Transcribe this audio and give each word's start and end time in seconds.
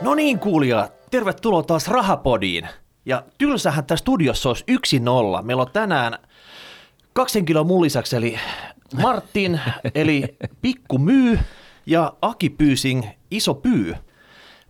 No 0.00 0.14
niin 0.14 0.38
kuulija, 0.38 0.88
tervetuloa 1.10 1.62
taas 1.62 1.88
Rahapodiin. 1.88 2.68
Ja 3.06 3.22
tylsähän 3.38 3.84
tässä 3.84 4.02
studiossa 4.02 4.48
olisi 4.48 4.64
yksi 4.68 5.00
nolla. 5.00 5.42
Meillä 5.42 5.62
on 5.62 5.70
tänään 5.72 6.18
kaksi 7.12 7.38
henkilöä 7.38 7.64
mun 7.64 7.82
lisäksi, 7.82 8.16
eli 8.16 8.38
Martin, 9.02 9.60
eli 9.94 10.36
Pikku 10.62 10.98
Myy 10.98 11.38
ja 11.86 12.12
Aki 12.22 12.50
Pyysing, 12.50 13.04
Iso 13.30 13.54
Pyy. 13.54 13.94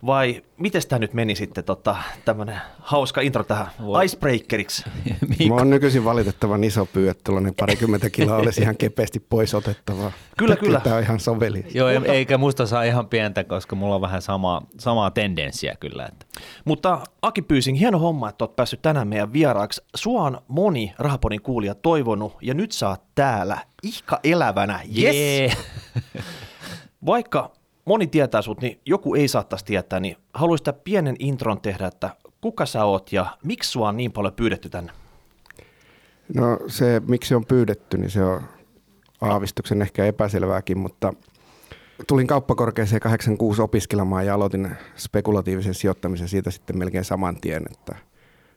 Vai 0.05 0.43
miten 0.57 0.81
tämä 0.89 0.99
nyt 0.99 1.13
meni 1.13 1.35
sitten 1.35 1.63
tota, 1.63 1.95
tämmöinen 2.25 2.61
hauska 2.79 3.21
intro 3.21 3.43
tähän 3.43 3.67
Voi- 3.85 4.05
icebreakeriksi? 4.05 4.83
Mä 5.49 5.55
oon 5.55 5.69
nykyisin 5.69 6.05
valitettavan 6.05 6.63
iso 6.63 6.85
pyy, 6.85 7.09
että 7.09 7.23
tuollainen 7.23 7.55
parikymmentä 7.59 8.09
kiloa 8.09 8.37
olisi 8.37 8.61
ihan 8.61 8.77
kepeästi 8.77 9.19
pois 9.19 9.53
otettavaa. 9.53 10.11
Kyllä, 10.37 10.55
kyllä. 10.55 10.79
Tämä 10.79 10.95
on 10.95 11.03
ihan 11.03 11.19
soveli. 11.19 11.65
Joo, 11.73 11.93
Mutta... 11.93 12.13
eikä 12.13 12.37
musta 12.37 12.65
saa 12.65 12.83
ihan 12.83 13.07
pientä, 13.07 13.43
koska 13.43 13.75
mulla 13.75 13.95
on 13.95 14.01
vähän 14.01 14.21
sama, 14.21 14.61
samaa 14.79 15.11
tendenssiä 15.11 15.75
kyllä. 15.79 16.05
Että. 16.05 16.25
Mutta 16.65 17.01
Aki 17.21 17.41
Pyysing, 17.41 17.79
hieno 17.79 17.99
homma, 17.99 18.29
että 18.29 18.45
olet 18.45 18.55
päässyt 18.55 18.81
tänään 18.81 19.07
meidän 19.07 19.33
vieraaksi. 19.33 19.81
Sua 19.95 20.21
on 20.21 20.41
moni 20.47 20.93
Rahapodin 20.99 21.41
kuulija 21.41 21.75
toivonut 21.75 22.37
ja 22.41 22.53
nyt 22.53 22.71
sä 22.71 22.89
oot 22.89 23.01
täällä 23.15 23.57
ihka 23.83 24.19
elävänä. 24.23 24.79
Yes! 24.97 25.15
Jee. 25.15 25.51
Vaikka 27.05 27.51
moni 27.91 28.07
tietää 28.07 28.41
sut, 28.41 28.61
niin 28.61 28.79
joku 28.85 29.15
ei 29.15 29.27
saattaisi 29.27 29.65
tietää, 29.65 29.99
niin 29.99 30.17
haluaisin 30.33 30.63
tämän 30.63 30.81
pienen 30.83 31.15
intron 31.19 31.61
tehdä, 31.61 31.87
että 31.87 32.09
kuka 32.41 32.65
sä 32.65 32.85
oot 32.85 33.11
ja 33.11 33.37
miksi 33.43 33.71
sua 33.71 33.89
on 33.89 33.97
niin 33.97 34.11
paljon 34.11 34.33
pyydetty 34.33 34.69
tänne? 34.69 34.91
No 36.35 36.59
se, 36.67 37.01
miksi 37.07 37.35
on 37.35 37.45
pyydetty, 37.45 37.97
niin 37.97 38.09
se 38.09 38.23
on 38.23 38.41
aavistuksen 39.21 39.81
ehkä 39.81 40.05
epäselvääkin, 40.05 40.77
mutta 40.77 41.13
tulin 42.07 42.27
kauppakorkeeseen 42.27 42.99
86 42.99 43.61
opiskelemaan 43.61 44.25
ja 44.25 44.33
aloitin 44.33 44.71
spekulatiivisen 44.95 45.73
sijoittamisen 45.73 46.27
siitä 46.27 46.51
sitten 46.51 46.77
melkein 46.77 47.05
saman 47.05 47.41
tien, 47.41 47.63
että 47.71 47.95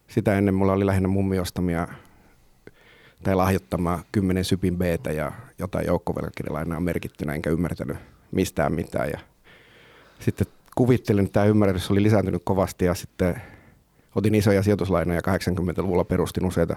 sitä 0.08 0.39
ennen 0.39 0.55
mulla 0.55 0.73
oli 0.73 0.86
lähinnä 0.86 1.08
mummi 1.08 1.39
ostamia 1.39 1.89
tai 3.23 3.34
lahjoittamaa 3.34 4.03
10 4.12 4.45
sypin 4.45 4.78
b 4.78 4.83
ja 5.17 5.33
jotain 5.58 5.86
joukkovelkakirjalainaa 5.86 6.80
merkittynä, 6.80 7.34
enkä 7.34 7.51
ymmärtänyt 7.51 7.97
mistään 8.34 8.73
mitään. 8.73 9.11
Ja 9.11 9.33
sitten 10.20 10.47
kuvittelin, 10.75 11.25
että 11.25 11.33
tämä 11.33 11.47
ymmärrys 11.47 11.91
oli 11.91 12.03
lisääntynyt 12.03 12.43
kovasti 12.45 12.84
ja 12.84 12.95
sitten 12.95 13.43
otin 14.15 14.34
isoja 14.34 14.62
sijoituslainoja 14.62 15.20
80-luvulla, 15.20 16.05
perustin 16.05 16.47
useita 16.47 16.77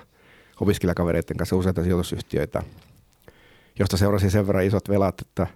opiskelijakavereiden 0.61 1.37
kanssa 1.37 1.55
useita 1.55 1.83
sijoitusyhtiöitä, 1.83 2.63
josta 3.79 3.97
seurasi 3.97 4.29
sen 4.29 4.47
verran 4.47 4.65
isot 4.65 4.89
velat, 4.89 5.21
että 5.21 5.47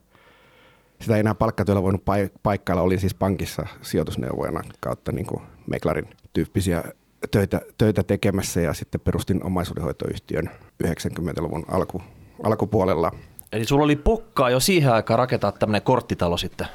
sitä 1.01 1.15
ei 1.15 1.19
enää 1.19 1.35
palkkatyöllä 1.35 1.83
voinut 1.83 2.01
paik- 2.05 2.39
paikkailla. 2.43 2.83
Olin 2.83 2.99
siis 2.99 3.13
pankissa 3.13 3.65
sijoitusneuvojana 3.81 4.61
kautta 4.79 5.11
niin 5.11 5.25
kuin 5.25 5.41
Meklarin 5.67 6.09
tyyppisiä 6.33 6.83
töitä, 7.31 7.61
töitä 7.77 8.03
tekemässä 8.03 8.61
ja 8.61 8.73
sitten 8.73 9.01
perustin 9.01 9.43
omaisuudenhoitoyhtiön 9.43 10.49
90-luvun 10.83 11.65
alku, 11.67 12.01
alkupuolella. 12.43 13.11
Eli 13.51 13.65
sulla 13.65 13.83
oli 13.83 13.95
pokkaa 13.95 14.49
jo 14.49 14.59
siihen 14.59 14.93
aikaan 14.93 15.19
rakentaa 15.19 15.51
tämmöinen 15.51 15.81
korttitalo 15.81 16.37
sitten. 16.37 16.67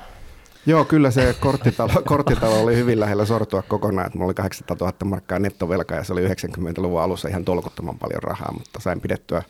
Joo, 0.67 0.85
kyllä 0.85 1.11
se 1.11 1.37
korttitalo, 1.41 1.93
korttitalo 2.05 2.61
oli 2.61 2.77
hyvin 2.77 3.01
lähellä 3.01 3.25
sortua 3.25 3.63
kokonaan. 3.63 4.11
Mulla 4.15 4.27
oli 4.27 4.35
800 4.35 4.77
000 4.81 4.93
markkaa 5.05 5.39
nettovelka 5.39 5.95
ja 5.95 6.05
se 6.05 6.13
oli 6.13 6.29
90-luvun 6.29 7.03
alussa 7.03 7.29
ihan 7.29 7.45
tolkuttoman 7.45 7.99
paljon 7.99 8.23
rahaa, 8.23 8.53
mutta 8.53 8.81
sain 8.81 9.01
pidettyä 9.01 9.43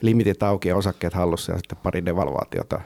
limitit 0.00 0.42
auki 0.42 0.68
ja 0.68 0.76
osakkeet 0.76 1.14
hallussa 1.14 1.52
ja 1.52 1.58
sitten 1.58 1.78
pari 1.82 2.04
devalvaatiota 2.04 2.80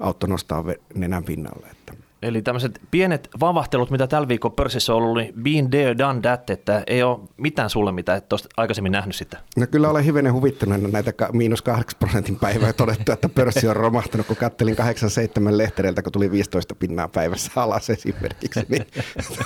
auttoi 0.00 0.28
nostaa 0.28 0.64
nenän 0.94 1.24
pinnalle. 1.24 1.66
Että. 1.66 2.07
Eli 2.22 2.42
tämmöiset 2.42 2.80
pienet 2.90 3.28
vavahtelut, 3.40 3.90
mitä 3.90 4.06
tällä 4.06 4.28
viikolla 4.28 4.54
pörssissä 4.54 4.94
on 4.94 5.02
ollut, 5.02 5.16
niin 5.16 5.34
been 5.42 5.70
there, 5.70 5.98
done 5.98 6.20
that, 6.20 6.50
että 6.50 6.82
ei 6.86 7.02
ole 7.02 7.18
mitään 7.36 7.70
sulle, 7.70 7.92
mitä 7.92 8.14
et 8.14 8.32
ole 8.32 8.40
aikaisemmin 8.56 8.92
nähnyt 8.92 9.16
sitä. 9.16 9.38
No 9.56 9.66
kyllä 9.66 9.90
olen 9.90 10.04
hivenen 10.04 10.32
huvittunut 10.32 10.92
näitä 10.92 11.12
miinus 11.32 11.62
8 11.62 11.98
prosentin 11.98 12.36
päivää 12.36 12.72
todettu, 12.72 13.12
että 13.12 13.28
pörssi 13.28 13.68
on 13.68 13.76
romahtanut, 13.76 14.26
kun 14.26 14.36
kattelin 14.36 14.76
87 14.76 15.58
lehtereiltä, 15.58 16.02
kun 16.02 16.12
tuli 16.12 16.30
15 16.30 16.74
pinnaa 16.74 17.08
päivässä 17.08 17.50
alas 17.56 17.90
esimerkiksi, 17.90 18.66
niin 18.68 18.86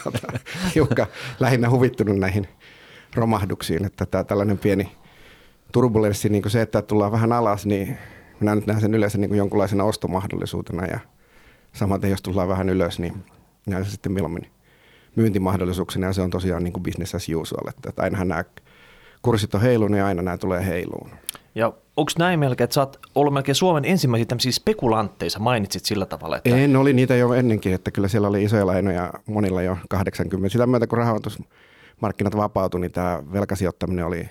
tuota, 0.03 0.39
hiukan 0.75 1.07
lähinnä 1.41 1.71
huvittunut 1.71 2.19
näihin 2.19 2.49
romahduksiin, 3.15 3.85
että 3.85 4.07
tämä 4.07 4.25
tällainen 4.25 4.59
pieni 4.59 4.93
turbulenssi, 5.73 6.29
niin 6.29 6.43
kuin 6.43 6.53
se, 6.53 6.63
että 6.63 6.83
tullaan 6.83 7.13
vähän 7.13 7.33
alas, 7.33 7.67
niin 7.67 7.99
minä 8.41 8.55
nyt 8.55 8.67
näen 8.67 8.81
sen 8.81 8.95
yleensä 8.95 9.19
niin 9.19 9.29
kuin 9.29 9.39
jonkunlaisena 9.39 9.85
ostomahdollisuutena 9.85 10.87
ja 10.87 11.01
samaten 11.73 12.11
jos 12.11 12.23
tullaan 12.23 12.49
vähän 12.49 12.69
ylös, 12.69 12.99
niin 12.99 13.25
näen 13.67 13.85
se 13.85 13.91
sitten 13.91 14.13
mieluummin 14.13 14.51
myyntimahdollisuuksena 15.17 16.07
ja 16.07 16.13
se 16.13 16.23
on 16.23 16.31
tosiaan 16.31 16.65
niin 16.65 16.73
kuin 16.73 16.83
business 16.83 17.15
as 17.15 17.29
usual, 17.37 17.69
että, 17.69 18.03
ainahan 18.03 18.29
nämä 18.29 18.45
kurssit 19.23 19.55
on 19.55 19.61
heilunut 19.61 19.99
ja 19.99 20.07
aina 20.07 20.23
nämä 20.23 20.39
tulee 20.39 20.67
heiluun. 20.67 21.11
Ja 21.55 21.73
onko 21.97 22.13
näin 22.19 22.39
melkein, 22.39 22.65
että 22.65 22.75
sä 22.75 22.81
oot 22.81 23.01
ollut 23.15 23.35
melkein 23.35 23.55
Suomen 23.55 23.85
ensimmäisiä 23.85 24.27
tämmöisiä 24.27 24.53
spekulantteja, 24.53 25.31
mainitsit 25.39 25.85
sillä 25.85 26.07
tavalla, 26.07 26.37
että 26.37 26.57
En, 26.57 26.77
oli 26.77 26.93
niitä 26.93 27.17
jo 27.17 27.33
ennenkin, 27.33 27.75
että 27.75 27.91
kyllä 27.91 28.09
siellä 28.09 28.29
oli 28.29 28.45
isoja 28.45 28.67
lainoja 28.67 29.13
monilla 29.27 29.63
jo 29.63 29.77
80. 29.89 30.49
Sitä 30.49 30.67
myötä 30.67 30.87
kun 30.87 30.99
rahoitusmarkkinat 30.99 32.37
vapautui, 32.37 32.81
niin 32.81 32.93
tämä 32.93 33.23
velkasijoittaminen 33.33 34.07
oli 34.07 34.29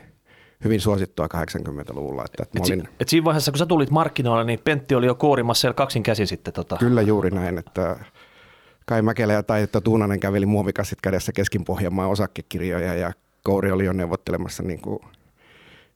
hyvin 0.63 0.81
suosittua 0.81 1.27
80-luvulla. 1.35 2.25
Että, 2.25 2.43
että 2.43 2.59
et, 2.59 2.65
olin, 2.65 2.89
et 2.99 3.09
siinä 3.09 3.25
vaiheessa, 3.25 3.51
kun 3.51 3.59
sä 3.59 3.65
tulit 3.65 3.89
markkinoille, 3.91 4.43
niin 4.43 4.59
Pentti 4.63 4.95
oli 4.95 5.05
jo 5.05 5.15
koorimassa 5.15 5.61
siellä 5.61 5.73
kaksin 5.73 6.03
käsin 6.03 6.27
sitten. 6.27 6.53
Tota. 6.53 6.77
Kyllä 6.77 7.01
juuri 7.01 7.29
näin, 7.29 7.57
että 7.57 7.99
Kai 8.85 9.01
Mäkelä 9.01 9.33
ja 9.33 9.43
Taito 9.43 9.81
Tuunanen 9.81 10.19
käveli 10.19 10.45
muovikassit 10.45 11.01
kädessä 11.01 11.31
keskin 11.31 11.65
Pohjanmaan 11.65 12.09
osakekirjoja 12.09 12.93
ja 12.93 13.11
Kouri 13.43 13.71
oli 13.71 13.85
jo 13.85 13.93
neuvottelemassa 13.93 14.63
niin 14.63 14.81
kuin 14.81 14.99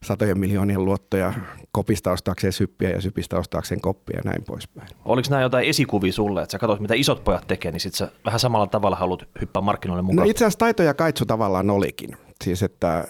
satojen 0.02 0.38
miljoonien 0.38 0.84
luottoja 0.84 1.32
kopista 1.72 2.12
ostaakseen 2.12 2.52
syppiä 2.52 2.90
ja 2.90 3.00
sypistä 3.00 3.38
ostaakseen 3.38 3.80
koppia 3.80 4.16
ja 4.16 4.22
näin 4.30 4.44
poispäin. 4.44 4.88
Oliko 5.04 5.28
nämä 5.30 5.42
jotain 5.42 5.68
esikuvia 5.68 6.12
sulle, 6.12 6.42
että 6.42 6.52
sä 6.52 6.58
katsoit, 6.58 6.80
mitä 6.80 6.94
isot 6.94 7.24
pojat 7.24 7.46
tekee, 7.46 7.72
niin 7.72 7.80
sit 7.80 7.94
sä 7.94 8.08
vähän 8.24 8.40
samalla 8.40 8.66
tavalla 8.66 8.96
haluat 8.96 9.28
hyppää 9.40 9.62
markkinoille 9.62 10.02
No 10.02 10.06
mukaan? 10.06 10.28
itse 10.28 10.44
asiassa 10.44 10.58
Taito 10.58 10.82
ja 10.82 10.94
Kaitsu 10.94 11.26
tavallaan 11.26 11.70
olikin. 11.70 12.10
Siis 12.44 12.62
että 12.62 13.08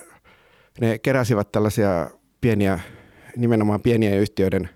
ne 0.81 0.99
keräsivät 0.99 1.53
tällaisia 1.53 2.11
pieniä, 2.41 2.81
nimenomaan 3.37 3.81
pieniä 3.81 4.17
yhtiöiden 4.17 4.69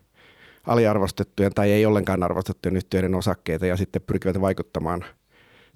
aliarvostettujen 0.67 1.53
tai 1.55 1.73
ei 1.73 1.87
ollenkaan 1.87 2.23
arvostettujen 2.23 2.77
yhtiöiden 2.77 3.15
osakkeita 3.15 3.67
ja 3.67 3.77
sitten 3.77 4.03
pyrkivät 4.03 4.41
vaikuttamaan 4.41 5.05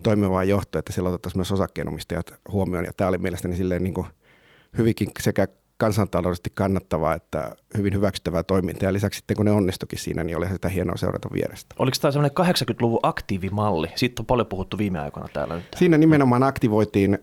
toimivaan 0.03 0.49
johtoon, 0.49 0.79
että 0.79 0.93
siellä 0.93 1.09
otettaisiin 1.09 1.39
myös 1.39 1.53
osakkeenomistajat 1.53 2.35
huomioon. 2.53 2.85
Ja 2.85 2.93
tämä 2.97 3.09
oli 3.09 3.19
mielestäni 3.19 3.57
silleen 3.57 3.85
niin 3.85 3.95
kuin 3.95 4.07
hyvinkin 4.79 5.09
sekä 5.21 5.49
kansantaloudellisesti 5.77 6.51
kannattavaa 6.55 7.15
että 7.15 7.57
hyvin 7.77 7.95
hyväksyttävää 7.95 8.43
toimintaa. 8.43 8.89
Ja 8.89 8.93
lisäksi 8.93 9.17
sitten 9.19 9.37
kun 9.37 9.47
ne 9.47 9.53
onnistukin 9.53 9.99
siinä, 9.99 10.25
niin 10.25 10.37
oli 10.37 10.49
sitä 10.49 10.69
hienoa 10.69 10.97
seurata 10.97 11.29
vierestä. 11.33 11.75
Oliko 11.79 11.97
tämä 12.01 12.13
semmoinen 12.13 12.37
80-luvun 12.41 13.01
aktiivimalli? 13.03 13.89
Siitä 13.95 14.23
on 14.23 14.27
paljon 14.27 14.47
puhuttu 14.47 14.79
viime 14.79 15.01
aikoina 15.01 15.29
täällä 15.33 15.55
nyt. 15.55 15.65
Siinä 15.77 15.99
nimenomaan 15.99 16.43
aktivoitiin 16.43 17.19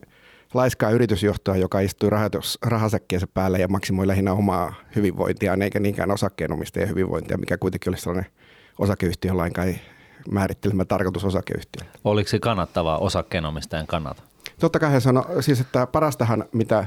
laiskaa 0.54 0.90
yritysjohtoa, 0.90 1.58
joka 1.58 1.80
istui 1.80 2.10
rahoitus, 2.10 2.58
rahasäkkiensä 2.66 3.28
päällä 3.34 3.58
ja 3.58 3.68
maksimoi 3.68 4.08
lähinnä 4.08 4.34
omaa 4.34 4.74
hyvinvointiaan, 4.96 5.62
eikä 5.62 5.80
niinkään 5.80 6.12
osakkeenomistajien 6.12 6.90
hyvinvointia, 6.90 7.38
mikä 7.38 7.58
kuitenkin 7.58 7.90
olisi 7.90 8.04
sellainen 8.04 8.32
osakeyhtiön 8.80 9.38
lainkaan 9.38 9.76
määrittelemä 10.32 10.86
tarkoitus 10.86 11.26
osakeyhtiölle. 11.26 11.92
Oliko 12.04 12.30
se 12.30 12.40
kannattavaa 12.40 12.98
osakkeenomistajan 12.98 13.88
kannalta? 13.88 14.24
Totta 14.60 14.80
kai 14.80 15.02
se 15.02 15.10
on 15.10 15.26
siis, 15.40 15.62
että 15.62 15.88
parastahan 15.88 16.46
mitä 16.54 16.86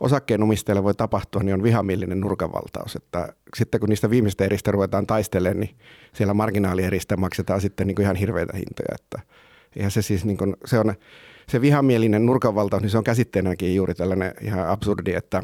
osakkeenomistajille 0.00 0.84
voi 0.84 0.94
tapahtua, 0.94 1.42
niin 1.42 1.54
on 1.54 1.62
vihamielinen 1.62 2.20
nurkavaltaus. 2.20 2.96
Että 2.96 3.32
sitten 3.56 3.80
kun 3.80 3.88
niistä 3.88 4.10
viimeistä 4.10 4.44
eristä 4.44 4.70
ruvetaan 4.70 5.06
taistelemaan, 5.06 5.60
niin 5.60 5.76
siellä 6.12 6.34
marginaalieristä 6.34 7.16
maksetaan 7.16 7.60
sitten 7.60 7.86
niin 7.86 7.94
kuin 7.94 8.04
ihan 8.04 8.16
hirveitä 8.16 8.56
hintoja. 8.56 8.94
Että 8.94 9.20
eihän 9.76 9.90
se 9.90 10.02
siis 10.02 10.24
niin 10.24 10.36
kuin, 10.36 10.56
se 10.64 10.78
on 10.78 10.94
se 11.50 11.60
vihamielinen 11.60 12.26
nurkanvaltaus, 12.26 12.82
niin 12.82 12.90
se 12.90 12.98
on 12.98 13.04
käsitteenäkin 13.04 13.74
juuri 13.74 13.94
tällainen 13.94 14.34
ihan 14.40 14.68
absurdi, 14.68 15.12
että 15.12 15.42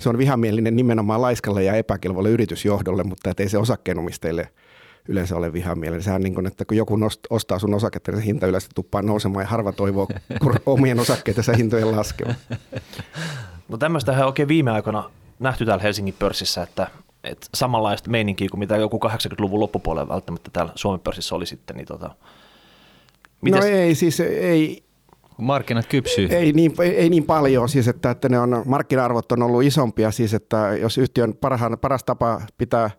se 0.00 0.08
on 0.08 0.18
vihamielinen 0.18 0.76
nimenomaan 0.76 1.22
laiskalle 1.22 1.64
ja 1.64 1.74
epäkelvolle 1.74 2.30
yritysjohdolle, 2.30 3.04
mutta 3.04 3.32
ei 3.38 3.48
se 3.48 3.58
osakkeenomistajille 3.58 4.48
yleensä 5.08 5.36
ole 5.36 5.52
vihamielinen. 5.52 6.02
Sehän 6.02 6.22
niin 6.22 6.34
kuin, 6.34 6.46
että 6.46 6.64
kun 6.64 6.76
joku 6.76 6.96
nost, 6.96 7.20
ostaa 7.30 7.58
sun 7.58 7.74
osaketta, 7.74 8.12
niin 8.12 8.20
se 8.20 8.26
hinta 8.26 8.46
yleensä 8.46 8.68
tuppaa 8.74 9.02
nousemaan 9.02 9.42
ja 9.42 9.48
harva 9.48 9.72
toivoo 9.72 10.08
kur, 10.42 10.54
omien 10.66 11.00
osakkeidensa 11.00 11.52
hintojen 11.52 11.96
laskevan. 11.96 12.34
No 13.68 13.76
tämmöistähän 13.76 14.22
on 14.22 14.26
oikein 14.26 14.48
viime 14.48 14.70
aikoina 14.70 15.10
nähty 15.38 15.64
täällä 15.64 15.82
Helsingin 15.82 16.14
pörssissä, 16.18 16.62
että, 16.62 16.90
että 17.24 17.46
samanlaista 17.54 18.10
meininkiä 18.10 18.48
kuin 18.50 18.58
mitä 18.58 18.76
joku 18.76 19.00
80-luvun 19.04 19.60
loppupuolella 19.60 20.08
välttämättä 20.08 20.50
täällä 20.52 20.72
Suomen 20.74 21.00
pörssissä 21.00 21.34
oli 21.34 21.46
sitten, 21.46 21.76
niin 21.76 21.86
tota, 21.86 22.10
No 23.42 23.62
ei, 23.64 23.94
siis 23.94 24.20
ei, 24.20 24.82
Kun 24.82 24.87
markkinat 25.38 25.86
kypsyy. 25.86 26.28
ei, 26.30 26.52
niin, 26.52 26.74
ei, 26.82 26.96
ei 26.96 27.10
niin 27.10 27.24
paljon, 27.24 27.68
siis 27.68 27.88
että, 27.88 28.10
että 28.10 28.28
ne 28.28 28.38
on, 28.38 28.62
markkina-arvot 28.66 29.32
on 29.32 29.42
ollut 29.42 29.62
isompia, 29.62 30.10
siis 30.10 30.34
että 30.34 30.76
jos 30.80 30.98
yhtiön 30.98 31.34
parhaan, 31.34 31.78
paras 31.80 32.04
tapa 32.04 32.40
pitää 32.58 32.90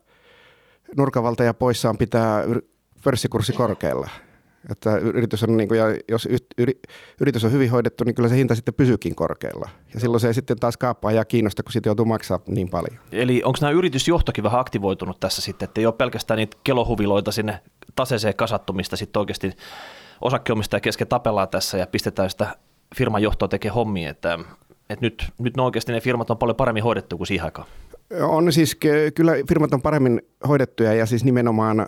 nurkavalta 0.98 1.44
ja 1.44 1.54
poissaan 1.54 1.98
pitää 1.98 2.44
pörssikurssi 3.04 3.54
korkealla. 3.54 4.10
Että 4.72 4.98
yritys 4.98 5.44
on, 5.44 5.58
niin 5.58 5.68
kuin, 5.68 5.78
ja 5.78 5.86
jos 6.10 6.28
yri, 6.58 6.80
yritys 7.22 7.46
on 7.46 7.52
hyvin 7.52 7.72
hoidettu, 7.72 8.04
niin 8.04 8.16
kyllä 8.16 8.30
se 8.30 8.36
hinta 8.36 8.56
sitten 8.56 8.74
pysyykin 8.74 9.16
korkealla. 9.16 9.70
Ja 9.94 10.00
silloin 10.00 10.22
se 10.22 10.28
ei 10.28 10.34
sitten 10.34 10.60
taas 10.60 10.78
kaappaa 10.78 11.12
ja 11.12 11.26
kiinnosta, 11.26 11.64
kun 11.64 11.72
sitten 11.72 11.90
joutuu 11.90 12.06
maksaa 12.06 12.40
niin 12.48 12.70
paljon. 12.70 13.00
Eli 13.12 13.42
onko 13.46 13.58
nämä 13.62 13.72
yritysjohtokin 13.72 14.44
vähän 14.44 14.60
aktivoitunut 14.60 15.20
tässä 15.20 15.42
sitten, 15.42 15.66
että 15.68 15.82
ei 15.82 15.86
ole 15.86 15.94
pelkästään 15.94 16.38
niitä 16.38 16.58
kelohuviloita 16.64 17.32
sinne 17.32 17.60
taseeseen 17.96 18.36
kasattumista 18.36 18.96
sitten 18.96 19.20
oikeasti 19.20 19.52
osakkeomistaja 20.22 20.80
kesken 20.80 21.08
tapellaan 21.08 21.50
tässä 21.50 21.78
ja 21.78 21.88
pistetään 21.88 22.30
sitä 22.30 22.56
firman 22.96 23.22
johtoa 23.22 23.48
tekemään 23.48 23.76
hommia, 23.76 24.10
että, 24.10 24.40
että 24.90 25.06
nyt, 25.06 25.32
nyt 25.40 25.58
ne 25.58 25.64
oikeasti 25.64 25.92
ne 25.92 26.02
firmat 26.02 26.30
on 26.30 26.38
paljon 26.38 26.56
paremmin 26.56 26.84
hoidettu 26.84 27.18
kuin 27.18 27.28
siihen 27.28 27.46
aikaan. 27.46 27.68
On 28.22 28.54
siis, 28.54 28.78
kyllä 29.16 29.32
firmat 29.50 29.74
on 29.74 29.82
paremmin 29.82 30.22
hoidettuja 30.48 30.94
ja 30.94 31.06
siis 31.06 31.24
nimenomaan 31.24 31.88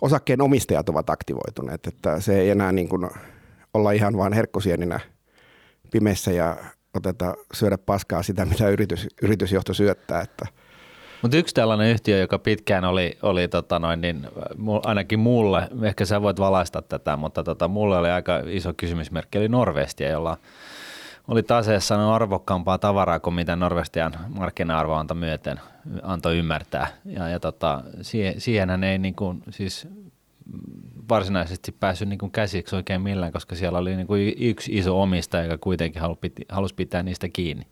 osakkeen 0.00 0.42
omistajat 0.42 0.88
ovat 0.88 1.10
aktivoituneet, 1.10 1.86
että 1.86 2.20
se 2.20 2.40
ei 2.40 2.50
enää 2.50 2.72
niin 2.72 2.88
kuin 2.88 3.10
olla 3.74 3.92
ihan 3.92 4.16
vain 4.16 4.32
herkkosieninä 4.32 5.00
pimeissä 5.90 6.32
ja 6.32 6.56
oteta 6.94 7.34
syödä 7.54 7.78
paskaa 7.78 8.22
sitä, 8.22 8.44
mitä 8.44 8.68
yritys, 8.68 9.08
yritysjohto 9.22 9.74
syöttää. 9.74 10.20
Että. 10.20 10.46
Mutta 11.22 11.36
yksi 11.36 11.54
tällainen 11.54 11.90
yhtiö, 11.90 12.18
joka 12.18 12.38
pitkään 12.38 12.84
oli, 12.84 13.18
oli 13.22 13.48
tota 13.48 13.78
noin, 13.78 14.00
niin, 14.00 14.26
ainakin 14.84 15.18
mulle, 15.18 15.68
ehkä 15.82 16.04
sä 16.04 16.22
voit 16.22 16.38
valaista 16.40 16.82
tätä, 16.82 17.16
mutta 17.16 17.44
tota, 17.44 17.68
mulle 17.68 17.98
oli 17.98 18.10
aika 18.10 18.42
iso 18.46 18.72
kysymysmerkki, 18.76 19.38
eli 19.38 19.48
Norvestia, 19.48 20.10
jolla 20.10 20.36
oli 21.28 21.42
taseessa 21.42 22.14
arvokkaampaa 22.14 22.78
tavaraa 22.78 23.20
kuin 23.20 23.34
mitä 23.34 23.56
Norvestian 23.56 24.12
markkina-arvo 24.28 24.94
antoi 24.94 25.16
myöten, 25.16 25.60
antoi 26.02 26.38
ymmärtää. 26.38 26.86
Ja, 27.04 27.28
ja 27.28 27.40
tota, 27.40 27.82
siihen, 28.02 28.40
siihenhän 28.40 28.84
ei 28.84 28.98
niin 28.98 29.14
kuin, 29.14 29.42
siis 29.50 29.88
varsinaisesti 31.08 31.72
päässyt 31.72 32.08
niin 32.08 32.18
kuin 32.18 32.32
käsiksi 32.32 32.76
oikein 32.76 33.00
millään, 33.00 33.32
koska 33.32 33.54
siellä 33.54 33.78
oli 33.78 33.96
niin 33.96 34.06
kuin 34.06 34.34
yksi 34.38 34.78
iso 34.78 35.02
omistaja, 35.02 35.44
joka 35.44 35.58
kuitenkin 35.58 36.02
halusi 36.48 36.74
pitää 36.74 37.02
niistä 37.02 37.28
kiinni. 37.28 37.66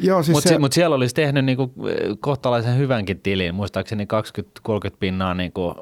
Siis 0.00 0.28
Mutta 0.28 0.48
se... 0.48 0.58
mut 0.58 0.72
siellä 0.72 0.96
olisi 0.96 1.14
tehnyt 1.14 1.44
niin 1.44 1.56
kuin 1.56 1.72
kohtalaisen 2.20 2.78
hyvänkin 2.78 3.20
tilin, 3.20 3.54
muistaakseni 3.54 4.06
20-30 4.68 4.96
pinnaa 5.00 5.34
niin 5.34 5.52
kuin 5.52 5.74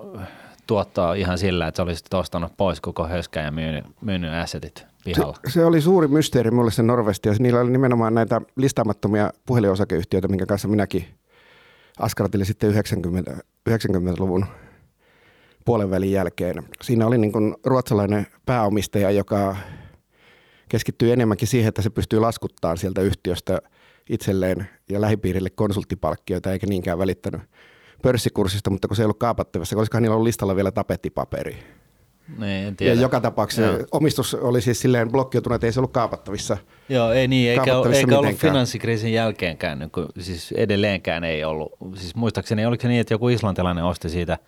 tuottaa 0.66 1.14
ihan 1.14 1.38
sillä, 1.38 1.66
että 1.66 1.76
se 1.76 1.82
olisi 1.82 2.04
ostanut 2.14 2.52
pois 2.56 2.80
koko 2.80 3.06
höskän 3.06 3.44
ja 3.44 3.50
myynyt, 3.50 3.84
myynyt 4.00 4.32
assetit 4.32 4.86
pihalla. 5.04 5.36
Se, 5.46 5.52
se 5.52 5.64
oli 5.64 5.80
suuri 5.80 6.08
mysteeri 6.08 6.50
mulle 6.50 6.70
se 6.70 6.82
Norvesti, 6.82 7.28
ja 7.28 7.34
niillä 7.38 7.60
oli 7.60 7.70
nimenomaan 7.70 8.14
näitä 8.14 8.40
listaamattomia 8.56 9.30
puhelinosakeyhtiöitä, 9.46 10.28
minkä 10.28 10.46
kanssa 10.46 10.68
minäkin 10.68 11.04
askartelin 11.98 12.46
sitten 12.46 12.70
90, 12.70 13.36
90-luvun 13.70 14.46
puolen 15.64 15.90
välin 15.90 16.12
jälkeen. 16.12 16.62
Siinä 16.82 17.06
oli 17.06 17.18
niin 17.18 17.32
kuin 17.32 17.54
ruotsalainen 17.64 18.26
pääomistaja, 18.46 19.10
joka 19.10 19.56
keskittyy 20.68 21.12
enemmänkin 21.12 21.48
siihen, 21.48 21.68
että 21.68 21.82
se 21.82 21.90
pystyy 21.90 22.20
laskuttamaan 22.20 22.78
sieltä 22.78 23.00
yhtiöstä 23.00 23.58
itselleen 24.10 24.68
ja 24.88 25.00
lähipiirille 25.00 25.50
konsulttipalkkioita, 25.50 26.52
eikä 26.52 26.66
niinkään 26.66 26.98
välittänyt 26.98 27.40
pörssikurssista, 28.02 28.70
mutta 28.70 28.88
kun 28.88 28.96
se 28.96 29.02
ei 29.02 29.04
ollut 29.04 29.18
kaapattavissa, 29.18 29.76
koska 29.76 30.00
niillä 30.00 30.14
ollut 30.14 30.24
listalla 30.24 30.56
vielä 30.56 30.72
tapettipaperi. 30.72 31.56
Niin, 32.38 32.66
en 32.66 32.76
tiedä. 32.76 32.94
Ja 32.94 33.00
joka 33.00 33.20
tapauksessa 33.20 33.62
Joo. 33.62 33.86
omistus 33.92 34.34
oli 34.34 34.60
siis 34.60 34.80
silleen 34.80 35.10
blokkiutunut, 35.10 35.54
että 35.54 35.66
ei 35.66 35.72
se 35.72 35.80
ollut 35.80 35.92
kaapattavissa. 35.92 36.56
Joo, 36.88 37.12
ei 37.12 37.28
niin, 37.28 37.50
eikä, 37.50 37.62
eikä 37.62 38.18
ollut 38.18 38.36
finanssikriisin 38.36 39.12
jälkeenkään, 39.12 39.78
niin 39.78 39.90
kuin, 39.90 40.06
siis 40.18 40.52
edelleenkään 40.52 41.24
ei 41.24 41.44
ollut. 41.44 41.72
Siis 41.94 42.14
muistaakseni, 42.14 42.66
oliko 42.66 42.82
se 42.82 42.88
niin, 42.88 43.00
että 43.00 43.14
joku 43.14 43.28
islantilainen 43.28 43.84
osti 43.84 44.08
siitä– 44.08 44.38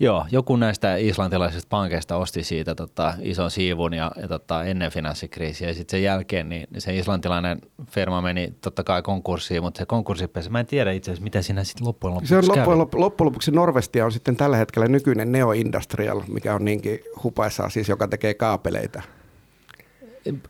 Joo, 0.00 0.26
joku 0.30 0.56
näistä 0.56 0.96
islantilaisista 0.96 1.68
pankeista 1.70 2.16
osti 2.16 2.44
siitä 2.44 2.74
tota, 2.74 3.14
ison 3.20 3.50
siivun 3.50 3.94
ja, 3.94 4.12
ja 4.22 4.28
tota, 4.28 4.64
ennen 4.64 4.90
finanssikriisiä 4.90 5.68
ja 5.68 5.74
sitten 5.74 5.90
sen 5.90 6.02
jälkeen 6.02 6.48
niin 6.48 6.66
se 6.78 6.96
islantilainen 6.96 7.58
firma 7.90 8.20
meni 8.20 8.54
totta 8.60 8.84
kai 8.84 9.02
konkurssiin, 9.02 9.62
mutta 9.62 9.78
se 9.78 9.86
konkurssipesi, 9.86 10.50
mä 10.50 10.60
en 10.60 10.66
tiedä 10.66 10.92
itse 10.92 11.10
asiassa, 11.10 11.24
mitä 11.24 11.42
siinä 11.42 11.64
sitten 11.64 11.86
loppujen 11.86 12.14
lopuksi 12.14 12.28
Se 12.28 12.36
on 12.36 12.48
loppujen, 12.48 12.78
loppujen, 12.78 13.04
loppujen 13.04 13.26
lopuksi 13.26 13.50
Norvestia 13.50 14.04
on 14.04 14.12
sitten 14.12 14.36
tällä 14.36 14.56
hetkellä 14.56 14.88
nykyinen 14.88 15.32
Neo 15.32 15.52
Industrial, 15.52 16.22
mikä 16.28 16.54
on 16.54 16.64
niinkin 16.64 17.00
hupaissa 17.22 17.68
siis, 17.68 17.88
joka 17.88 18.08
tekee 18.08 18.34
kaapeleita. 18.34 19.02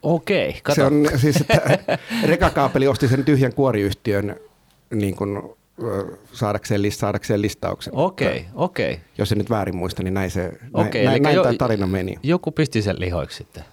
Okei, 0.02 0.60
kato. 0.62 0.74
Se 0.74 0.84
on 0.84 1.08
siis, 1.16 1.40
että 1.40 1.78
rekakaapeli 2.24 2.88
osti 2.88 3.08
sen 3.08 3.24
tyhjän 3.24 3.54
kuoriyhtiön 3.54 4.36
niin 4.90 5.16
kuin 5.16 5.42
saadakseen, 6.32 6.82
list, 6.82 7.00
saadakseen 7.00 7.42
listauksen. 7.42 7.94
Okei, 7.96 8.28
okay, 8.28 8.42
okei. 8.54 8.92
Okay. 8.92 9.04
Jos 9.18 9.32
en 9.32 9.38
nyt 9.38 9.50
väärin 9.50 9.76
muista, 9.76 10.02
niin 10.02 10.14
näin, 10.14 10.30
se, 10.30 10.52
okay, 10.72 11.04
näin, 11.04 11.22
näin 11.22 11.36
jo, 11.36 11.42
tämä 11.42 11.54
tarina 11.54 11.86
meni. 11.86 12.18
Joku 12.22 12.50
pisti 12.50 12.82
sen 12.82 13.00
lihoiksi 13.00 13.36
sitten. 13.36 13.64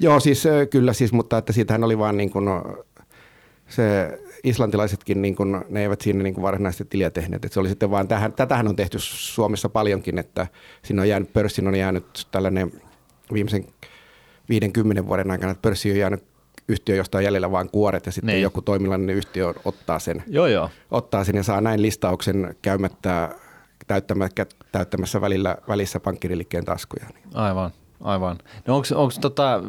Joo, 0.00 0.20
siis 0.20 0.44
kyllä 0.70 0.92
siis, 0.92 1.12
mutta 1.12 1.38
että 1.38 1.52
siitähän 1.52 1.84
oli 1.84 1.98
vaan 1.98 2.16
niin 2.16 2.30
kuin, 2.30 2.48
se 3.68 4.18
islantilaisetkin, 4.44 5.22
niin 5.22 5.36
kuin, 5.36 5.64
ne 5.68 5.82
eivät 5.82 6.00
siinä 6.00 6.22
niin 6.22 6.34
kuin 6.34 6.42
varsinaisesti 6.42 6.84
tiliä 6.84 7.10
tehneet. 7.10 7.44
Että 7.44 7.54
se 7.54 7.60
oli 7.60 7.68
sitten 7.68 7.90
vaan, 7.90 8.08
tähän, 8.08 8.32
tätähän 8.32 8.68
on 8.68 8.76
tehty 8.76 8.98
Suomessa 9.00 9.68
paljonkin, 9.68 10.18
että 10.18 10.46
siinä 10.82 11.02
on 11.02 11.08
jäänyt, 11.08 11.32
pörssin 11.32 11.68
on 11.68 11.74
jäänyt 11.74 12.26
tällainen 12.30 12.72
viimeisen 13.32 13.64
50 14.48 15.06
vuoden 15.06 15.30
aikana, 15.30 15.52
että 15.52 15.62
pörssi 15.62 15.90
on 15.90 15.98
jäänyt 15.98 16.24
yhtiö, 16.68 16.96
josta 16.96 17.18
on 17.18 17.24
jäljellä 17.24 17.50
vain 17.50 17.70
kuoret 17.70 18.06
ja 18.06 18.12
sitten 18.12 18.34
niin. 18.34 18.42
joku 18.42 18.62
toimilainen 18.62 19.16
yhtiö 19.16 19.54
ottaa 19.64 19.98
sen, 19.98 20.24
joo, 20.26 20.46
joo. 20.46 20.70
ottaa 20.90 21.24
sen 21.24 21.36
ja 21.36 21.42
saa 21.42 21.60
näin 21.60 21.82
listauksen 21.82 22.56
käymättä 22.62 23.34
täyttämässä 24.72 25.20
välillä, 25.20 25.56
välissä 25.68 26.00
pankkiriliikkeen 26.00 26.64
taskuja. 26.64 27.06
Aivan. 27.34 27.70
Aivan. 28.00 28.38
No 28.66 28.76
onks, 28.76 28.92
onks 28.92 29.18
tota, 29.18 29.62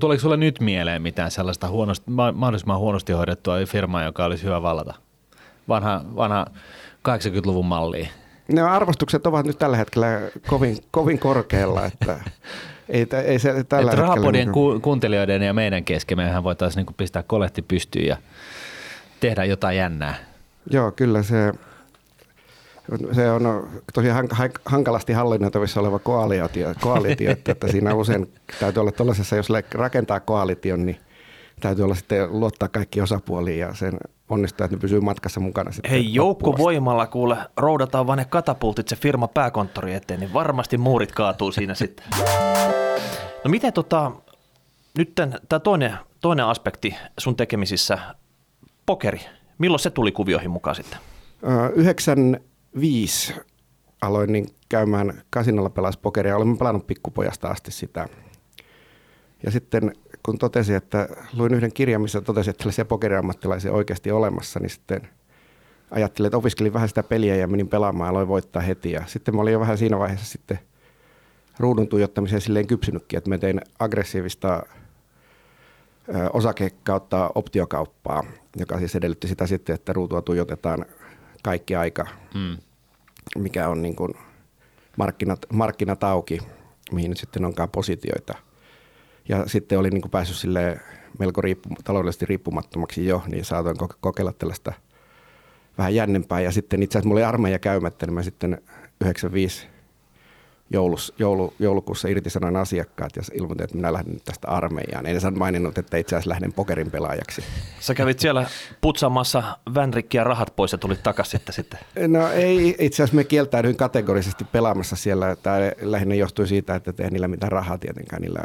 tuleeko 0.00 0.20
sulle 0.20 0.36
nyt 0.36 0.60
mieleen 0.60 1.02
mitään 1.02 1.30
sellaista 1.30 1.68
huonosti, 1.68 2.10
mahdollisimman 2.10 2.78
huonosti 2.78 3.12
hoidettua 3.12 3.54
firmaa, 3.66 4.04
joka 4.04 4.24
olisi 4.24 4.44
hyvä 4.44 4.62
vallata? 4.62 4.94
Vanha, 5.68 6.04
vanha 6.16 6.46
80-luvun 7.08 7.66
malli. 7.66 8.08
Ne 8.48 8.62
arvostukset 8.62 9.26
ovat 9.26 9.46
nyt 9.46 9.58
tällä 9.58 9.76
hetkellä 9.76 10.06
kovin, 10.46 10.78
kovin 10.90 11.18
korkealla, 11.18 11.86
että 11.86 12.20
ei, 12.90 13.06
ei 13.24 13.38
se 13.38 13.64
tällä 13.64 13.90
että 13.90 14.02
rahapodien 14.02 14.46
niin 14.46 14.52
ku, 14.52 14.80
kuuntelijoiden 14.82 15.42
ja 15.42 15.54
meidän 15.54 15.84
kesken 15.84 16.18
mehän 16.18 16.44
voitaisiin 16.44 16.86
niin 16.86 16.94
pistää 16.96 17.22
kolehti 17.22 17.62
pystyyn 17.62 18.06
ja 18.06 18.16
tehdä 19.20 19.44
jotain 19.44 19.76
jännää. 19.76 20.14
Joo, 20.70 20.92
kyllä 20.92 21.22
se, 21.22 21.52
se 23.12 23.30
on 23.30 23.68
tosi 23.94 24.08
hankalasti 24.64 25.12
hallinnoitavissa 25.12 25.80
oleva 25.80 25.98
koalitio, 25.98 26.74
koalitio 26.80 27.30
että, 27.30 27.52
että 27.52 27.68
siinä 27.68 27.94
usein 27.94 28.32
täytyy 28.60 28.80
olla 28.80 28.92
tuollaisessa, 28.92 29.36
jos 29.36 29.48
rakentaa 29.74 30.20
koalition, 30.20 30.86
niin 30.86 31.00
täytyy 31.60 31.84
olla 31.84 31.94
sitten 31.94 32.40
luottaa 32.40 32.68
kaikki 32.68 33.00
osapuoliin 33.00 33.58
ja 33.58 33.74
sen 33.74 33.98
onnistaa, 34.28 34.64
että 34.64 34.76
ne 34.76 34.80
pysyy 34.80 35.00
matkassa 35.00 35.40
mukana. 35.40 35.72
Sitten 35.72 35.90
Hei, 35.90 36.14
joukkovoimalla 36.14 37.06
kuule, 37.06 37.36
roudataan 37.56 38.06
vaan 38.06 38.18
ne 38.18 38.24
katapultit 38.24 38.88
se 38.88 38.96
firma 38.96 39.28
pääkonttori 39.28 39.94
eteen, 39.94 40.20
niin 40.20 40.32
varmasti 40.32 40.78
muurit 40.78 41.12
kaatuu 41.12 41.52
siinä 41.52 41.74
sitten. 41.74 42.06
No 43.44 43.50
miten 43.50 43.72
tota, 43.72 44.12
nyt 44.98 45.14
tämä 45.48 45.60
toinen, 45.60 45.96
toinen 46.20 46.46
aspekti 46.46 46.94
sun 47.18 47.36
tekemisissä, 47.36 47.98
pokeri, 48.86 49.20
milloin 49.58 49.80
se 49.80 49.90
tuli 49.90 50.12
kuvioihin 50.12 50.50
mukaan 50.50 50.76
sitten? 50.76 50.98
95 51.74 53.34
aloin 54.02 54.32
niin 54.32 54.46
käymään 54.68 55.22
kasinolla 55.30 55.70
pelas 55.70 55.96
pokeria. 55.96 56.36
Olen 56.36 56.58
pelannut 56.58 56.86
pikkupojasta 56.86 57.48
asti 57.48 57.70
sitä. 57.70 58.08
Ja 59.44 59.50
sitten 59.50 59.92
kun 60.22 60.38
totesin, 60.38 60.76
että 60.76 61.08
luin 61.36 61.54
yhden 61.54 61.72
kirjan, 61.72 62.02
missä 62.02 62.20
totesin, 62.20 62.50
että 62.50 62.58
tällaisia 62.58 62.84
pokeriammattilaisia 62.84 63.72
oikeasti 63.72 64.10
olemassa, 64.10 64.60
niin 64.60 64.70
sitten 64.70 65.08
ajattelin, 65.90 66.26
että 66.26 66.36
opiskelin 66.36 66.72
vähän 66.72 66.88
sitä 66.88 67.02
peliä 67.02 67.36
ja 67.36 67.46
menin 67.46 67.68
pelaamaan 67.68 68.06
ja 68.06 68.10
aloin 68.10 68.28
voittaa 68.28 68.62
heti. 68.62 68.92
Ja 68.92 69.02
sitten 69.06 69.34
mä 69.34 69.42
olin 69.42 69.52
jo 69.52 69.60
vähän 69.60 69.78
siinä 69.78 69.98
vaiheessa 69.98 70.26
sitten 70.26 70.58
ruudun 71.60 71.88
tuijottamiseen 71.88 72.40
silleen 72.40 72.66
kypsynytkin, 72.66 73.18
että 73.18 73.30
mä 73.30 73.38
tein 73.38 73.60
aggressiivista 73.78 74.62
osake 76.32 76.70
kautta 76.84 77.30
optiokauppaa, 77.34 78.24
joka 78.56 78.78
siis 78.78 78.96
edellytti 78.96 79.28
sitä 79.28 79.46
sitten, 79.46 79.74
että 79.74 79.92
ruutua 79.92 80.22
tuijotetaan 80.22 80.86
kaikki 81.42 81.76
aika, 81.76 82.06
mm. 82.34 82.56
mikä 83.38 83.68
on 83.68 83.82
niin 83.82 83.96
kuin 83.96 84.14
markkinat, 84.96 85.46
markkinat 85.52 86.04
auki, 86.04 86.38
mihin 86.92 87.10
nyt 87.10 87.18
sitten 87.18 87.44
onkaan 87.44 87.70
positioita– 87.70 88.34
ja 89.30 89.46
sitten 89.46 89.78
oli 89.78 89.90
niin 89.90 90.00
kuin 90.00 90.10
päässyt 90.10 90.36
sille 90.36 90.80
melko 91.18 91.40
riippu, 91.40 91.68
taloudellisesti 91.84 92.26
riippumattomaksi 92.26 93.06
jo, 93.06 93.22
niin 93.26 93.44
saatoin 93.44 93.76
kokeilla 94.00 94.32
tällaista 94.32 94.72
vähän 95.78 95.94
jännempää. 95.94 96.40
Ja 96.40 96.52
sitten 96.52 96.82
itse 96.82 96.98
asiassa 96.98 97.08
mulla 97.08 97.18
oli 97.18 97.24
armeija 97.24 97.58
käymättä, 97.58 98.06
niin 98.06 98.14
mä 98.14 98.22
sitten 98.22 98.62
95 99.00 99.66
joulus, 100.70 101.14
joulu, 101.18 101.54
joulukuussa 101.58 102.08
irtisanoin 102.08 102.56
asiakkaat 102.56 103.16
ja 103.16 103.22
ilmoitin, 103.32 103.64
että 103.64 103.76
minä 103.76 103.92
lähden 103.92 104.12
nyt 104.12 104.24
tästä 104.24 104.48
armeijaan. 104.48 105.06
En 105.06 105.20
saa 105.20 105.30
maininnut, 105.30 105.78
että 105.78 105.96
itse 105.96 106.16
asiassa 106.16 106.30
lähden 106.30 106.52
pokerin 106.52 106.90
pelaajaksi. 106.90 107.42
Sä 107.80 107.94
kävit 107.94 108.18
siellä 108.18 108.46
putsaamassa 108.80 109.42
vänrikkiä 109.74 110.24
rahat 110.24 110.56
pois 110.56 110.72
ja 110.72 110.78
tulit 110.78 111.02
takaisin 111.02 111.40
sitten. 111.40 111.54
sitten. 111.54 112.12
No 112.12 112.28
ei, 112.28 112.76
itse 112.78 113.02
asiassa 113.02 113.16
me 113.16 113.24
kieltäydyin 113.24 113.76
kategorisesti 113.76 114.44
pelaamassa 114.44 114.96
siellä. 114.96 115.36
Tämä 115.36 115.56
lähinnä 115.80 116.14
johtui 116.14 116.48
siitä, 116.48 116.74
että 116.74 116.92
ei 117.04 117.10
niillä 117.10 117.28
mitään 117.28 117.52
rahaa 117.52 117.78
tietenkään 117.78 118.22
niillä 118.22 118.40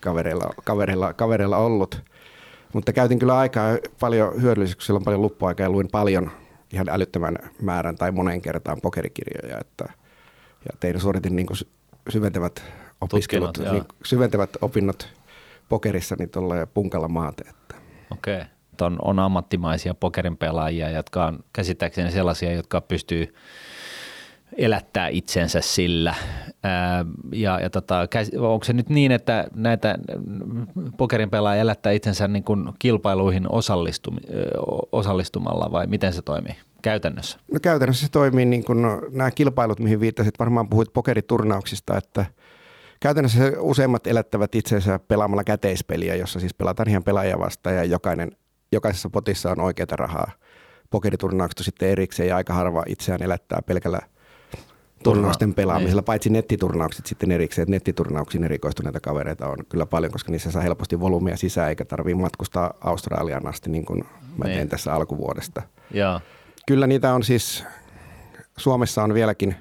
kavereilla, 0.00 0.54
kavereilla, 0.64 1.12
kavereilla 1.12 1.56
ollut. 1.56 2.02
Mutta 2.72 2.92
käytin 2.92 3.18
kyllä 3.18 3.38
aikaa 3.38 3.76
paljon 4.00 4.42
hyödylliseksi, 4.42 4.92
on 4.92 5.04
paljon 5.04 5.22
luppuaikaa 5.22 5.64
ja 5.64 5.70
luin 5.70 5.88
paljon 5.92 6.30
ihan 6.72 6.88
älyttömän 6.88 7.38
määrän 7.62 7.96
tai 7.96 8.10
moneen 8.10 8.40
kertaan 8.40 8.80
pokerikirjoja. 8.80 9.58
Että, 9.60 9.92
ja 10.64 10.76
tein 10.80 11.00
suoritin 11.00 11.36
niin 11.36 11.46
syventävät 12.10 12.62
opiskelut, 13.00 13.58
niin 13.58 13.84
syventävät 14.04 14.50
opinnot 14.60 15.08
pokerissa 15.68 16.16
niin 16.18 16.30
tuolla 16.30 16.66
punkalla 16.66 17.08
maate. 17.08 17.44
Että. 17.48 17.74
Okei. 18.10 18.34
Okay. 18.36 18.46
On, 18.80 18.98
on 19.02 19.18
ammattimaisia 19.18 19.94
pokerin 19.94 20.36
pelaajia, 20.36 20.90
jotka 20.90 21.26
on 21.26 21.38
käsittääkseni 21.52 22.10
sellaisia, 22.10 22.52
jotka 22.52 22.80
pystyy 22.80 23.34
elättää 24.56 25.08
itsensä 25.08 25.60
sillä. 25.60 26.14
ja, 27.32 27.60
ja 27.60 27.70
tota, 27.70 28.08
onko 28.38 28.64
se 28.64 28.72
nyt 28.72 28.88
niin, 28.88 29.12
että 29.12 29.46
näitä 29.54 29.98
pokerin 30.96 31.30
pelaajia 31.30 31.60
elättää 31.60 31.92
itsensä 31.92 32.28
niin 32.28 32.44
kuin 32.44 32.68
kilpailuihin 32.78 33.52
osallistum, 33.52 34.16
osallistumalla 34.92 35.72
vai 35.72 35.86
miten 35.86 36.12
se 36.12 36.22
toimii 36.22 36.56
käytännössä? 36.84 37.38
No 37.52 37.60
käytännössä 37.62 38.06
se 38.06 38.12
toimii 38.12 38.44
niin 38.44 38.64
kuin 38.64 38.82
no, 38.82 39.02
nämä 39.10 39.30
kilpailut, 39.30 39.80
mihin 39.80 40.00
viittasit, 40.00 40.38
varmaan 40.38 40.68
puhuit 40.68 40.92
pokeriturnauksista, 40.92 41.96
että 41.96 42.26
käytännössä 43.00 43.52
useimmat 43.58 44.06
elättävät 44.06 44.54
itsensä 44.54 44.98
pelaamalla 45.08 45.44
käteispeliä, 45.44 46.14
jossa 46.14 46.40
siis 46.40 46.54
pelataan 46.54 46.88
ihan 46.88 47.04
pelaajia 47.04 47.38
vastaan 47.38 47.76
ja 47.76 47.84
jokainen, 47.84 48.32
jokaisessa 48.72 49.10
potissa 49.10 49.50
on 49.50 49.60
oikeaa 49.60 49.96
rahaa. 49.96 50.32
Pokeriturnaukset 50.90 51.64
sitten 51.64 51.88
erikseen 51.88 52.28
ja 52.28 52.36
aika 52.36 52.54
harva 52.54 52.82
itseään 52.86 53.22
elättää 53.22 53.62
pelkällä– 53.66 54.00
turnausten 55.04 55.54
pelaamisella, 55.54 56.00
niin. 56.00 56.04
paitsi 56.04 56.30
nettiturnaukset 56.30 57.06
sitten 57.06 57.32
erikseen. 57.32 57.62
Että 57.62 57.70
nettiturnauksiin 57.70 58.44
erikoistuneita 58.44 59.00
kavereita 59.00 59.46
on 59.46 59.56
kyllä 59.68 59.86
paljon, 59.86 60.12
koska 60.12 60.32
niissä 60.32 60.50
saa 60.50 60.62
helposti 60.62 61.00
volyymia 61.00 61.36
sisään, 61.36 61.68
eikä 61.68 61.84
tarvitse 61.84 62.20
matkustaa 62.20 62.74
Australiaan 62.80 63.46
asti, 63.46 63.70
niin 63.70 63.84
kuin 63.84 64.04
mä 64.36 64.44
teen 64.44 64.56
niin. 64.56 64.68
tässä 64.68 64.94
alkuvuodesta. 64.94 65.62
Ja. 65.90 66.20
Kyllä 66.66 66.86
niitä 66.86 67.14
on 67.14 67.22
siis, 67.22 67.64
Suomessa 68.58 69.02
on 69.02 69.14
vieläkin 69.14 69.56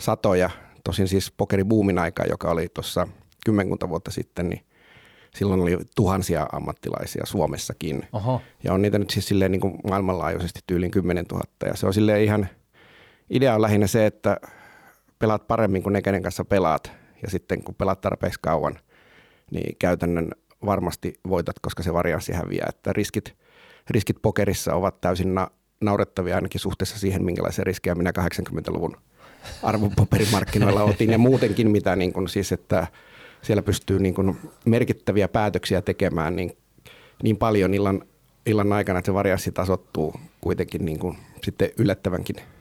satoja, 0.00 0.50
tosin 0.84 1.08
siis 1.08 1.32
pokeribuumin 1.36 1.98
aika, 1.98 2.24
joka 2.24 2.50
oli 2.50 2.68
tuossa 2.74 3.08
kymmenkunta 3.44 3.88
vuotta 3.88 4.10
sitten, 4.10 4.48
niin 4.48 4.64
silloin 5.34 5.60
oli 5.60 5.78
tuhansia 5.96 6.46
ammattilaisia 6.52 7.26
Suomessakin. 7.26 8.06
Oho. 8.12 8.40
Ja 8.64 8.72
on 8.72 8.82
niitä 8.82 8.98
nyt 8.98 9.10
siis 9.10 9.28
silleen 9.28 9.52
niin 9.52 9.60
kuin 9.60 9.74
maailmanlaajuisesti 9.88 10.60
tyyliin 10.66 10.90
10 10.90 11.24
000. 11.32 11.44
Ja 11.64 11.76
se 11.76 11.86
on 11.86 11.94
silleen 11.94 12.22
ihan, 12.22 12.48
idea 13.30 13.54
on 13.54 13.62
lähinnä 13.62 13.86
se, 13.86 14.06
että 14.06 14.36
pelaat 15.18 15.46
paremmin 15.46 15.82
kuin 15.82 15.92
ne, 15.92 16.02
kenen 16.02 16.22
kanssa 16.22 16.44
pelaat. 16.44 16.92
Ja 17.22 17.30
sitten 17.30 17.62
kun 17.62 17.74
pelaat 17.74 18.00
tarpeeksi 18.00 18.40
kauan, 18.42 18.78
niin 19.50 19.76
käytännön 19.78 20.30
varmasti 20.66 21.14
voitat, 21.28 21.58
koska 21.58 21.82
se 21.82 21.92
varianssi 21.92 22.32
häviää. 22.32 22.66
Että 22.68 22.92
riskit, 22.92 23.36
riskit 23.90 24.16
pokerissa 24.22 24.74
ovat 24.74 25.00
täysin 25.00 25.34
na- 25.34 25.50
naurettavia 25.80 26.34
ainakin 26.34 26.60
suhteessa 26.60 26.98
siihen, 26.98 27.24
minkälaisia 27.24 27.64
riskejä 27.64 27.94
minä 27.94 28.12
80-luvun 28.18 28.96
arvopaperimarkkinoilla 29.62 30.82
otin. 30.82 31.10
Ja 31.10 31.18
muutenkin 31.18 31.70
mitä 31.70 31.96
niin 31.96 32.12
kuin, 32.12 32.28
siis, 32.28 32.52
että 32.52 32.86
siellä 33.42 33.62
pystyy 33.62 33.98
niin 33.98 34.14
kuin 34.14 34.36
merkittäviä 34.64 35.28
päätöksiä 35.28 35.82
tekemään 35.82 36.36
niin, 36.36 36.56
niin 37.22 37.36
paljon 37.36 37.74
illan, 37.74 38.02
illan 38.46 38.72
aikana, 38.72 38.98
että 38.98 39.06
se 39.06 39.14
varianssi 39.14 39.52
tasottuu 39.52 40.14
kuitenkin 40.40 40.84
niin 40.84 40.98
kuin 40.98 41.18
sitten 41.42 41.70
yllättävänkin– 41.78 42.36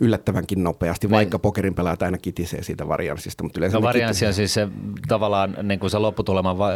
yllättävänkin 0.00 0.64
nopeasti, 0.64 1.06
niin. 1.06 1.12
vaikka 1.12 1.38
pokerin 1.38 1.74
pelaajat 1.74 2.02
aina 2.02 2.18
kitisee 2.18 2.62
siitä 2.62 2.88
varianssista. 2.88 3.42
Mutta 3.44 3.60
yleensä 3.60 3.78
no 3.78 3.82
varianssi 3.82 4.26
on 4.26 4.34
siis 4.34 4.54
se 4.54 4.68
tavallaan 5.08 5.56
niin 5.62 5.80
kuin 5.80 5.90
se 5.90 5.98
lopputuleman 5.98 6.58
va, 6.58 6.68
äh, 6.68 6.74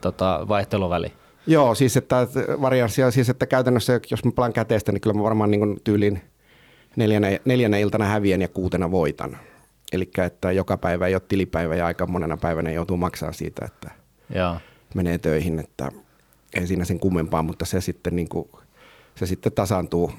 tota, 0.00 0.46
vaihteluväli. 0.48 1.12
Joo, 1.46 1.74
siis 1.74 1.96
että 1.96 2.28
varianssia, 2.60 3.10
siis 3.10 3.28
että 3.28 3.46
käytännössä 3.46 4.00
jos 4.10 4.24
mä 4.24 4.32
pelaan 4.32 4.52
käteistä, 4.52 4.92
niin 4.92 5.00
kyllä 5.00 5.14
mä 5.14 5.22
varmaan 5.22 5.50
niin 5.50 5.80
tyyliin 5.84 6.22
neljänä, 6.96 7.28
neljänä 7.44 7.78
iltana 7.78 8.04
häviän 8.04 8.42
ja 8.42 8.48
kuutena 8.48 8.90
voitan. 8.90 9.38
Eli 9.92 10.10
että 10.26 10.52
joka 10.52 10.76
päivä 10.76 11.06
ei 11.06 11.14
ole 11.14 11.22
tilipäivä 11.28 11.74
ja 11.74 11.86
aika 11.86 12.06
monena 12.06 12.36
päivänä 12.36 12.70
joutuu 12.70 12.96
maksaa 12.96 13.32
siitä, 13.32 13.64
että 13.64 13.90
Joo. 14.34 14.56
menee 14.94 15.18
töihin, 15.18 15.58
että 15.58 15.92
ei 16.54 16.66
siinä 16.66 16.84
sen 16.84 17.00
kummempaa, 17.00 17.42
mutta 17.42 17.64
se 17.64 17.80
sitten, 17.80 18.16
niin 18.16 18.28
kuin, 18.28 18.48
se 19.14 19.26
sitten 19.26 19.52
tasaantuu 19.52 20.12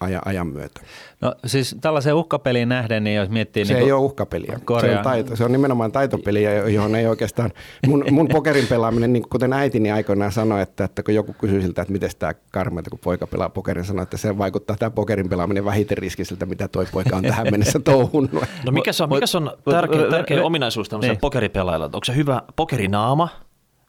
ajan, 0.00 0.22
ajan 0.24 0.46
myötä. 0.46 0.80
No 1.20 1.34
siis 1.46 1.76
tällaiseen 1.80 2.14
uhkapeliin 2.16 2.68
nähden, 2.68 3.04
niin 3.04 3.16
jos 3.16 3.28
miettii... 3.28 3.64
Se 3.64 3.74
niin 3.74 3.84
ei 3.84 3.92
ole 3.92 4.00
uhkapeliä. 4.00 4.58
Se 4.80 4.98
on, 4.98 5.04
taito, 5.04 5.36
se 5.36 5.44
on 5.44 5.52
nimenomaan 5.52 5.92
taitopeli, 5.92 6.44
johon 6.74 6.94
ei 6.94 7.06
oikeastaan... 7.06 7.50
Mun, 7.86 8.04
mun 8.10 8.28
pokerin 8.28 8.66
pelaaminen, 8.66 9.12
niin 9.12 9.28
kuten 9.28 9.52
äitini 9.52 9.90
aikoinaan 9.90 10.32
sanoi, 10.32 10.62
että, 10.62 10.84
että 10.84 11.02
kun 11.02 11.14
joku 11.14 11.32
kysyy 11.32 11.62
siltä, 11.62 11.82
että 11.82 11.92
miten 11.92 12.10
tämä 12.18 12.34
karmeita, 12.50 12.90
kun 12.90 12.98
poika 13.04 13.26
pelaa 13.26 13.48
pokerin, 13.48 13.84
sanoi, 13.84 14.02
että 14.02 14.16
se 14.16 14.38
vaikuttaa 14.38 14.76
tämä 14.76 14.90
pokerin 14.90 15.28
pelaaminen 15.28 15.64
vähiten 15.64 15.98
riskiseltä, 15.98 16.46
mitä 16.46 16.68
toi 16.68 16.86
poika 16.92 17.16
on 17.16 17.22
tähän 17.22 17.46
mennessä 17.50 17.78
touhunnut. 17.78 18.44
No 18.64 18.72
mikä 18.72 18.92
se 18.92 19.02
on, 19.02 19.08
mikä 19.08 19.26
se 19.26 19.36
on 19.36 19.56
tärkeä, 19.70 20.10
tärkeä 20.10 20.44
ominaisuus 20.44 20.88
tämmöisellä 20.88 21.14
niin. 21.14 21.20
pokeripelaajalla? 21.20 21.86
Onko 21.86 22.04
se 22.04 22.16
hyvä 22.16 22.42
pokerinaama 22.56 23.28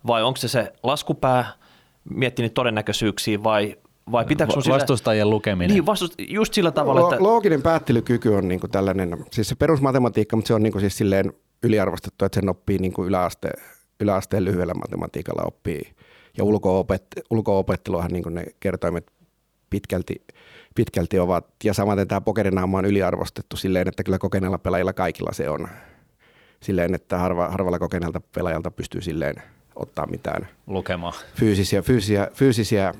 vai 0.07 0.23
onko 0.23 0.37
se 0.37 0.47
se 0.47 0.73
laskupää, 0.83 1.45
miettii 2.09 2.43
niitä 2.43 2.53
todennäköisyyksiä 2.53 3.43
vai 3.43 3.75
vai 4.11 4.25
pitääkö 4.25 4.53
sun 4.53 4.73
Vastustajien 4.73 5.25
sille... 5.25 5.33
lukeminen. 5.33 5.73
Niin, 5.73 5.85
vastust... 5.85 6.13
just 6.17 6.53
sillä 6.53 6.71
tavalla, 6.71 7.01
että... 7.01 7.23
Looginen 7.23 7.61
päättelykyky 7.61 8.29
on 8.29 8.47
niin 8.47 8.59
kuin 8.59 8.71
tällainen, 8.71 9.25
siis 9.31 9.49
se 9.49 9.55
perusmatematiikka, 9.55 10.35
mutta 10.35 10.47
se 10.47 10.53
on 10.53 10.63
niin 10.63 10.71
kuin 10.71 10.81
siis 10.81 10.97
silleen 10.97 11.33
yliarvostettu, 11.63 12.25
että 12.25 12.39
sen 12.39 12.49
oppii 12.49 12.77
niin 12.77 12.93
kuin 12.93 13.07
yläaste, 13.07 13.49
yläasteen 13.99 14.45
lyhyellä 14.45 14.73
matematiikalla 14.73 15.43
oppii. 15.45 15.81
Ja 16.37 16.43
ulko-opet- 16.43 17.21
ulko-opetteluahan 17.29 18.11
niin 18.11 18.23
kuin 18.23 18.35
ne 18.35 18.45
kertoimet 18.59 19.11
pitkälti, 19.69 20.25
pitkälti 20.75 21.19
ovat. 21.19 21.47
Ja 21.63 21.73
samaten 21.73 22.07
tämä 22.07 22.21
pokerinaama 22.21 22.77
on 22.77 22.85
yliarvostettu 22.85 23.57
silleen, 23.57 23.87
että 23.87 24.03
kyllä 24.03 24.17
kokeneella 24.17 24.57
pelaajilla 24.57 24.93
kaikilla 24.93 25.33
se 25.33 25.49
on. 25.49 25.67
Silleen, 26.63 26.95
että 26.95 27.17
harva, 27.17 27.49
harvalla 27.49 27.79
kokeneelta 27.79 28.21
pelaajalta 28.35 28.71
pystyy 28.71 29.01
silleen 29.01 29.35
ottaa 29.75 30.07
mitään 30.07 30.47
lukemaan 30.67 31.13
fyysisiä, 31.35 31.81
fyysisiä, 31.81 32.27
fyysisiä 32.33 32.93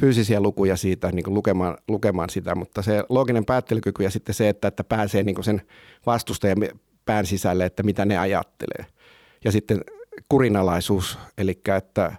fyysisiä 0.00 0.40
lukuja 0.40 0.76
siitä 0.76 1.12
niin 1.12 1.24
kuin 1.24 1.34
lukemaan, 1.34 1.76
lukemaan 1.88 2.30
sitä, 2.30 2.54
mutta 2.54 2.82
se 2.82 3.04
looginen 3.08 3.44
päättelykyky 3.44 4.02
ja 4.02 4.10
sitten 4.10 4.34
se, 4.34 4.48
että, 4.48 4.68
että 4.68 4.84
pääsee 4.84 5.22
niin 5.22 5.34
kuin 5.34 5.44
sen 5.44 5.62
vastustajan 6.06 6.58
pään 7.04 7.26
sisälle, 7.26 7.66
että 7.66 7.82
mitä 7.82 8.04
ne 8.04 8.18
ajattelee. 8.18 8.86
Ja 9.44 9.52
sitten 9.52 9.80
kurinalaisuus, 10.28 11.18
eli 11.38 11.60
että 11.76 12.12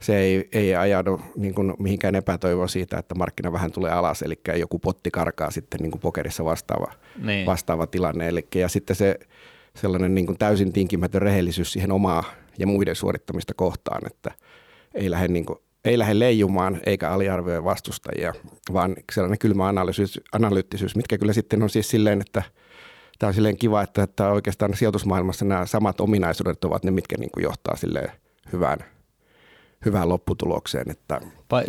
se 0.00 0.18
ei, 0.18 0.48
ei 0.52 0.74
ajaudu 0.74 1.20
niin 1.36 1.54
kuin 1.54 1.74
mihinkään 1.78 2.14
epätoivoa 2.14 2.68
siitä, 2.68 2.98
että 2.98 3.14
markkina 3.14 3.52
vähän 3.52 3.72
tulee 3.72 3.92
alas, 3.92 4.22
eli 4.22 4.40
joku 4.58 4.78
potti 4.78 5.10
karkaa 5.10 5.50
sitten 5.50 5.80
niin 5.80 5.90
kuin 5.90 6.00
pokerissa 6.00 6.44
vastaava, 6.44 6.92
niin. 7.22 7.46
vastaava 7.46 7.86
tilanne. 7.86 8.28
Eli, 8.28 8.46
ja 8.54 8.68
sitten 8.68 8.96
se 8.96 9.18
sellainen 9.76 10.14
niin 10.14 10.26
kuin 10.26 10.38
täysin 10.38 10.72
tinkimätön 10.72 11.22
rehellisyys 11.22 11.72
siihen 11.72 11.92
omaa 11.92 12.24
ja 12.58 12.66
muiden 12.66 12.96
suorittamista 12.96 13.54
kohtaan, 13.54 14.06
että 14.06 14.30
ei 14.94 15.10
lähde 15.10 15.28
niin 15.28 15.46
kuin 15.46 15.58
ei 15.86 15.98
lähde 15.98 16.18
leijumaan 16.18 16.80
eikä 16.86 17.10
aliarvioi 17.10 17.64
vastustajia, 17.64 18.32
vaan 18.72 18.96
sellainen 19.12 19.38
kylmä 19.38 19.68
analyysis, 19.68 20.20
analyyttisyys, 20.32 20.96
mitkä 20.96 21.18
kyllä 21.18 21.32
sitten 21.32 21.62
on 21.62 21.70
siis 21.70 21.88
silleen, 21.88 22.20
että 22.20 22.42
tämä 23.18 23.28
on 23.28 23.34
silleen 23.34 23.56
kiva, 23.56 23.82
että, 23.82 24.02
että 24.02 24.28
oikeastaan 24.28 24.76
sijoitusmaailmassa 24.76 25.44
nämä 25.44 25.66
samat 25.66 26.00
ominaisuudet 26.00 26.64
ovat 26.64 26.84
ne, 26.84 26.90
mitkä 26.90 27.16
niin 27.18 27.30
kuin 27.30 27.44
johtaa 27.44 27.76
silleen 27.76 28.12
hyvään, 28.52 28.78
hyvään 29.84 30.08
lopputulokseen. 30.08 30.90
Että. 30.90 31.20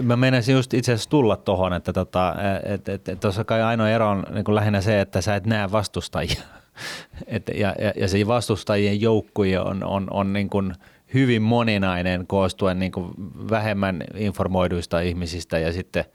Mä 0.03 0.15
menisin 0.15 0.55
just 0.55 0.73
itse 0.73 0.93
asiassa 0.93 1.09
tulla 1.09 1.37
tuohon, 1.37 1.73
että 1.73 1.93
tuossa 1.93 2.35
et, 2.63 2.89
et, 2.89 3.09
et, 3.09 3.19
kai 3.45 3.61
ainoa 3.61 3.89
ero 3.89 4.09
on 4.09 4.23
niin 4.33 4.45
kuin 4.45 4.55
lähinnä 4.55 4.81
se, 4.81 5.01
että 5.01 5.21
sä 5.21 5.35
et 5.35 5.45
näe 5.45 5.71
vastustajia. 5.71 6.41
et, 7.27 7.51
ja, 7.55 7.75
ja, 7.79 7.93
ja 7.95 8.07
se 8.07 8.27
vastustajien 8.27 9.01
joukkue 9.01 9.59
on, 9.59 9.83
on, 9.83 10.07
on 10.11 10.33
niin 10.33 10.49
kuin– 10.49 10.73
hyvin 11.13 11.41
moninainen 11.41 12.27
koostuen 12.27 12.79
niin 12.79 12.91
kuin 12.91 13.11
vähemmän 13.49 14.03
informoiduista 14.15 14.99
ihmisistä 14.99 15.59
ja 15.59 15.73
sitten 15.73 16.05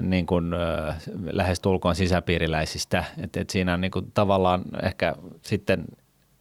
niin 0.00 0.26
kuin, 0.26 0.54
äh, 0.54 0.96
lähestulkoon 1.32 1.94
sisäpiiriläisistä. 1.94 3.04
Et, 3.22 3.36
et 3.36 3.50
siinä 3.50 3.74
on 3.74 3.80
niin 3.80 3.90
kuin, 3.90 4.10
tavallaan 4.14 4.62
ehkä 4.82 5.14
sitten 5.42 5.84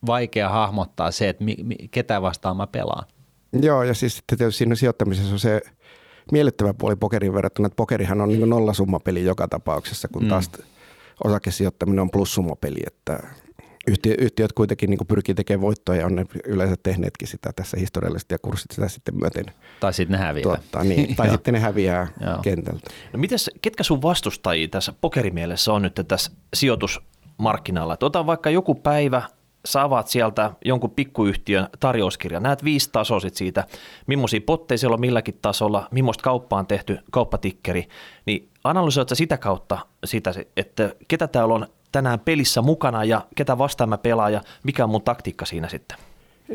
vaikea 0.06 0.50
hahmottaa 0.50 1.12
se, 1.12 1.30
että 1.30 1.44
mi, 1.44 1.56
mi, 1.64 1.76
ketä 1.92 2.22
vastaan 2.22 2.58
mä 2.58 2.68
pelaan. 2.68 3.06
Joo, 3.62 3.84
ja 3.84 3.94
siis 3.94 4.18
sitten 4.18 4.38
tietysti 4.38 4.58
siinä 4.58 4.76
sijoittamisessa 4.76 5.34
on 5.34 5.40
se 5.40 5.62
miellyttävä 6.32 6.74
puoli 6.74 6.96
pokerin 6.96 7.34
verrattuna, 7.34 7.66
että 7.66 7.76
pokerihan 7.76 8.22
on 8.22 8.30
niin 8.30 8.50
nollasummapeli 8.50 9.26
joka 9.26 9.48
tapauksessa, 9.48 10.08
kun 10.08 10.24
mm. 10.24 10.30
taas 10.30 10.52
osakesijoittaminen 11.24 12.00
on 12.00 12.12
plussummapeli, 12.12 12.80
että 12.88 13.20
yhtiö, 13.90 14.16
yhtiöt 14.18 14.54
kuitenkin 14.54 14.90
niin 14.90 15.08
pyrkii 15.08 15.36
tekemään 15.36 15.62
voittoja 15.62 16.00
ja 16.00 16.06
on 16.06 16.16
ne 16.16 16.26
yleensä 16.46 16.76
tehneetkin 16.84 17.28
sitä 17.28 17.52
tässä 17.56 17.78
historiallisesti 17.78 18.34
ja 18.34 18.40
kurssit 18.42 18.72
sitä 18.72 18.88
sitten 18.88 19.18
myöten. 19.18 19.46
Tai 19.80 19.94
sitten 19.94 20.20
ne 20.20 20.26
häviää. 20.26 20.44
Tuottaa, 20.44 20.84
niin, 20.84 21.16
tai 21.16 21.30
sitten 21.30 21.54
ne 21.54 21.60
häviää 21.60 22.08
kentältä. 22.42 22.90
No 23.14 23.20
mites, 23.20 23.52
ketkä 23.62 23.84
sun 23.84 24.02
vastustajia 24.02 24.68
tässä 24.68 24.94
pokerimielessä 25.02 25.74
on 25.74 25.82
nyt 25.82 26.02
tässä 26.08 26.32
sijoitusmarkkinalla? 26.54 27.98
Ota 28.02 28.26
vaikka 28.26 28.50
joku 28.50 28.76
päivä, 28.76 29.22
sä 29.66 29.84
avaat 29.84 30.08
sieltä 30.08 30.52
jonkun 30.66 30.92
pikkuyhtiön 30.92 31.68
tarjouskirjan, 31.80 32.44
näet 32.44 32.64
viisi 32.64 32.90
tasoa 32.92 33.20
sit 33.20 33.36
siitä, 33.36 33.68
millaisia 34.08 34.42
potteja 34.46 34.78
siellä 34.78 34.94
on 34.94 35.00
milläkin 35.00 35.40
tasolla, 35.42 35.88
millaista 35.92 36.24
kauppaa 36.24 36.60
on 36.60 36.68
tehty, 36.68 37.00
kauppatikkeri, 37.12 37.88
niin 38.26 38.50
analysoit 38.64 39.10
sitä 39.14 39.38
kautta 39.38 39.78
sitä, 40.06 40.34
että 40.58 40.96
ketä 41.08 41.28
täällä 41.28 41.54
on 41.54 41.68
tänään 41.92 42.20
pelissä 42.20 42.62
mukana 42.62 43.04
ja 43.04 43.28
ketä 43.36 43.58
vastaan 43.58 43.90
mä 43.90 43.98
pelaan 43.98 44.34
ja 44.34 44.42
mikä 44.64 44.84
on 44.84 44.90
mun 44.90 45.02
taktiikka 45.02 45.46
siinä 45.46 45.70
sitten? 45.70 45.98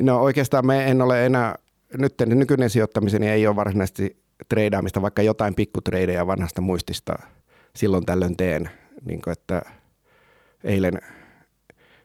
No 0.01 0.23
oikeastaan 0.23 0.67
me 0.67 0.91
en 0.91 1.03
ole 1.03 1.27
enää, 1.27 1.55
nyt 1.99 2.15
nykyinen 2.27 2.71
sijoittamiseni 2.71 3.29
ei 3.29 3.47
ole 3.47 3.57
varsinaisesti 3.57 4.17
treidaamista, 4.49 5.03
vaikka 5.03 5.23
jotain 5.23 5.55
pikkutreidejä 5.55 6.27
vanhasta 6.27 6.61
muistista 6.61 7.15
silloin 7.77 8.07
tällöin 8.07 8.37
teen, 8.37 8.71
niin 9.05 9.23
kuin 9.23 9.33
että 9.33 9.63
eilen, 10.65 10.99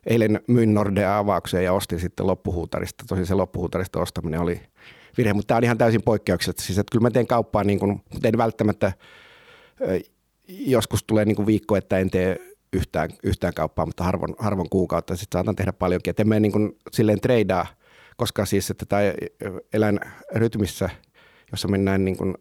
eilen 0.06 0.40
myin 0.48 0.74
Nordea 0.74 1.18
avaukseen 1.18 1.64
ja 1.64 1.74
ostin 1.74 2.00
sitten 2.00 2.28
loppuhuutarista. 2.28 3.04
Tosin 3.08 3.26
se 3.26 3.34
loppuhuutarista 3.34 4.00
ostaminen 4.00 4.40
oli 4.40 4.62
virhe, 5.18 5.34
mutta 5.34 5.48
tämä 5.48 5.58
on 5.58 5.64
ihan 5.64 5.78
täysin 5.78 6.02
poikkeuksellista. 6.02 6.64
Siis 6.64 6.80
että 6.80 6.92
kyllä 6.92 7.04
mä 7.04 7.12
teen 7.12 7.28
kauppaa, 7.28 7.64
niin 7.64 7.80
kuin, 7.80 8.02
en 8.24 8.38
välttämättä, 8.38 8.94
joskus 10.48 11.04
tulee 11.04 11.26
niin 11.26 11.36
kuin 11.36 11.46
viikko, 11.46 11.76
että 11.76 11.98
en 11.98 12.10
tee 12.10 12.49
yhtään, 12.74 13.10
yhtään 13.24 13.54
kauppaa, 13.54 13.86
mutta 13.86 14.04
harvoin, 14.04 14.36
harvoin 14.40 14.70
kuukautta. 14.70 15.16
Sitten 15.16 15.40
saatan 15.40 15.56
tehdä 15.56 15.74
paljonkin. 15.74 16.12
Et 16.12 16.20
en 16.20 16.30
mene 16.30 16.40
niin 16.40 16.52
kuin 16.52 16.78
silleen 16.92 17.22
treidaa, 17.22 17.68
koska 18.18 18.46
siis 18.46 18.72
että 18.72 18.86
tämä 18.86 19.02
elän 19.74 20.00
rytmissä, 20.36 20.90
jossa 21.52 21.68
mennään 21.68 22.06
niin 22.06 22.18
kuin 22.18 22.36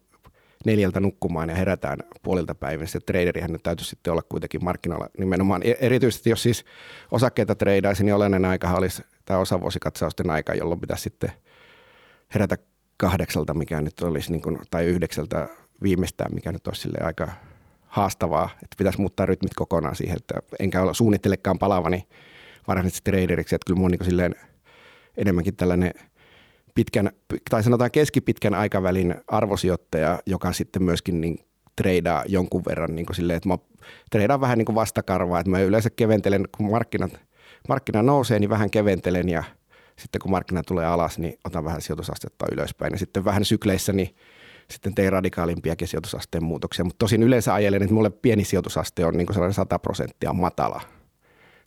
neljältä 0.65 1.01
nukkumaan 1.01 1.49
ja 1.49 1.55
herätään 1.55 1.99
puolilta 2.23 2.55
päivän. 2.55 2.87
Se 2.87 3.01
traderihän 3.01 3.53
nyt 3.53 3.63
täytyisi 3.63 3.91
sitten 3.91 4.13
olla 4.13 4.23
kuitenkin 4.29 4.65
markkinoilla 4.65 5.09
nimenomaan. 5.19 5.63
Erityisesti 5.63 6.31
jos 6.31 6.43
siis 6.43 6.65
osakkeita 7.11 7.55
treidaisi, 7.55 8.05
niin 8.05 8.15
olennainen 8.15 8.51
aika 8.51 8.73
olisi 8.73 9.03
tämä 9.25 9.41
osavuosikatsausten 9.41 10.31
aika, 10.31 10.55
jolloin 10.55 10.81
pitäisi 10.81 11.03
sitten 11.03 11.33
herätä 12.35 12.59
kahdeksalta, 12.97 13.55
mikä 13.55 13.81
nyt 13.81 14.01
olisi, 14.01 14.33
niin 14.33 14.43
kuin, 14.43 14.59
tai 14.71 14.85
yhdeksältä 14.85 15.49
viimeistään, 15.83 16.35
mikä 16.35 16.53
nyt 16.53 16.67
olisi 16.67 16.81
sille 16.81 16.99
aika 17.03 17.29
haastavaa, 17.89 18.51
että 18.55 18.75
pitäisi 18.79 19.01
muuttaa 19.01 19.27
rytmit 19.27 19.55
kokonaan 19.55 19.97
siihen, 19.97 20.17
että 20.17 20.35
enkä 20.61 20.83
ole 20.83 20.95
suunnittelekaan 20.95 21.59
palavani 21.59 22.09
varsinaisesti 22.69 23.11
traderiksi, 23.11 23.55
että 23.55 23.67
kyllä 23.67 23.81
mun 23.81 23.91
niin 23.91 24.05
silleen 24.05 24.35
enemmänkin 25.17 25.57
tällainen 25.57 25.93
pitkän, 26.75 27.11
tai 27.51 27.63
sanotaan 27.63 27.91
keskipitkän 27.91 28.55
aikavälin 28.55 29.15
arvosijoittaja, 29.29 30.19
joka 30.27 30.53
sitten 30.53 30.83
myöskin 30.83 31.21
niin 31.21 31.39
treidaa 31.77 32.25
jonkun 32.29 32.63
verran 32.69 32.95
niin 32.97 33.07
silleen, 33.13 33.37
että 33.37 33.49
mä 33.49 33.59
treidaan 34.11 34.41
vähän 34.41 34.59
niin 34.59 34.75
vastakarvaa, 34.75 35.41
että 35.41 35.51
mä 35.51 35.61
yleensä 35.61 35.91
keventelen, 35.91 36.49
kun 36.57 36.71
markkinat, 36.71 37.21
markkina 37.69 38.03
nousee, 38.03 38.39
niin 38.39 38.51
vähän 38.51 38.71
keventelen 38.71 39.29
ja 39.29 39.45
sitten 39.97 40.21
kun 40.21 40.31
markkina 40.31 40.63
tulee 40.63 40.87
alas, 40.87 41.19
niin 41.19 41.39
otan 41.45 41.65
vähän 41.65 41.83
sijoitusastetta 41.83 42.47
ylöspäin. 42.53 42.93
Ja 42.93 42.99
sitten 42.99 43.25
vähän 43.25 43.45
sykleissä, 43.45 43.93
niin 43.93 44.17
sitten 44.71 44.95
tein 44.95 45.13
radikaalimpia 45.13 45.75
sijoitusasteen 45.85 46.45
muutoksia. 46.45 46.85
Mutta 46.85 46.99
tosin 46.99 47.23
yleensä 47.23 47.55
ajelen, 47.55 47.83
että 47.83 47.95
mulle 47.95 48.11
pieni 48.11 48.45
sijoitusaste 48.45 49.05
on 49.05 49.15
niin 49.17 49.33
sellainen 49.33 49.55
100 49.55 49.79
prosenttia 49.79 50.33
matala. 50.33 50.81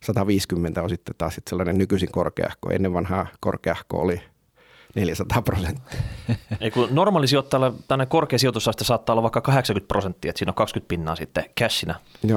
150 0.02 0.82
on 0.82 0.88
sitten 0.88 1.14
taas 1.18 1.34
sitten 1.34 1.50
sellainen 1.50 1.78
nykyisin 1.78 2.12
korkeahko. 2.12 2.70
Ennen 2.70 2.92
vanhaa 2.92 3.26
korkeahko 3.40 4.00
oli 4.00 4.20
400 4.94 5.42
prosenttia. 5.42 6.00
Ei 6.60 6.70
kun 6.70 6.88
normaali 6.90 7.28
sijoittajalle 7.28 7.72
tänne 7.88 8.06
korkea 8.06 8.38
sijoitusaste 8.38 8.84
saattaa 8.84 9.12
olla 9.14 9.22
vaikka 9.22 9.40
80 9.40 9.88
prosenttia, 9.88 10.30
että 10.30 10.38
siinä 10.38 10.50
on 10.50 10.54
20 10.54 10.88
pinnaa 10.88 11.16
sitten 11.16 11.44
cashina 11.60 11.94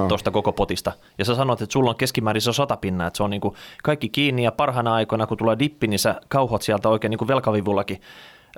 tuosta 0.08 0.32
koko 0.32 0.52
potista. 0.52 0.92
Ja 1.18 1.26
sä 1.26 1.36
sanoit, 1.36 1.62
että 1.62 1.74
sulla 1.74 1.90
on 1.90 1.96
keskimäärin 1.96 2.42
se 2.42 2.54
100 2.54 2.78
pinnaa, 2.78 3.08
että 3.08 3.18
se 3.18 3.24
on 3.24 3.30
niin 3.30 3.42
kuin 3.42 3.56
kaikki 3.84 4.10
kiinni 4.10 4.44
ja 4.44 4.52
parhaana 4.52 4.94
aikoina, 4.94 5.28
kun 5.28 5.38
tulee 5.38 5.60
dippi, 5.60 5.88
niin 5.88 6.00
sä 6.00 6.22
kauhot 6.28 6.62
sieltä 6.62 6.90
oikein 6.90 7.10
niin 7.10 7.18
kuin 7.18 7.28
velkavivullakin 7.28 8.02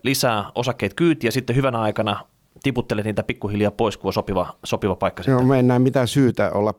lisää 0.03 0.51
osakkeet 0.55 0.93
kyytiä, 0.93 1.31
sitten 1.31 1.55
hyvänä 1.55 1.79
aikana 1.79 2.25
tiputtelet 2.63 3.05
niitä 3.05 3.23
pikkuhiljaa 3.23 3.71
pois, 3.71 3.97
kun 3.97 4.10
on 4.10 4.13
sopiva, 4.13 4.57
sopiva 4.65 4.95
paikka 4.95 5.23
Joo, 5.27 5.43
me 5.43 5.60
en 5.60 5.67
näe 5.67 5.79
mitään 5.79 6.07
syytä 6.07 6.51
olla 6.51 6.73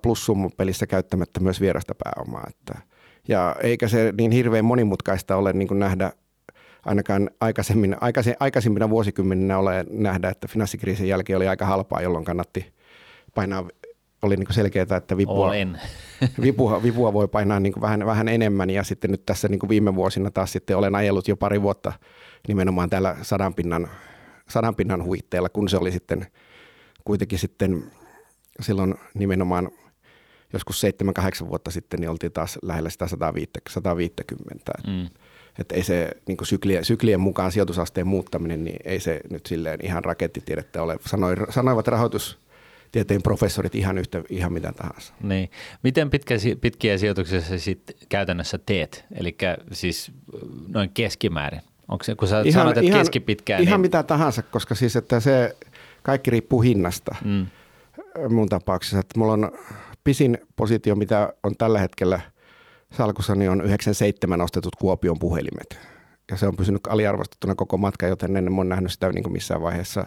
pelissä 0.57 0.87
käyttämättä 0.87 1.41
myös 1.41 1.61
vierasta 1.61 1.95
pääomaa. 2.05 2.45
Että, 2.49 2.79
ja 3.29 3.57
eikä 3.63 3.89
se 3.89 4.15
niin 4.19 4.31
hirveän 4.31 4.65
monimutkaista 4.65 5.37
ole 5.37 5.53
niin 5.53 5.69
kuin 5.69 5.79
nähdä 5.79 6.13
ainakaan 6.85 7.31
aikaisemmin, 7.41 7.97
aikaisemmin, 8.01 8.37
aikaisemmina 8.41 8.91
vuosikymmeninä 8.91 9.59
ole 9.59 9.85
nähdä, 9.91 10.29
että 10.29 10.49
finanssikriisin 10.49 11.09
jälkeen 11.09 11.37
oli 11.37 11.49
aika 11.49 11.67
halpaa, 11.67 12.03
jolloin 12.03 12.25
kannatti 12.25 12.73
painaa, 13.35 13.69
oli 14.23 14.37
niin 14.37 14.47
selkeää, 14.51 14.97
että 14.97 15.17
vipua, 15.17 15.51
vipua, 16.43 16.83
vipua 16.83 17.13
voi 17.13 17.29
painaa 17.29 17.61
niin 17.61 17.81
vähän, 17.81 18.07
vähän 18.07 18.29
enemmän 18.29 18.71
ja 18.71 18.85
sitten 18.85 19.11
nyt 19.11 19.27
tässä 19.27 19.49
niin 19.49 19.69
viime 19.69 19.95
vuosina 19.95 20.31
taas 20.31 20.53
sitten 20.53 20.77
olen 20.77 20.95
ajellut 20.95 21.29
jo 21.29 21.37
pari 21.37 21.63
vuotta– 21.63 21.93
nimenomaan 22.49 22.91
täällä 22.91 23.17
sadan 23.23 23.55
pinnan, 23.55 23.91
sadan 24.49 24.75
pinnan 24.75 25.05
huitteella, 25.05 25.49
kun 25.49 25.69
se 25.69 25.77
oli 25.77 25.93
sitten 25.93 26.27
kuitenkin 27.05 27.39
sitten 27.39 27.93
silloin 28.61 28.95
nimenomaan 29.15 29.71
joskus 30.53 30.83
7-8 31.45 31.49
vuotta 31.49 31.71
sitten, 31.71 32.01
niin 32.01 32.11
oltiin 32.11 32.33
taas 32.33 32.59
lähellä 32.63 32.91
sitä 32.91 33.07
150. 33.69 34.73
Mm. 34.87 35.09
Että 35.59 35.75
ei 35.75 35.83
se 35.83 36.11
niin 36.29 36.39
syklien, 36.43 36.85
syklien 36.85 37.21
mukaan 37.21 37.53
sijoitusasteen 37.53 38.07
muuttaminen, 38.07 38.65
niin 38.65 38.77
ei 38.85 39.01
se 39.01 39.21
nyt 39.31 39.47
silleen 39.47 39.79
ihan 39.83 40.05
rakettitiedettä 40.05 40.83
ole. 40.83 40.97
Sanoi, 41.07 41.35
sanoivat 41.51 41.89
rahoitus, 41.89 42.39
tieteen 42.93 43.23
professorit 43.23 43.75
ihan 43.75 43.99
yhtä, 43.99 44.23
ihan 44.29 44.53
mitä 44.53 44.73
tahansa. 44.73 45.15
Niin. 45.23 45.51
Miten 45.83 46.11
pitkä, 46.11 46.35
pitkiä 46.61 46.99
sijoituksia 46.99 47.41
sä 47.41 47.59
sitten 47.59 47.97
käytännössä 48.09 48.59
teet? 48.67 49.05
Eli 49.15 49.37
siis 49.73 50.13
noin 50.69 50.91
keskimäärin? 50.91 51.61
Onko 51.89 52.05
se, 52.05 52.15
kun 52.15 52.29
sä 52.29 52.41
ihan, 52.41 52.53
sanot, 52.53 52.77
että 52.77 52.87
ihan, 52.87 53.01
keskipitkään? 53.01 53.63
Ihan 53.63 53.73
niin... 53.73 53.81
mitä 53.81 54.03
tahansa, 54.03 54.43
koska 54.43 54.75
siis 54.75 54.97
että 54.97 55.21
se 55.21 55.57
kaikki 56.03 56.31
riippuu 56.31 56.61
hinnasta 56.61 57.15
mm. 57.25 57.47
mun 58.29 58.49
tapauksessa. 58.49 58.99
Että 58.99 59.19
mulla 59.19 59.33
on 59.33 59.53
pisin 60.05 60.39
positio, 60.57 60.95
mitä 60.97 61.33
on 61.43 61.57
tällä 61.57 61.79
hetkellä 61.79 62.21
salkussa, 62.93 63.35
niin 63.35 63.51
on 63.51 63.61
97 63.61 64.41
ostetut 64.41 64.77
Kuopion 64.77 65.19
puhelimet. 65.19 65.79
Ja 66.31 66.37
se 66.37 66.47
on 66.47 66.57
pysynyt 66.57 66.87
aliarvostettuna 66.89 67.55
koko 67.55 67.77
matka, 67.77 68.07
joten 68.07 68.37
en 68.37 68.49
ole 68.49 68.65
nähnyt 68.65 68.93
sitä 68.93 69.13
niin 69.13 69.23
kuin 69.23 69.33
missään 69.33 69.63
vaiheessa 69.63 70.07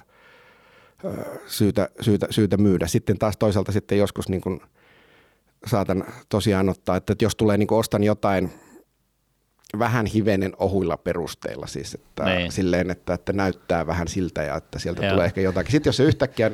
syytä, 1.46 1.89
syytä, 2.02 2.28
syytä 2.30 2.58
myydä. 2.58 2.88
Sitten 2.88 3.17
taas 3.17 3.38
toisaalta 3.38 3.72
sitten 3.72 3.98
joskus 3.98 4.30
niin 4.30 4.41
kuin 4.41 4.62
saatan 5.65 6.04
tosiaan 6.30 6.70
ottaa, 6.70 6.96
että 6.96 7.15
jos 7.22 7.36
tulee 7.36 7.58
niin 7.58 7.67
kuin 7.67 7.80
ostan 7.80 8.04
jotain– 8.04 8.50
vähän 9.80 10.06
hivenen 10.06 10.54
ohuilla 10.58 10.98
perusteilla 10.98 11.68
siis, 11.68 11.94
että 11.94 12.26
niin. 12.26 12.52
silleen, 12.52 12.92
että, 12.92 13.14
että 13.14 13.34
näyttää 13.34 13.88
vähän 13.88 14.08
siltä 14.08 14.44
ja 14.44 14.56
että 14.56 14.80
sieltä 14.80 15.06
Joo. 15.06 15.12
tulee 15.12 15.26
ehkä 15.26 15.42
jotakin. 15.42 15.72
Sitten 15.72 15.90
jos 15.90 15.98
se 15.98 16.04
yhtäkkiä 16.04 16.52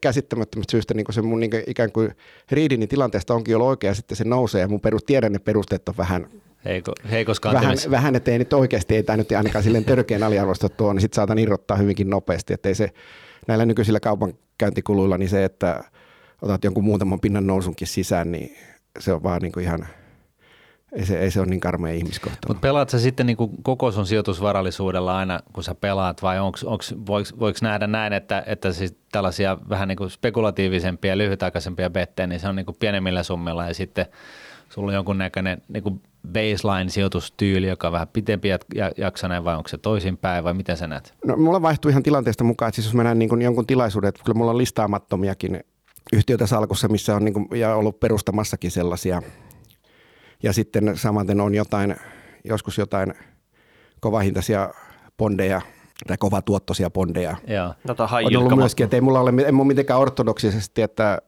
käsittämättömästä 0.00 0.70
syystä 0.70 0.94
niin 0.94 1.06
se 1.10 1.22
mun 1.22 1.40
niin 1.40 1.50
ikään 1.66 1.92
kuin 1.92 2.10
riidini 2.50 2.86
tilanteesta 2.86 3.34
onkin 3.34 3.56
ollut 3.56 3.68
oikea, 3.68 3.94
sitten 3.94 4.16
se 4.16 4.24
nousee 4.24 4.60
ja 4.60 4.68
mun 4.68 4.80
perus, 4.80 5.04
tiedän 5.04 5.32
ne 5.32 5.38
perusteet 5.38 5.88
on 5.88 5.96
vähän 5.98 6.26
Heiko, 6.64 6.92
heikos 7.10 7.40
vähän, 7.44 7.76
vähän, 7.90 8.16
että 8.16 8.30
ei 8.30 8.38
nyt 8.38 8.52
oikeasti, 8.52 8.96
ei 8.96 9.02
tämä 9.02 9.16
nyt 9.16 9.32
ainakaan 9.32 9.62
silleen 9.64 9.84
törkeän 9.84 10.22
aliarvostettu 10.22 10.76
tuo, 10.76 10.92
niin 10.92 11.00
sitten 11.00 11.16
saatan 11.16 11.38
irrottaa 11.38 11.76
hyvinkin 11.76 12.10
nopeasti, 12.10 12.52
että 12.54 12.68
ei 12.68 12.74
se 12.74 12.90
näillä 13.48 13.66
nykyisillä 13.66 14.00
kaupankäyntikuluilla, 14.00 15.18
niin 15.18 15.28
se, 15.28 15.44
että 15.44 15.84
otat 16.42 16.64
jonkun 16.64 16.84
muutaman 16.84 17.20
pinnan 17.20 17.46
nousunkin 17.46 17.88
sisään, 17.88 18.32
niin 18.32 18.56
se 18.98 19.12
on 19.12 19.22
vaan 19.22 19.42
niin 19.42 19.52
kuin 19.52 19.64
ihan– 19.64 19.86
ei 20.92 21.06
se, 21.06 21.18
ei 21.18 21.30
se 21.30 21.40
ole 21.40 21.48
niin 21.48 21.60
karmea 21.60 21.92
ihmiskohtalo. 21.92 22.40
Mutta 22.48 22.60
pelaat 22.60 22.90
sä 22.90 22.98
sitten 22.98 23.26
niin 23.26 23.36
kuin 23.36 23.50
koko 23.62 23.92
sun 23.92 24.06
sijoitusvarallisuudella 24.06 25.18
aina, 25.18 25.40
kun 25.52 25.64
sä 25.64 25.74
pelaat, 25.74 26.22
vai 26.22 26.40
onks, 26.40 26.64
onks, 26.64 26.94
voiko, 27.06 27.30
voiko 27.38 27.58
nähdä 27.62 27.86
näin, 27.86 28.12
että, 28.12 28.42
että 28.46 28.72
siis 28.72 28.96
tällaisia 29.12 29.58
vähän 29.68 29.88
niin 29.88 29.96
kuin 29.96 30.10
spekulatiivisempia, 30.10 31.18
lyhytaikaisempia 31.18 31.90
bettejä, 31.90 32.26
niin 32.26 32.40
se 32.40 32.48
on 32.48 32.56
niin 32.56 32.66
kuin 32.66 32.76
pienemmillä 32.80 33.22
summilla 33.22 33.66
ja 33.66 33.74
sitten 33.74 34.06
sulla 34.68 34.88
on 34.88 34.94
jonkunnäköinen 34.94 35.62
niin 35.68 35.82
kuin 35.82 36.02
baseline-sijoitustyyli, 36.32 37.68
joka 37.68 37.86
on 37.86 37.92
vähän 37.92 38.08
pitempi 38.08 38.48
jaksainen 38.96 39.44
vai 39.44 39.56
onko 39.56 39.68
se 39.68 39.78
toisinpäin 39.78 40.44
vai 40.44 40.54
miten 40.54 40.76
sä 40.76 40.86
näet? 40.86 41.14
No 41.26 41.36
mulla 41.36 41.62
vaihtuu 41.62 41.90
ihan 41.90 42.02
tilanteesta 42.02 42.44
mukaan, 42.44 42.68
että 42.68 42.76
siis 42.76 42.86
jos 42.86 42.94
mä 42.94 43.04
näen 43.04 43.18
niin 43.18 43.28
kuin 43.28 43.42
jonkun 43.42 43.66
tilaisuuden, 43.66 44.08
että 44.08 44.22
kyllä 44.24 44.38
mulla 44.38 44.50
on 44.50 44.58
listaamattomiakin 44.58 45.60
yhtiöitä 46.12 46.46
salkussa, 46.46 46.88
missä 46.88 47.16
on 47.16 47.24
niin 47.24 47.34
kuin, 47.34 47.48
ja 47.54 47.74
ollut 47.74 48.00
perustamassakin 48.00 48.70
sellaisia– 48.70 49.22
ja 50.42 50.52
sitten 50.52 50.96
samaten 50.96 51.40
on 51.40 51.54
jotain, 51.54 51.96
joskus 52.44 52.78
jotain 52.78 53.14
kovahintaisia 54.00 54.70
bondeja 55.18 55.60
tai 56.06 56.16
kovatuottoisia 56.16 56.90
bondeja. 56.90 57.36
Joo. 57.46 57.74
on 58.36 58.36
ollut 58.36 58.58
myöskin, 58.58 58.84
että 58.84 58.96
ei 58.96 59.00
mulla 59.00 59.20
ole, 59.20 59.32
en 59.46 59.54
mulla 59.54 59.66
mitenkään 59.66 60.00
ortodoksisesti, 60.00 60.82
että 60.82 61.18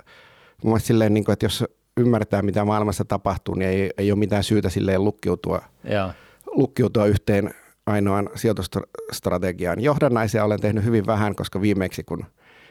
mun 0.64 0.80
silleen, 0.80 1.14
niin 1.14 1.24
kuin, 1.24 1.32
että 1.32 1.46
jos 1.46 1.64
ymmärtää, 1.96 2.42
mitä 2.42 2.64
maailmassa 2.64 3.04
tapahtuu, 3.04 3.54
niin 3.54 3.70
ei, 3.70 3.90
ei 3.98 4.12
ole 4.12 4.18
mitään 4.18 4.44
syytä 4.44 4.68
silleen 4.68 5.04
lukkiutua, 5.04 5.62
Joo. 5.84 6.10
lukkiutua 6.46 7.06
yhteen 7.06 7.54
ainoan 7.86 8.30
sijoitusstrategiaan. 8.34 9.80
Johdannaisia 9.80 10.44
olen 10.44 10.60
tehnyt 10.60 10.84
hyvin 10.84 11.06
vähän, 11.06 11.34
koska 11.34 11.60
viimeksi 11.60 12.04
kun 12.04 12.24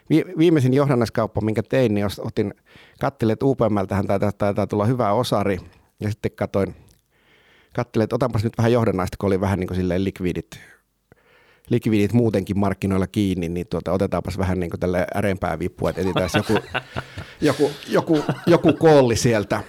vi, 0.10 0.26
viimeisin 0.38 0.74
johdannaiskauppa, 0.74 1.42
minkä 1.42 1.64
tein, 1.64 1.94
niin 1.94 2.08
otin, 2.20 2.54
katselin, 3.00 3.34
että 3.34 3.46
UPMltähän 3.46 4.08
taitaa, 4.08 4.32
taitaa 4.32 4.68
tulla 4.68 4.86
hyvä 4.86 5.12
osari, 5.12 5.60
ja 6.02 6.10
sitten 6.10 6.32
katoin, 6.36 6.76
katselin, 7.74 8.04
että 8.04 8.16
otanpas 8.16 8.44
nyt 8.44 8.58
vähän 8.58 8.72
johdannaista, 8.72 9.18
kun 9.20 9.28
oli 9.28 9.42
vähän 9.42 9.60
niin 9.60 9.68
kuin 9.68 9.78
silleen 9.78 10.04
likvidit, 10.04 10.60
likvidit 11.70 12.14
muutenkin 12.14 12.60
markkinoilla 12.60 13.08
kiinni, 13.08 13.50
niin 13.50 13.68
tuota, 13.68 13.92
otetaanpas 13.92 14.38
vähän 14.38 14.60
niin 14.60 14.70
kuin 14.70 14.80
tälle 14.80 15.08
ärempää 15.16 15.60
vippua, 15.60 15.90
että 15.90 16.02
etsitään 16.02 16.30
joku, 16.34 16.54
joku, 17.42 17.72
joku, 17.88 18.24
joku 18.48 18.74
koolli 18.74 19.16
sieltä. 19.16 19.64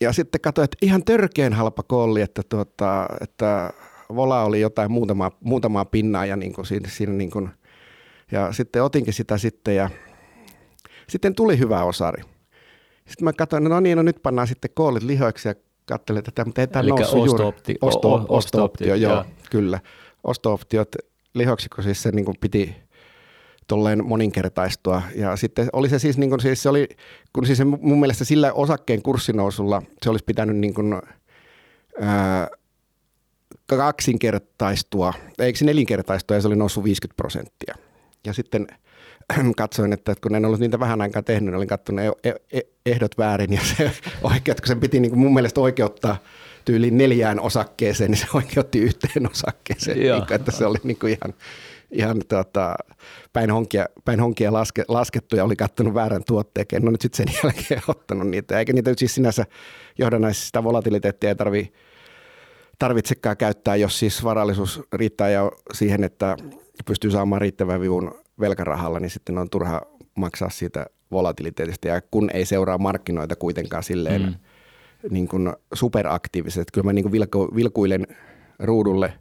Ja 0.00 0.12
sitten 0.12 0.40
katsoin, 0.40 0.64
että 0.64 0.76
ihan 0.82 1.04
törkeen 1.04 1.52
halpa 1.52 1.82
koolli, 1.82 2.20
että, 2.20 2.42
tuota, 2.48 3.06
että 3.20 3.72
vola 4.14 4.42
oli 4.42 4.60
jotain 4.60 4.92
muutamaa, 4.92 5.30
muutamaa 5.40 5.84
pinnaa 5.84 6.26
ja, 6.26 6.36
niin 6.36 6.52
kuin 6.52 6.66
siinä, 6.66 6.88
siinä 6.88 7.12
niin 7.12 7.30
kuin, 7.30 7.50
ja 8.32 8.52
sitten 8.52 8.82
otinkin 8.82 9.14
sitä 9.14 9.38
sitten 9.38 9.76
ja 9.76 9.90
sitten 11.08 11.34
tuli 11.34 11.58
hyvä 11.58 11.84
osari. 11.84 12.22
Sitten 13.08 13.24
mä 13.24 13.32
katsoin, 13.32 13.64
no 13.64 13.80
niin, 13.80 13.96
no 13.96 14.02
nyt 14.02 14.22
pannaan 14.22 14.48
sitten 14.48 14.70
koolit 14.74 15.02
lihoiksi 15.02 15.48
ja 15.48 15.54
katselin, 15.86 16.18
että 16.18 16.30
tämä, 16.34 16.52
ei 16.58 16.66
tämä 16.66 16.82
noussut 16.88 17.28
osto-opti- 17.28 17.74
Osto, 17.80 18.26
osto-optio, 18.28 18.94
joo, 18.94 19.12
joo. 19.12 19.24
kyllä. 19.50 19.80
Osto-optiot 20.24 20.88
lihoiksi, 21.34 21.68
kun 21.68 21.84
siis 21.84 22.02
se 22.02 22.10
niin 22.10 22.24
kuin 22.24 22.36
piti 22.40 22.76
tolleen 23.66 24.06
moninkertaistua. 24.06 25.02
Ja 25.14 25.36
sitten 25.36 25.68
oli 25.72 25.88
se 25.88 25.98
siis, 25.98 26.18
niin 26.18 26.30
kuin, 26.30 26.40
siis 26.40 26.62
se 26.62 26.68
oli, 26.68 26.88
kun 27.32 27.46
siis 27.46 27.58
se 27.58 27.64
mun 27.64 28.00
mielestä 28.00 28.24
sillä 28.24 28.52
osakkeen 28.52 29.02
kurssinousulla 29.02 29.82
se 30.02 30.10
olisi 30.10 30.24
pitänyt 30.24 30.56
niin 30.56 30.74
kuin, 30.74 31.02
ää, 32.00 32.48
kaksinkertaistua, 33.66 35.12
eikö 35.38 35.58
se 35.58 35.64
nelinkertaistua 35.64 36.36
ja 36.36 36.40
se 36.40 36.48
oli 36.48 36.56
noussut 36.56 36.84
50 36.84 37.16
prosenttia. 37.16 37.74
Ja 38.26 38.32
sitten 38.32 38.66
katsoin, 39.56 39.92
että 39.92 40.14
kun 40.22 40.34
en 40.34 40.44
ollut 40.44 40.60
niitä 40.60 40.80
vähän 40.80 41.00
aikaa 41.00 41.22
tehnyt, 41.22 41.44
niin 41.44 41.56
olin 41.56 41.68
katsonut 41.68 42.04
e- 42.04 42.28
e- 42.30 42.58
e- 42.58 42.72
ehdot 42.86 43.18
väärin 43.18 43.52
ja 43.52 43.60
se 43.60 43.92
oikeut, 44.22 44.60
kun 44.60 44.68
sen 44.68 44.80
piti 44.80 45.00
niin 45.00 45.10
kuin 45.10 45.20
mun 45.20 45.34
mielestä 45.34 45.60
oikeuttaa 45.60 46.16
tyyliin 46.64 46.98
neljään 46.98 47.40
osakkeeseen, 47.40 48.10
niin 48.10 48.18
se 48.18 48.26
oikeutti 48.34 48.78
yhteen 48.78 49.30
osakkeeseen. 49.30 50.02
Joo. 50.02 50.16
Niin 50.18 50.26
kuin, 50.26 50.34
että 50.34 50.50
se 50.50 50.66
oli 50.66 50.78
niin 50.84 50.98
kuin 50.98 51.12
ihan, 51.12 51.34
ihan 51.90 52.22
tota, 52.28 52.74
päin 53.32 53.50
honkia, 53.50 53.86
päin 54.04 54.20
honkia 54.20 54.52
laske, 54.52 54.84
laskettu 54.88 55.36
ja 55.36 55.44
oli 55.44 55.56
kattonut 55.56 55.94
väärän 55.94 56.24
tuotteen. 56.26 56.66
No 56.80 56.90
nyt 56.90 57.00
sitten 57.00 57.28
sen 57.28 57.36
jälkeen 57.44 57.82
ottanut 57.88 58.28
niitä. 58.28 58.58
Eikä 58.58 58.72
niitä 58.72 58.94
siis 58.96 59.14
sinänsä 59.14 59.46
johdannaisista 59.98 60.64
volatiliteettia 60.64 61.30
ei 61.30 61.36
tarvitse 61.36 61.72
tarvitsekaan 62.78 63.36
käyttää, 63.36 63.76
jos 63.76 63.98
siis 63.98 64.24
varallisuus 64.24 64.82
riittää 64.92 65.30
jo 65.30 65.52
siihen, 65.72 66.04
että 66.04 66.36
pystyy 66.86 67.10
saamaan 67.10 67.40
riittävän 67.40 67.80
vivun 67.80 68.21
velkarahalla, 68.40 69.00
niin 69.00 69.10
sitten 69.10 69.38
on 69.38 69.50
turha 69.50 69.82
maksaa 70.14 70.50
siitä 70.50 70.86
volatiliteetista. 71.10 71.88
Ja 71.88 72.00
kun 72.10 72.30
ei 72.34 72.44
seuraa 72.44 72.78
markkinoita 72.78 73.36
kuitenkaan 73.36 73.82
silleen 73.82 74.22
mm. 74.22 74.34
niin 75.10 75.28
kuin 75.28 75.52
superaktiivisesti, 75.74 76.60
että 76.60 76.72
kyllä 76.72 76.84
mä 76.84 76.92
niin 76.92 77.02
kuin 77.02 77.12
vilku, 77.12 77.48
vilkuilen 77.54 78.06
ruudulle 78.58 79.12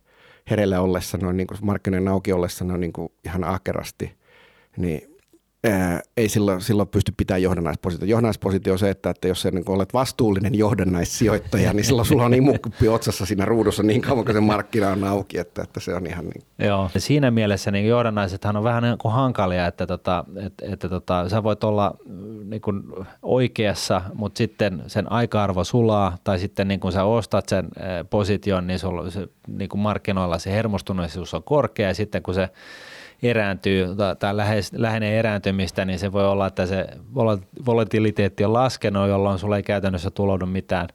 herellä 0.50 0.82
ollessa, 0.82 1.17
noin 1.17 1.38
niin 1.38 1.47
kuin 1.47 1.58
markkinoiden 1.62 2.08
auki 2.08 2.34
ollessa 2.34 2.65
noin 2.65 2.82
niin 2.82 2.93
kuin 2.93 3.12
ihan 3.26 3.43
ahkerasti, 3.43 4.13
niin 4.78 5.11
ei 6.17 6.30
silloin, 6.30 6.62
silloin 6.62 6.89
pysty 6.89 7.13
pitämään 7.17 7.41
johdannaispositio. 7.41 8.08
Johdannaispositio 8.08 8.74
on 8.74 8.80
se, 8.80 8.89
että, 8.89 9.10
että 9.10 9.28
jos 9.28 9.41
sä 9.41 9.52
niin 9.52 9.69
olet 9.69 9.93
vastuullinen 9.93 10.56
johdannaissijoittaja, 10.56 11.74
niin 11.74 11.84
silloin 11.84 12.06
sulla 12.06 12.26
on 12.26 12.34
imukuppi 12.34 12.88
otsassa 12.88 13.26
siinä 13.26 13.45
ruudussa 13.45 13.84
niin 13.84 14.02
kauan 14.02 14.26
kuin 14.26 14.36
se 14.36 14.41
markkina 14.41 14.89
on 14.89 15.04
auki, 15.04 15.38
että, 15.38 15.62
että 15.63 15.80
se 15.80 15.95
on 15.95 16.08
ihan 16.08 16.26
niin. 16.26 16.43
Joo. 16.60 16.89
Ja 16.93 17.00
siinä 17.00 17.32
mielessä 17.32 17.71
niin 17.71 17.88
johdannaisethan 17.88 18.58
on 18.58 18.63
vähän 18.63 18.84
niin 18.84 18.97
kuin 18.97 19.13
hankalia, 19.13 19.67
että, 19.67 19.88
tota, 19.88 20.26
että, 20.45 20.65
että 20.71 20.89
tota, 20.89 21.30
sä 21.30 21.43
voit 21.43 21.63
olla 21.63 21.95
mm, 22.06 22.50
niin 22.50 22.62
kuin 22.62 22.84
oikeassa, 23.21 24.02
mutta 24.13 24.38
sitten 24.38 24.84
sen 24.88 25.12
aika-arvo 25.12 25.63
sulaa, 25.63 26.17
tai 26.24 26.39
sitten 26.39 26.67
niin 26.67 26.80
kun 26.80 26.91
sä 26.91 27.04
ostat 27.04 27.50
sen 27.50 27.69
position, 28.10 28.67
niin, 28.67 28.80
sulla, 28.80 29.10
se, 29.10 29.28
niin 29.47 29.69
kuin 29.69 29.82
markkinoilla 29.82 30.39
se 30.39 30.52
hermostuneisuus 30.52 31.34
on 31.34 31.43
korkea, 31.43 31.88
ja 31.88 31.93
sitten 31.93 32.24
kun 32.24 32.34
se 32.34 32.50
erääntyy 33.24 33.88
tai 34.20 34.38
lähes, 34.38 34.74
lähenee 34.74 35.20
erääntymistä, 35.20 35.86
niin 35.86 36.00
se 36.00 36.12
voi 36.12 36.28
olla, 36.28 36.48
että 36.48 36.66
se 36.66 36.88
volatiliteetti 37.66 38.46
on 38.46 38.54
laskenut, 38.54 39.10
jolloin 39.10 39.40
sulla 39.40 39.58
ei 39.58 39.64
käytännössä 39.64 40.12
tuloudu 40.12 40.46
mitään, 40.46 40.88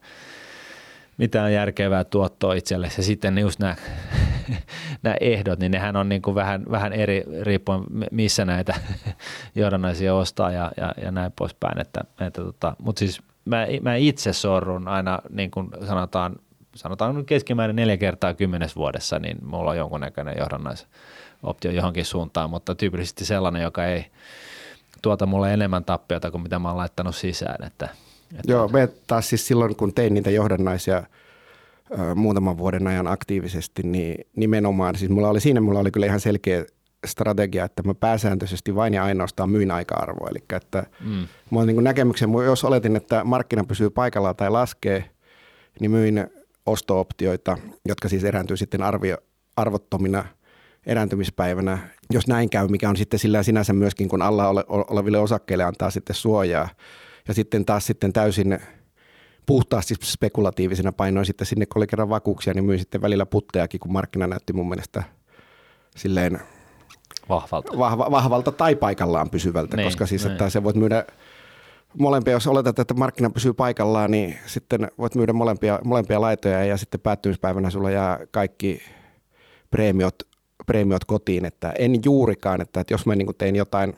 mitään 1.17 1.53
järkevää 1.53 2.03
tuottoa 2.03 2.53
itsellesi. 2.53 2.99
Ja 2.99 3.03
sitten 3.03 3.37
just 3.37 3.59
nämä, 3.59 3.75
nämä 5.03 5.15
ehdot, 5.21 5.59
niin 5.59 5.71
nehän 5.71 5.95
on 5.95 6.09
niin 6.09 6.21
kuin 6.21 6.35
vähän, 6.35 6.65
vähän 6.71 6.93
eri 6.93 7.23
riippuen 7.41 7.83
missä 8.11 8.45
näitä 8.45 8.75
johdannaisia 9.55 10.15
ostaa 10.15 10.51
ja, 10.51 10.71
ja, 10.77 10.93
ja 11.01 11.11
näin 11.11 11.31
poispäin. 11.35 11.79
Että, 11.79 12.01
että 12.19 12.41
tota, 12.41 12.75
Mutta 12.79 12.99
siis 12.99 13.21
mä, 13.45 13.67
mä 13.81 13.95
itse 13.95 14.33
sorrun 14.33 14.87
aina 14.87 15.19
niin 15.29 15.51
kuin 15.51 15.69
sanotaan, 15.87 16.35
sanotaan 16.75 17.25
keskimäärin 17.25 17.75
neljä 17.75 17.97
kertaa 17.97 18.33
kymmenes 18.33 18.75
vuodessa, 18.75 19.19
niin 19.19 19.37
mulla 19.45 19.71
on 19.71 19.77
jonkunnäköinen 19.77 20.35
johdannais 20.37 20.87
optio 21.43 21.71
johonkin 21.71 22.05
suuntaan, 22.05 22.49
mutta 22.49 22.75
tyypillisesti 22.75 23.25
sellainen, 23.25 23.61
joka 23.61 23.85
ei 23.85 24.05
tuota 25.01 25.25
mulle 25.25 25.53
enemmän 25.53 25.85
tappiota 25.85 26.31
kuin 26.31 26.41
mitä 26.41 26.59
mä 26.59 26.67
oon 26.67 26.77
laittanut 26.77 27.15
sisään. 27.15 27.67
Että, 27.67 27.89
että 28.31 28.51
Joo, 28.51 28.67
me 28.67 28.89
taas 29.07 29.29
siis 29.29 29.47
silloin, 29.47 29.75
kun 29.75 29.93
tein 29.93 30.13
niitä 30.13 30.29
johdannaisia 30.29 31.03
ö, 31.91 32.15
muutaman 32.15 32.57
vuoden 32.57 32.87
ajan 32.87 33.07
aktiivisesti, 33.07 33.83
niin 33.83 34.25
nimenomaan, 34.35 34.95
siis 34.95 35.11
mulla 35.11 35.29
oli 35.29 35.41
siinä 35.41 35.61
mulla 35.61 35.79
oli 35.79 35.91
kyllä 35.91 36.05
ihan 36.05 36.19
selkeä 36.19 36.65
strategia, 37.05 37.65
että 37.65 37.83
mä 37.83 37.93
pääsääntöisesti 37.93 38.75
vain 38.75 38.93
ja 38.93 39.03
ainoastaan 39.03 39.49
myin 39.49 39.71
aika-arvoa. 39.71 40.29
Eli 40.29 40.43
että 40.49 40.83
mm. 40.99 41.27
mulla 41.49 41.61
on 41.61 41.67
niin 41.67 41.83
näkemyksen, 41.83 42.29
jos 42.45 42.63
oletin, 42.63 42.95
että 42.95 43.23
markkina 43.23 43.63
pysyy 43.63 43.89
paikallaan 43.89 44.35
tai 44.35 44.49
laskee, 44.49 45.09
niin 45.79 45.91
myin 45.91 46.27
osto-optioita, 46.65 47.57
jotka 47.85 48.09
siis 48.09 48.23
erääntyy 48.23 48.57
sitten 48.57 48.83
arvio, 48.83 49.17
arvottomina– 49.55 50.25
erääntymispäivänä, 50.87 51.77
jos 52.13 52.27
näin 52.27 52.49
käy, 52.49 52.67
mikä 52.67 52.89
on 52.89 52.97
sitten 52.97 53.19
sillä 53.19 53.43
sinänsä 53.43 53.73
myöskin, 53.73 54.09
kun 54.09 54.21
alla 54.21 54.49
ole, 54.49 54.65
oleville 54.67 55.19
osakkeille 55.19 55.63
antaa 55.63 55.89
sitten 55.89 56.15
suojaa. 56.15 56.69
Ja 57.27 57.33
sitten 57.33 57.65
taas 57.65 57.85
sitten 57.85 58.13
täysin 58.13 58.59
puhtaasti 59.45 59.95
spekulatiivisena 60.03 60.91
painoin 60.91 61.25
sitten 61.25 61.47
sinne, 61.47 61.65
kun 61.65 61.79
oli 61.79 61.87
kerran 61.87 62.09
vakuuksia, 62.09 62.53
niin 62.53 62.65
myin 62.65 62.79
sitten 62.79 63.01
välillä 63.01 63.25
puttejakin, 63.25 63.79
kun 63.79 63.91
markkina 63.91 64.27
näytti 64.27 64.53
mun 64.53 64.69
mielestä 64.69 65.03
silleen 65.95 66.39
vahvalta, 67.29 67.77
vahva, 67.77 68.11
vahvalta 68.11 68.51
tai 68.51 68.75
paikallaan 68.75 69.29
pysyvältä, 69.29 69.77
niin, 69.77 69.85
koska 69.85 70.05
siis, 70.05 70.23
niin. 70.23 70.31
että 70.31 70.49
se 70.49 70.63
voit 70.63 70.75
myydä 70.75 71.05
molempia, 71.99 72.33
jos 72.33 72.47
oletat, 72.47 72.79
että 72.79 72.93
markkina 72.93 73.29
pysyy 73.29 73.53
paikallaan, 73.53 74.11
niin 74.11 74.37
sitten 74.45 74.87
voit 74.97 75.15
myydä 75.15 75.33
molempia, 75.33 75.79
molempia 75.83 76.21
laitoja 76.21 76.65
ja 76.65 76.77
sitten 76.77 76.99
päättymispäivänä 76.99 77.69
sulla 77.69 77.91
jää 77.91 78.19
kaikki 78.31 78.81
preemiot 79.71 80.15
preemiot 80.67 81.05
kotiin, 81.05 81.45
että 81.45 81.73
en 81.79 81.99
juurikaan, 82.05 82.61
että, 82.61 82.81
että 82.81 82.93
jos 82.93 83.05
mä 83.05 83.15
niin 83.15 83.35
tein 83.37 83.55
jotain 83.55 83.95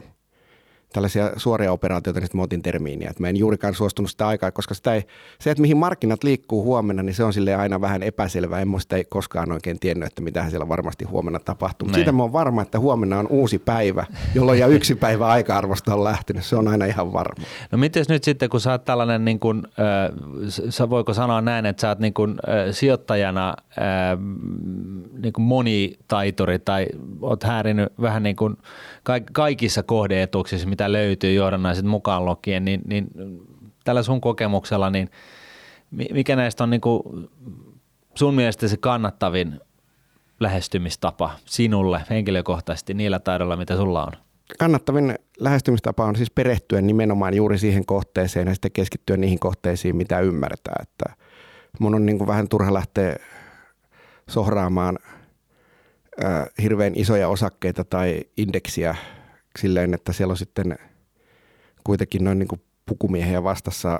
tällaisia 0.93 1.31
suoria 1.37 1.71
operaatioita, 1.71 2.19
niin 2.19 2.29
mä 2.33 2.41
otin 2.41 2.61
termiiniä. 2.61 3.09
Että 3.09 3.23
mä 3.23 3.29
en 3.29 3.37
juurikaan 3.37 3.73
suostunut 3.73 4.11
sitä 4.11 4.27
aikaa, 4.27 4.51
koska 4.51 4.73
sitä 4.73 4.93
ei, 4.93 5.03
se, 5.39 5.51
että 5.51 5.61
mihin 5.61 5.77
markkinat 5.77 6.23
liikkuu 6.23 6.63
huomenna, 6.63 7.03
niin 7.03 7.13
se 7.13 7.23
on 7.23 7.33
sille 7.33 7.55
aina 7.55 7.81
vähän 7.81 8.03
epäselvää. 8.03 8.61
En 8.61 8.67
mä 8.67 8.79
sitä 8.79 8.95
ei 8.95 9.03
koskaan 9.03 9.51
oikein 9.51 9.79
tiennyt, 9.79 10.07
että 10.07 10.21
mitä 10.21 10.49
siellä 10.49 10.67
varmasti 10.67 11.05
huomenna 11.05 11.39
tapahtuu. 11.39 11.85
Mutta 11.85 11.97
siitä 11.97 12.11
mä 12.11 12.23
oon 12.23 12.33
varma, 12.33 12.61
että 12.61 12.79
huomenna 12.79 13.19
on 13.19 13.27
uusi 13.29 13.59
päivä, 13.59 14.05
jolloin 14.35 14.59
ja 14.59 14.67
yksi 14.67 14.95
päivä 14.95 15.27
aika-arvosta 15.27 15.93
on 15.93 16.03
lähtenyt. 16.03 16.45
Se 16.45 16.55
on 16.55 16.67
aina 16.67 16.85
ihan 16.85 17.13
varma. 17.13 17.45
No 17.71 17.77
miten 17.77 18.05
nyt 18.09 18.23
sitten, 18.23 18.49
kun 18.49 18.61
sä 18.61 18.71
oot 18.71 18.85
tällainen, 18.85 19.25
niin 19.25 19.39
kuin, 19.39 19.63
äh, 20.79 20.89
voiko 20.89 21.13
sanoa 21.13 21.41
näin, 21.41 21.65
että 21.65 21.81
sä 21.81 21.89
oot 21.89 21.99
niin 21.99 22.13
kuin, 22.13 22.31
äh, 22.31 22.55
sijoittajana 22.71 23.49
äh, 23.49 24.19
niin 25.21 25.33
kuin 25.33 25.45
monitaituri 25.45 26.59
tai 26.59 26.87
oot 27.21 27.43
häirinyt 27.43 27.93
vähän 28.01 28.23
niin 28.23 28.35
kuin 28.35 28.57
kaikissa 29.33 29.83
kohdeetuuksissa, 29.83 30.67
mitä 30.67 30.91
löytyy 30.91 31.33
johdannaiset 31.33 31.85
mukaan 31.85 32.25
lukien, 32.25 32.65
niin, 32.65 32.81
niin 32.85 33.07
tällä 33.83 34.03
sun 34.03 34.21
kokemuksella, 34.21 34.89
niin 34.89 35.09
mikä 35.91 36.35
näistä 36.35 36.63
on 36.63 36.69
niin 36.69 36.81
kuin 36.81 37.03
sun 38.15 38.35
mielestä 38.35 38.67
se 38.67 38.77
kannattavin 38.77 39.59
lähestymistapa 40.39 41.31
sinulle 41.45 42.01
henkilökohtaisesti 42.09 42.93
niillä 42.93 43.19
taidoilla, 43.19 43.55
mitä 43.55 43.75
sulla 43.75 44.03
on? 44.03 44.11
Kannattavin 44.59 45.15
lähestymistapa 45.39 46.05
on 46.05 46.15
siis 46.15 46.31
perehtyä 46.31 46.81
nimenomaan 46.81 47.33
juuri 47.33 47.57
siihen 47.57 47.85
kohteeseen 47.85 48.47
ja 48.47 48.53
sitten 48.53 48.71
keskittyä 48.71 49.17
niihin 49.17 49.39
kohteisiin, 49.39 49.95
mitä 49.95 50.19
ymmärtää. 50.19 50.75
Että 50.81 51.13
mun 51.79 51.95
on 51.95 52.05
niin 52.05 52.17
kuin 52.17 52.27
vähän 52.27 52.49
turha 52.49 52.73
lähteä 52.73 53.15
sohraamaan 54.29 54.99
äh, 56.23 56.47
hirveän 56.61 56.93
isoja 56.95 57.29
osakkeita 57.29 57.83
tai 57.83 58.21
indeksiä 58.37 58.95
silleen, 59.59 59.93
että 59.93 60.13
siellä 60.13 60.31
on 60.31 60.37
sitten 60.37 60.75
kuitenkin 61.83 62.23
noin 62.23 62.39
niin 62.39 62.47
kuin 62.47 62.61
pukumiehiä 62.85 63.43
vastassa 63.43 63.99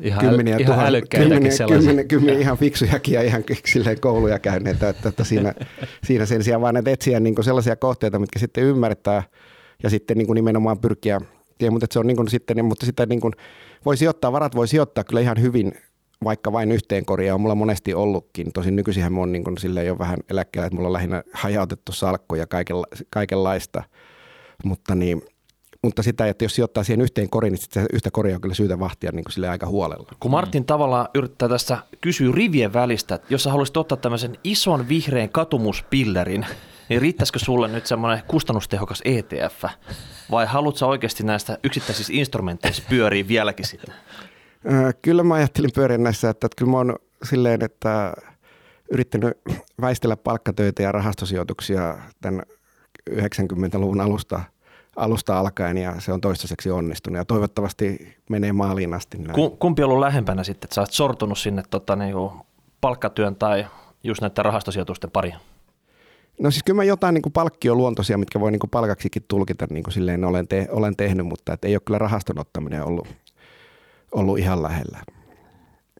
Ihan, 0.00 0.20
kymmeniä, 0.20 0.56
ihan 0.56 0.74
tuhan, 0.74 0.92
kymmeniä, 1.10 1.50
kymmeniä, 1.68 2.04
kymmeniä, 2.04 2.40
ihan 2.40 2.58
fiksujakin 2.58 3.14
ja 3.14 3.22
ihan 3.22 3.44
silleen 3.66 4.00
kouluja 4.00 4.38
käyneitä, 4.38 4.88
että, 4.88 5.08
että 5.08 5.24
siinä, 5.24 5.54
siinä 6.06 6.26
sen 6.26 6.44
sijaan 6.44 6.62
vaan 6.62 6.88
etsiä 6.88 7.20
niin 7.20 7.44
sellaisia 7.44 7.76
kohteita, 7.76 8.18
mitkä 8.18 8.38
sitten 8.38 8.64
ymmärtää 8.64 9.22
ja 9.82 9.90
sitten 9.90 10.18
niin 10.18 10.34
nimenomaan 10.34 10.78
pyrkiä, 10.78 11.20
ja, 11.60 11.70
mutta 11.70 11.86
se 11.90 11.98
on 11.98 12.06
niin 12.06 12.28
sitten, 12.28 12.64
mutta 12.64 12.86
sitten 12.86 13.08
niin 13.08 13.20
voi 13.84 13.96
sijoittaa, 13.96 14.32
varat 14.32 14.54
voi 14.54 14.68
sijoittaa 14.68 15.04
kyllä 15.04 15.20
ihan 15.20 15.40
hyvin 15.40 15.72
vaikka 16.24 16.52
vain 16.52 16.72
yhteen 16.72 17.04
koriin, 17.04 17.32
on 17.32 17.40
mulla 17.40 17.54
monesti 17.54 17.94
ollutkin. 17.94 18.52
Tosin 18.52 18.76
nykyisinhän 18.76 19.12
mun 19.12 19.22
on 19.22 19.32
niin 19.32 19.58
silleen 19.58 19.86
jo 19.86 19.98
vähän 19.98 20.18
eläkkeellä, 20.30 20.66
että 20.66 20.76
mulla 20.76 20.88
on 20.88 20.92
lähinnä 20.92 21.22
hajautettu 21.32 21.92
salkku 21.92 22.34
ja 22.34 22.46
kaikenla, 22.46 22.86
kaikenlaista. 23.10 23.82
Mutta, 24.64 24.94
niin, 24.94 25.22
mutta 25.82 26.02
sitä, 26.02 26.26
että 26.26 26.44
jos 26.44 26.54
sijoittaa 26.54 26.84
siihen 26.84 27.00
yhteen 27.00 27.30
koriin, 27.30 27.52
niin 27.52 27.62
sitä 27.62 27.86
yhtä 27.92 28.10
koria 28.10 28.34
on 28.34 28.40
kyllä 28.40 28.54
syytä 28.54 28.78
vahtia 28.78 29.10
niin 29.12 29.24
kuin 29.24 29.50
aika 29.50 29.66
huolella. 29.66 30.08
Kun 30.20 30.30
Martin 30.30 30.64
tavallaan 30.64 31.08
yrittää 31.14 31.48
tässä 31.48 31.78
kysyä 32.00 32.32
rivien 32.34 32.72
välistä, 32.72 33.14
että 33.14 33.34
jos 33.34 33.42
sä 33.42 33.50
haluaisit 33.50 33.76
ottaa 33.76 33.98
tämmöisen 33.98 34.38
ison 34.44 34.88
vihreän 34.88 35.28
katumuspillerin, 35.28 36.46
niin 36.88 37.02
riittäisikö 37.02 37.38
sulle 37.38 37.68
nyt 37.68 37.86
semmoinen 37.86 38.22
kustannustehokas 38.28 39.02
ETF? 39.04 39.64
Vai 40.30 40.46
haluatko 40.46 40.86
oikeasti 40.86 41.22
näistä 41.22 41.58
yksittäisistä 41.64 42.12
instrumenteista 42.12 42.82
pyöriä 42.88 43.28
vieläkin 43.28 43.66
sitten? 43.66 43.94
Kyllä 45.02 45.22
mä 45.22 45.34
ajattelin 45.34 45.70
pyöriä 45.74 45.98
näissä, 45.98 46.30
että, 46.30 46.46
että 46.46 46.56
kyllä 46.56 46.70
mä 46.70 46.76
oon 46.76 46.96
silleen, 47.24 47.64
että 47.64 48.12
yrittänyt 48.92 49.38
väistellä 49.80 50.16
palkkatöitä 50.16 50.82
ja 50.82 50.92
rahastosijoituksia 50.92 51.98
tämän 52.20 52.42
90-luvun 53.10 54.00
alusta, 54.00 54.40
alusta 54.96 55.38
alkaen 55.38 55.78
ja 55.78 56.00
se 56.00 56.12
on 56.12 56.20
toistaiseksi 56.20 56.70
onnistunut 56.70 57.16
ja 57.16 57.24
toivottavasti 57.24 58.16
menee 58.30 58.52
maaliin 58.52 58.94
asti. 58.94 59.18
Näin. 59.18 59.50
Kumpi 59.58 59.82
on 59.82 59.88
ollut 59.88 60.00
lähempänä 60.00 60.44
sitten, 60.44 60.66
että 60.66 60.74
sä 60.74 60.80
oot 60.80 60.92
sortunut 60.92 61.38
sinne 61.38 61.62
tota, 61.70 61.96
niin 61.96 62.14
palkkatyön 62.80 63.36
tai 63.36 63.66
just 64.04 64.20
näiden 64.20 64.44
rahastosijoitusten 64.44 65.10
pariin? 65.10 65.34
No 66.40 66.50
siis 66.50 66.62
kyllä 66.62 66.76
mä 66.76 66.84
jotain 66.84 67.14
niin 67.14 67.32
palkkioluontoisia, 67.32 68.18
mitkä 68.18 68.40
voi 68.40 68.50
niin 68.50 68.60
palkaksikin 68.70 69.24
tulkita, 69.28 69.66
niin 69.70 69.82
kuin 69.82 69.94
silleen 69.94 70.24
olen, 70.24 70.48
te, 70.48 70.68
olen 70.70 70.96
tehnyt, 70.96 71.26
mutta 71.26 71.52
et 71.52 71.64
ei 71.64 71.74
ole 71.74 71.82
kyllä 71.84 71.98
rahaston 71.98 72.38
ottaminen 72.38 72.84
ollut, 72.84 73.08
ollut 74.12 74.38
ihan 74.38 74.62
lähellä. 74.62 74.98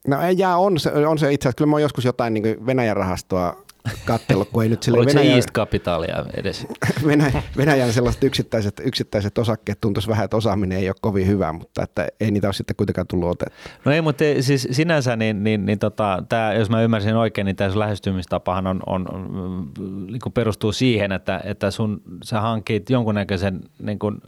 No 0.07 0.21
ei 0.21 0.37
jää, 0.37 0.57
on 0.57 0.79
se, 0.79 0.91
on 1.07 1.17
se 1.17 1.33
itse 1.33 1.47
asiassa. 1.47 1.57
Kyllä 1.57 1.69
mä 1.69 1.75
oon 1.75 1.81
joskus 1.81 2.05
jotain 2.05 2.33
niin 2.33 2.65
Venäjän 2.65 2.97
rahastoa 2.97 3.62
kattellut, 4.05 4.49
kun 4.49 4.63
ei 4.63 4.69
nyt 4.69 4.83
sille 4.83 4.97
Oliko 4.97 5.09
Venäjän, 5.09 5.31
se 5.31 5.35
East 5.35 5.51
Capitalia 5.51 6.25
edes? 6.37 6.67
Venäjän, 7.07 7.43
Venäjän 7.57 7.93
sellaiset 7.93 8.23
yksittäiset, 8.23 8.81
yksittäiset 8.83 9.37
osakkeet 9.37 9.81
tuntuisi 9.81 10.09
vähän, 10.09 10.25
että 10.25 10.37
osaaminen 10.37 10.77
ei 10.77 10.89
ole 10.89 10.95
kovin 11.01 11.27
hyvä, 11.27 11.53
mutta 11.53 11.83
että 11.83 12.07
ei 12.19 12.31
niitä 12.31 12.47
ole 12.47 12.53
sitten 12.53 12.75
kuitenkaan 12.75 13.07
tullut 13.07 13.29
otettu. 13.29 13.69
No 13.85 13.91
ei, 13.91 14.01
mutta 14.01 14.23
siis 14.39 14.67
sinänsä, 14.71 15.15
niin, 15.15 15.43
niin, 15.43 15.65
niin 15.65 15.79
tota, 15.79 16.23
tää, 16.29 16.53
jos 16.53 16.69
mä 16.69 16.81
ymmärsin 16.81 17.15
oikein, 17.15 17.45
niin 17.45 17.55
tämä 17.55 17.79
lähestymistapahan 17.79 18.67
on, 18.67 18.79
on, 18.85 19.13
on 19.13 19.71
niin 20.07 20.21
kuin 20.21 20.33
perustuu 20.33 20.71
siihen, 20.71 21.11
että, 21.11 21.41
että 21.43 21.71
sun, 21.71 22.01
sä 22.23 22.41
hankit 22.41 22.89
jonkunnäköisen 22.89 23.61
niin 23.79 23.99
kuin, 23.99 24.21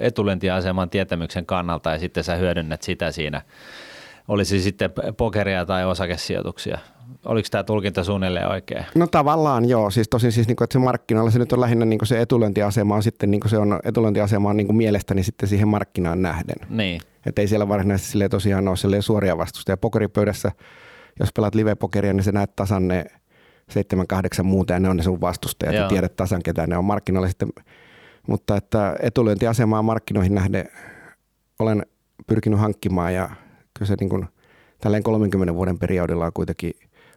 etulentiaseman 0.00 0.90
tietämyksen 0.90 1.46
kannalta 1.46 1.90
ja 1.90 1.98
sitten 1.98 2.24
sä 2.24 2.34
hyödynnät 2.34 2.82
sitä 2.82 3.10
siinä 3.10 3.42
olisi 4.28 4.60
sitten 4.60 4.90
pokeria 5.16 5.66
tai 5.66 5.84
osakesijoituksia. 5.84 6.78
Oliko 7.24 7.48
tämä 7.50 7.64
tulkinta 7.64 8.04
suunnilleen 8.04 8.48
oikein? 8.48 8.84
No 8.94 9.06
tavallaan 9.06 9.68
joo, 9.68 9.90
siis 9.90 10.08
tosin 10.08 10.32
siis 10.32 10.46
niinku, 10.46 10.64
että 10.64 10.72
se 10.72 10.78
markkinoilla 10.78 11.30
se 11.30 11.38
nyt 11.38 11.52
on 11.52 11.60
lähinnä 11.60 11.84
niinku 11.84 12.04
se 12.04 12.20
etulyöntiasema 12.20 12.94
on 12.94 13.02
sitten 13.02 13.30
niinku 13.30 13.48
se 13.48 13.58
on 13.58 13.80
etulyöntiasema 13.84 14.50
on 14.50 14.56
niinku 14.56 14.72
mielestäni 14.72 15.22
sitten 15.22 15.48
siihen 15.48 15.68
markkinaan 15.68 16.22
nähden. 16.22 16.68
Niin. 16.68 17.00
Että 17.26 17.40
ei 17.40 17.48
siellä 17.48 17.68
varsinaisesti 17.68 18.10
sille 18.10 18.28
tosiaan 18.28 18.68
ole 18.68 19.02
suoria 19.02 19.38
vastusta. 19.38 19.72
Ja 19.72 19.76
pokeripöydässä, 19.76 20.52
jos 21.20 21.32
pelaat 21.32 21.54
live-pokeria, 21.54 22.12
niin 22.12 22.24
sä 22.24 22.32
näet 22.32 22.56
tasan 22.56 22.88
ne 22.88 23.04
seitsemän, 23.70 24.06
kahdeksan 24.06 24.46
muuta 24.46 24.72
ja 24.72 24.80
ne 24.80 24.88
on 24.88 24.96
ne 24.96 25.02
sun 25.02 25.20
vastustajat 25.20 25.74
ja 25.74 25.88
tiedät 25.88 26.16
tasan 26.16 26.42
ketä 26.42 26.66
ne 26.66 26.76
on 26.76 26.84
markkinoilla 26.84 27.28
sitten. 27.28 27.48
Mutta 28.28 28.56
että 28.56 28.96
etulyöntiasemaa 29.00 29.82
markkinoihin 29.82 30.34
nähden 30.34 30.68
olen 31.58 31.86
pyrkinyt 32.26 32.60
hankkimaan 32.60 33.14
ja 33.14 33.30
kyllä 33.78 33.88
se 33.88 33.94
niin 34.00 34.10
kuin, 34.10 34.26
tälleen 34.80 35.02
30 35.02 35.54
vuoden 35.54 35.78
periodilla 35.78 36.26
on 36.26 36.32
kuitenkin 36.34 36.72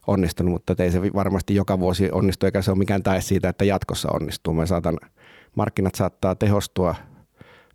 onnistunut, 0.07 0.53
mutta 0.53 0.83
ei 0.83 0.91
se 0.91 1.01
varmasti 1.13 1.55
joka 1.55 1.79
vuosi 1.79 2.11
onnistu, 2.11 2.45
eikä 2.45 2.61
se 2.61 2.71
ole 2.71 2.77
mikään 2.77 3.03
tae 3.03 3.21
siitä, 3.21 3.49
että 3.49 3.65
jatkossa 3.65 4.09
onnistuu. 4.13 4.53
Me 4.53 4.67
saatan, 4.67 4.97
markkinat 5.55 5.95
saattaa 5.95 6.35
tehostua 6.35 6.95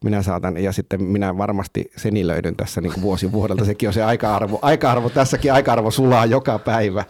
minä 0.04 0.22
saatan, 0.22 0.56
ja 0.56 0.72
sitten 0.72 1.02
minä 1.02 1.38
varmasti 1.38 1.90
senilöidyn 1.96 2.56
tässä 2.56 2.80
niin 2.80 2.92
kuin 2.92 3.02
vuosi 3.02 3.32
vuodelta. 3.32 3.64
Sekin 3.64 3.88
on 3.88 3.92
se 3.92 4.02
aika-arvo. 4.02 4.58
Aika-arvo, 4.62 5.08
tässäkin 5.08 5.52
aika-arvo 5.52 5.90
sulaa 5.90 6.26
joka 6.26 6.58
päivä. 6.58 7.04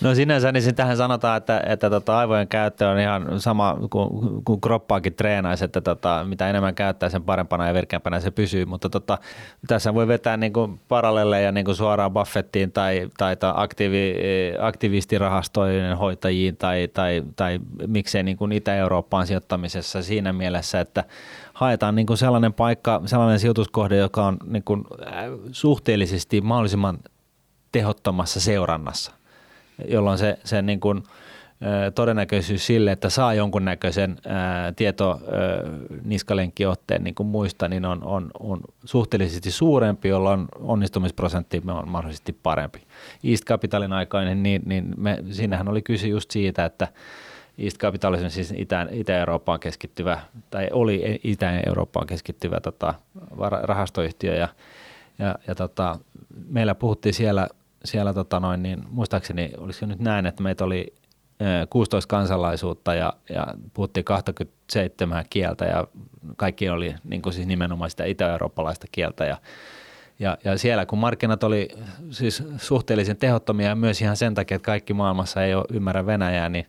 No 0.00 0.14
sinänsä 0.14 0.52
niin 0.52 0.74
tähän 0.74 0.96
sanotaan, 0.96 1.36
että, 1.36 1.62
että 1.66 1.90
tota, 1.90 2.18
aivojen 2.18 2.48
käyttö 2.48 2.88
on 2.88 2.98
ihan 2.98 3.40
sama 3.40 3.76
kuin, 3.90 4.08
kuin 4.44 4.60
kroppaakin 4.60 5.14
treenaisi, 5.14 5.64
että 5.64 5.80
tota, 5.80 6.24
mitä 6.28 6.50
enemmän 6.50 6.74
käyttää, 6.74 7.08
sen 7.08 7.22
parempana 7.22 7.66
ja 7.66 7.74
virkeämpänä 7.74 8.20
se 8.20 8.30
pysyy. 8.30 8.64
Mutta 8.64 8.88
tota, 8.88 9.18
tässä 9.66 9.94
voi 9.94 10.08
vetää 10.08 10.36
niin 10.36 10.52
kuin 10.52 10.80
paralleleja 10.88 11.52
niin 11.52 11.64
kuin 11.64 11.76
suoraan 11.76 12.12
Buffettiin 12.12 12.72
tai, 12.72 13.08
tai, 13.18 13.36
tai 13.36 13.52
aktiivi, 13.56 14.14
aktivistirahastojen 14.60 15.96
hoitajiin 15.96 16.56
tai, 16.56 16.88
tai, 16.94 17.22
tai 17.36 17.60
miksei 17.86 18.22
niin 18.22 18.36
kuin 18.36 18.52
Itä-Eurooppaan 18.52 19.26
sijoittamisessa 19.26 20.02
siinä 20.02 20.32
mielessä, 20.32 20.80
että 20.80 21.04
haetaan 21.56 21.94
niin 21.94 22.06
kuin 22.06 22.16
sellainen 22.16 22.52
paikka, 22.52 23.02
sellainen 23.06 23.40
sijoituskohde, 23.40 23.96
joka 23.96 24.26
on 24.26 24.36
niin 24.44 24.64
kuin 24.64 24.84
äh, 25.06 25.24
suhteellisesti 25.52 26.40
mahdollisimman 26.40 26.98
tehottomassa 27.72 28.40
seurannassa, 28.40 29.12
jolloin 29.88 30.18
se, 30.18 30.38
se 30.44 30.62
niin 30.62 30.80
kuin, 30.80 30.98
äh, 30.98 31.92
todennäköisyys 31.94 32.66
sille, 32.66 32.92
että 32.92 33.10
saa 33.10 33.34
jonkunnäköisen 33.34 34.10
äh, 34.10 34.74
tieto 34.76 35.20
niskalenkkiotteen 36.04 37.04
niin 37.04 37.14
kuin 37.14 37.26
muista, 37.26 37.68
niin 37.68 37.84
on, 37.84 38.04
on, 38.04 38.30
on 38.40 38.60
suhteellisesti 38.84 39.50
suurempi, 39.50 40.08
jolloin 40.08 40.46
onnistumisprosentti 40.60 41.62
on 41.68 41.88
mahdollisesti 41.88 42.38
parempi. 42.42 42.82
East 43.24 43.44
Capitalin 43.44 43.92
aikainen, 43.92 44.42
niin, 44.42 44.62
niin 44.66 44.94
me, 44.96 45.18
siinähän 45.30 45.68
oli 45.68 45.82
kyse 45.82 46.06
just 46.06 46.30
siitä, 46.30 46.64
että 46.64 46.88
East 47.58 47.78
Capitalism 47.78 48.28
siis 48.28 48.54
Itä, 48.56 48.86
Itä-Eurooppaan 48.90 49.60
keskittyvä, 49.60 50.20
tai 50.50 50.68
oli 50.72 51.20
Itä-Eurooppaan 51.24 52.06
keskittyvä 52.06 52.60
tota, 52.60 52.94
rahastoyhtiö. 53.62 54.34
Ja, 54.34 54.48
ja, 55.18 55.34
ja 55.46 55.54
tota, 55.54 55.98
meillä 56.48 56.74
puhuttiin 56.74 57.14
siellä, 57.14 57.48
siellä 57.84 58.14
tota 58.14 58.40
noin, 58.40 58.62
niin 58.62 58.84
muistaakseni 58.90 59.52
olisiko 59.58 59.86
nyt 59.86 59.98
näin, 59.98 60.26
että 60.26 60.42
meitä 60.42 60.64
oli 60.64 60.94
16 61.70 62.08
kansalaisuutta 62.08 62.94
ja, 62.94 63.12
ja 63.28 63.46
puhuttiin 63.74 64.04
27 64.04 65.24
kieltä 65.30 65.64
ja 65.64 65.86
kaikki 66.36 66.68
oli 66.68 66.94
niin 67.04 67.22
kuin 67.22 67.32
siis 67.32 67.46
nimenomaan 67.46 67.90
sitä 67.90 68.04
itä-eurooppalaista 68.04 68.86
kieltä. 68.92 69.24
Ja, 69.24 69.36
ja, 70.18 70.38
ja 70.44 70.58
siellä 70.58 70.86
kun 70.86 70.98
markkinat 70.98 71.44
oli 71.44 71.68
siis 72.10 72.42
suhteellisen 72.56 73.16
tehottomia 73.16 73.68
ja 73.68 73.74
myös 73.74 74.02
ihan 74.02 74.16
sen 74.16 74.34
takia, 74.34 74.54
että 74.54 74.66
kaikki 74.66 74.94
maailmassa 74.94 75.44
ei 75.44 75.54
ole 75.54 75.64
ymmärrä 75.72 76.06
Venäjää, 76.06 76.48
niin 76.48 76.66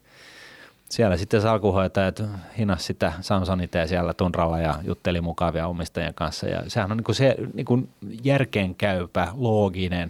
siellä 0.89 1.17
sitten 1.17 1.41
salkuhoitajat 1.41 2.23
hinas 2.57 2.85
sitä 2.85 3.13
Samsonita 3.21 3.87
siellä 3.87 4.13
tunralla 4.13 4.59
ja 4.59 4.75
jutteli 4.83 5.21
mukavia 5.21 5.67
omistajien 5.67 6.13
kanssa. 6.13 6.47
Ja 6.47 6.63
sehän 6.67 6.91
on 6.91 6.97
niin 6.97 7.03
kuin 7.03 7.15
se 7.15 7.35
niin 7.53 7.65
kuin 7.65 7.89
järkeenkäypä, 8.23 9.27
looginen 9.33 10.09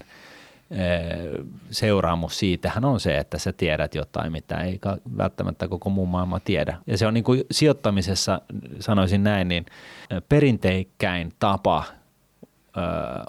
seuraamus 1.71 2.39
siitähän 2.39 2.85
on 2.85 2.99
se, 2.99 3.17
että 3.17 3.37
sä 3.37 3.53
tiedät 3.53 3.95
jotain, 3.95 4.31
mitä 4.31 4.57
ei 4.57 4.79
välttämättä 5.17 5.67
koko 5.67 5.89
muu 5.89 6.05
maailma 6.05 6.39
tiedä. 6.39 6.77
Ja 6.87 6.97
se 6.97 7.07
on 7.07 7.13
niin 7.13 7.23
kuin 7.23 7.43
sijoittamisessa, 7.51 8.41
sanoisin 8.79 9.23
näin, 9.23 9.47
niin 9.47 9.65
perinteikkäin 10.29 11.33
tapa 11.39 11.83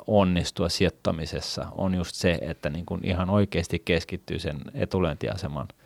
onnistua 0.06 0.68
sijoittamisessa 0.68 1.66
on 1.72 1.94
just 1.94 2.14
se, 2.14 2.38
että 2.42 2.70
niin 2.70 2.86
kuin 2.86 3.00
ihan 3.04 3.30
oikeasti 3.30 3.78
keskittyy 3.84 4.38
sen 4.38 4.60
etulyöntiaseman– 4.74 5.68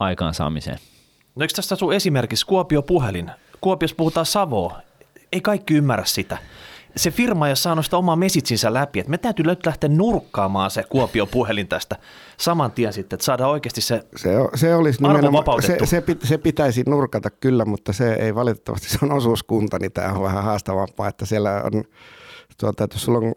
aikaansaamiseen. 0.00 0.78
No 1.36 1.42
eikö 1.42 1.54
tästä 1.54 1.76
sun 1.76 1.94
esimerkiksi 1.94 2.46
Kuopio 2.46 2.82
puhelin? 2.82 3.30
Kuopiossa 3.60 3.96
puhutaan 3.96 4.26
Savoa. 4.26 4.80
Ei 5.32 5.40
kaikki 5.40 5.74
ymmärrä 5.74 6.04
sitä. 6.04 6.38
Se 6.96 7.10
firma 7.10 7.46
ei 7.46 7.50
ole 7.50 7.56
saanut 7.56 7.84
sitä 7.84 7.96
omaa 7.96 8.16
mesitsinsä 8.16 8.74
läpi, 8.74 9.00
että 9.00 9.10
me 9.10 9.18
täytyy 9.18 9.44
lähteä 9.66 9.88
nurkkaamaan 9.88 10.70
se 10.70 10.82
Kuopio 10.88 11.26
puhelin 11.26 11.68
tästä 11.68 11.96
saman 12.36 12.72
tien 12.72 12.92
sitten, 12.92 13.16
että 13.16 13.24
saadaan 13.24 13.50
oikeasti 13.50 13.80
se, 13.80 14.02
se, 14.16 14.30
se 14.54 14.74
olisi 14.74 15.04
arvo 15.04 15.60
se, 15.60 15.78
se, 15.84 16.02
se, 16.24 16.38
pitäisi 16.38 16.82
nurkata 16.86 17.30
kyllä, 17.30 17.64
mutta 17.64 17.92
se 17.92 18.12
ei 18.12 18.34
valitettavasti, 18.34 18.88
se 18.88 18.98
on 19.02 19.12
osuuskunta, 19.12 19.78
niin 19.78 19.92
tämä 19.92 20.12
on 20.12 20.22
vähän 20.22 20.44
haastavampaa, 20.44 21.08
että 21.08 21.26
siellä 21.26 21.62
on, 21.62 21.84
tuota, 22.60 22.84
että 22.84 22.94
jos 22.94 23.02
sulla 23.02 23.18
on 23.18 23.32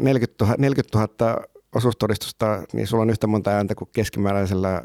40 0.00 0.44
000, 0.44 0.56
40 0.58 0.98
000 0.98 1.44
osuustodistusta, 1.74 2.62
niin 2.72 2.86
sulla 2.86 3.02
on 3.02 3.10
yhtä 3.10 3.26
monta 3.26 3.50
ääntä 3.50 3.74
kuin 3.74 3.90
keskimääräisellä 3.92 4.82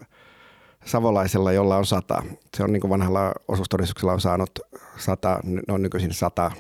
savolaisella, 0.86 1.52
jolla 1.52 1.78
on 1.78 1.86
sata. 1.86 2.24
Se 2.58 2.64
on 2.64 2.74
niin 2.74 2.82
kuin 2.82 2.90
vanhalla 2.90 3.32
osuustodistuksella 3.48 4.14
on 4.14 4.22
saanut 4.22 4.60
sata, 4.98 5.40
ne 5.44 5.74
on 5.74 5.82
nykyisin 5.82 6.14
sata, 6.14 6.52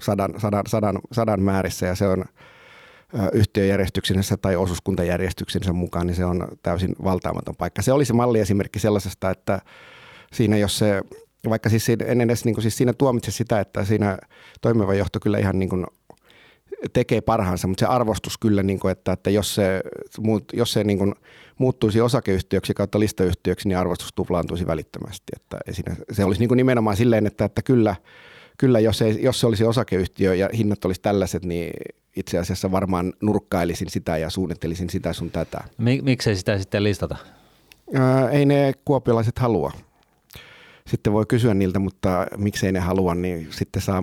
sadan, 0.00 0.34
sadan, 0.40 0.62
sadan, 0.66 0.98
sadan 1.12 1.42
määrissä 1.42 1.86
ja 1.86 1.94
se 1.94 2.06
on 2.06 2.24
yhtiöjärjestyksensä 3.32 4.36
tai 4.36 4.56
osuuskuntajärjestyksensä 4.56 5.72
mukaan, 5.72 6.06
niin 6.06 6.14
se 6.14 6.24
on 6.24 6.48
täysin 6.62 6.96
valtaamaton 7.04 7.56
paikka. 7.56 7.82
Se 7.82 7.92
oli 7.92 8.04
se 8.04 8.12
malliesimerkki 8.12 8.78
sellaisesta, 8.78 9.30
että 9.30 9.60
siinä 10.32 10.56
jos 10.56 10.78
se, 10.78 11.02
vaikka 11.48 11.68
siis 11.68 11.88
en 11.88 12.20
edes 12.20 12.44
niin 12.44 12.54
kuin, 12.54 12.62
siis 12.62 12.76
siinä 12.76 12.92
tuomitse 12.92 13.30
sitä, 13.30 13.60
että 13.60 13.84
siinä 13.84 14.18
toimiva 14.60 14.94
johto 14.94 15.20
kyllä 15.20 15.38
ihan 15.38 15.58
niin 15.58 15.68
kuin 15.68 15.86
tekee 16.92 17.20
parhaansa, 17.20 17.68
mutta 17.68 17.80
se 17.80 17.86
arvostus 17.86 18.38
kyllä, 18.38 18.62
niin 18.62 18.80
kuin, 18.80 18.92
että, 18.92 19.12
että 19.12 19.30
jos 19.30 19.54
se, 19.54 19.82
jos 20.52 20.72
se 20.72 20.84
niin 20.84 20.98
kuin 20.98 21.14
muuttuisi 21.58 22.00
osakeyhtiöksi 22.00 22.74
kautta 22.74 23.00
listayhtiöksi, 23.00 23.68
niin 23.68 23.78
arvostus 23.78 24.12
tuplaantuisi 24.14 24.66
välittömästi. 24.66 25.32
Että 25.36 25.58
siinä, 25.70 25.96
se 26.12 26.24
olisi 26.24 26.40
niin 26.40 26.48
kuin 26.48 26.56
nimenomaan 26.56 26.96
silleen, 26.96 27.26
että, 27.26 27.44
että 27.44 27.62
kyllä, 27.62 27.96
kyllä 28.58 28.80
jos, 28.80 29.02
ei, 29.02 29.22
jos 29.22 29.40
se 29.40 29.46
olisi 29.46 29.64
osakeyhtiö 29.64 30.34
ja 30.34 30.48
hinnat 30.56 30.84
olisi 30.84 31.00
tällaiset, 31.00 31.44
niin 31.44 31.72
itse 32.16 32.38
asiassa 32.38 32.70
varmaan 32.70 33.12
nurkkailisin 33.22 33.90
sitä 33.90 34.16
ja 34.16 34.30
suunnittelisin 34.30 34.90
sitä 34.90 35.12
sun 35.12 35.30
tätä. 35.30 35.64
Miksei 35.78 36.36
sitä 36.36 36.58
sitten 36.58 36.84
listata? 36.84 37.16
Ää, 37.94 38.30
ei 38.30 38.46
ne 38.46 38.72
kuopiolaiset 38.84 39.38
halua 39.38 39.72
sitten 40.86 41.12
voi 41.12 41.26
kysyä 41.26 41.54
niiltä, 41.54 41.78
mutta 41.78 42.26
miksei 42.36 42.72
ne 42.72 42.80
halua, 42.80 43.14
niin 43.14 43.48
sitten 43.50 43.82
saa 43.82 44.02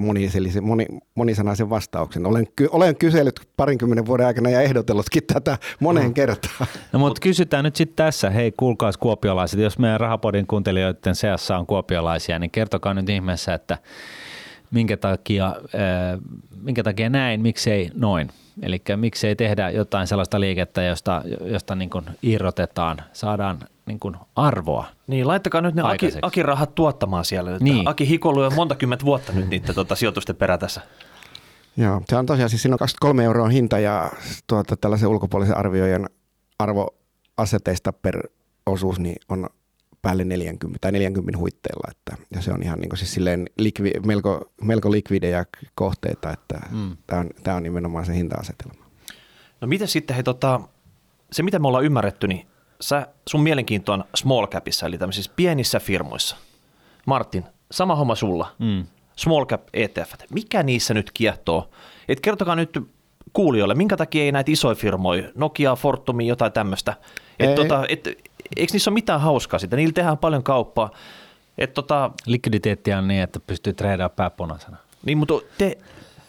moni, 0.62 0.86
monisanaisen 1.16 1.70
vastauksen. 1.70 2.26
Olen, 2.26 2.48
ky, 2.56 2.68
olen 2.72 2.96
kysellyt 2.96 3.40
parinkymmenen 3.58 4.06
vuoden 4.06 4.28
aikana 4.28 4.50
ja 4.50 4.62
ehdotellutkin 4.62 5.24
tätä 5.34 5.58
moneen 5.80 6.08
mm. 6.08 6.14
kertaan. 6.14 6.68
No 6.92 7.00
mutta 7.00 7.20
kysytään 7.22 7.64
nyt 7.64 7.76
sitten 7.76 8.06
tässä, 8.06 8.30
hei 8.30 8.52
kuulkaas 8.52 8.98
kuopiolaiset, 8.98 9.60
jos 9.60 9.80
meidän 9.80 10.00
Rahapodin 10.00 10.48
kuuntelijoiden 10.48 11.16
seassa 11.16 11.58
on 11.58 11.66
kuopiolaisia, 11.66 12.40
niin 12.40 12.52
kertokaa 12.52 12.94
nyt 12.94 13.10
ihmeessä, 13.10 13.54
että 13.54 13.78
minkä 14.72 14.98
takia, 14.98 15.48
äh, 15.48 16.20
minkä 16.62 16.84
takia 16.84 17.10
näin, 17.10 17.42
miksei 17.42 17.90
noin. 17.94 18.30
Eli 18.62 18.82
miksei 18.96 19.36
tehdä 19.36 19.70
jotain 19.70 20.08
sellaista 20.08 20.40
liikettä, 20.40 20.84
josta, 20.84 21.22
josta 21.42 21.76
niin 21.76 21.90
irrotetaan, 22.24 22.98
saadaan 23.14 23.60
niin 23.90 24.00
kuin 24.00 24.16
arvoa. 24.36 24.86
Niin, 25.08 25.28
laittakaa 25.28 25.62
nyt 25.62 25.76
ne 25.76 25.82
Aki, 25.82 26.12
Aki 26.22 26.44
rahat 26.44 26.76
tuottamaan 26.76 27.26
siellä. 27.26 27.58
Niin. 27.60 27.88
Aki 27.88 28.10
hikoilu 28.10 28.42
on 28.42 28.56
monta 28.56 28.76
kymmentä 28.76 29.06
vuotta 29.06 29.34
nyt 29.34 29.50
niiden 29.50 29.76
tuota, 29.76 29.96
sijoitusten 29.96 30.36
perätässä. 30.36 30.82
Joo, 31.78 32.02
se 32.10 32.16
on 32.16 32.26
tosiaan, 32.26 32.50
siis 32.50 32.62
siinä 32.62 32.76
on 32.76 32.80
23 32.80 33.24
euroa 33.24 33.50
hinta 33.50 33.80
ja 33.80 34.12
tuota, 34.48 34.78
tällaisen 34.78 35.10
ulkopuolisen 35.10 35.58
arvioijan 35.58 36.10
arvoaseteista 36.60 37.94
per 37.94 38.28
osuus 38.66 39.00
niin 39.00 39.16
on 39.30 39.50
päälle 40.02 40.26
40 40.26 40.78
tai 40.82 40.92
40 40.92 41.38
huitteilla. 41.38 41.92
Että, 41.92 42.24
ja 42.36 42.42
se 42.42 42.52
on 42.52 42.64
ihan 42.64 42.80
niin 42.80 42.90
kuin 42.90 42.98
siis 42.98 43.14
silleen 43.14 43.50
likvi, 43.58 43.92
melko, 44.06 44.52
melko 44.62 44.92
likvidejä 44.92 45.46
kohteita, 45.76 46.32
että 46.32 46.62
mm. 46.72 46.98
tämä 47.08 47.20
on, 47.20 47.30
tämä 47.44 47.58
on 47.58 47.64
nimenomaan 47.64 48.06
se 48.06 48.16
hinta-asetelma. 48.16 48.86
No 49.62 49.68
miten 49.68 49.88
sitten, 49.88 50.16
he, 50.16 50.24
tota, 50.24 50.62
se 51.32 51.44
mitä 51.44 51.60
me 51.60 51.68
ollaan 51.68 51.86
ymmärretty, 51.86 52.28
niin 52.28 52.49
sä, 52.82 53.08
sun 53.30 53.42
mielenkiinto 53.42 53.94
on 53.94 54.04
small 54.16 54.48
capissa, 54.48 54.86
eli 54.86 54.98
tämmöisissä 54.98 55.32
pienissä 55.36 55.80
firmoissa. 55.80 56.36
Martin, 57.06 57.46
sama 57.72 57.96
homma 57.96 58.16
sulla. 58.16 58.52
Mm. 58.60 58.86
Small 59.16 59.46
cap 59.46 59.62
ETF. 59.74 60.14
Mikä 60.34 60.64
niissä 60.64 60.94
nyt 60.94 61.12
kiehtoo? 61.14 61.70
Et 62.08 62.20
kertokaa 62.20 62.56
nyt 62.56 62.78
kuulijoille, 63.34 63.76
minkä 63.76 63.98
takia 63.98 64.24
ei 64.24 64.32
näitä 64.32 64.52
isoja 64.52 64.76
firmoja, 64.76 65.30
Nokia, 65.36 65.76
Fortumi, 65.76 66.28
jotain 66.28 66.52
tämmöistä. 66.52 66.94
Et 67.40 67.56
tota, 67.56 67.86
et, 67.90 68.08
eikö 68.58 68.74
niissä 68.74 68.90
ole 68.90 68.94
mitään 68.94 69.22
hauskaa 69.22 69.60
sitä? 69.60 69.76
Niillä 69.76 69.94
tehdään 69.94 70.18
paljon 70.18 70.44
kauppaa. 70.44 70.90
Et 71.58 71.74
tota, 71.74 72.12
Likviditeettiä 72.26 72.98
on 72.98 73.08
niin, 73.08 73.22
että 73.22 73.40
pystyy 73.40 73.74
treidaamaan 73.74 74.16
pääpunaisena. 74.16 74.78
Niin, 75.06 75.18
mutta 75.18 75.34
te, 75.58 75.78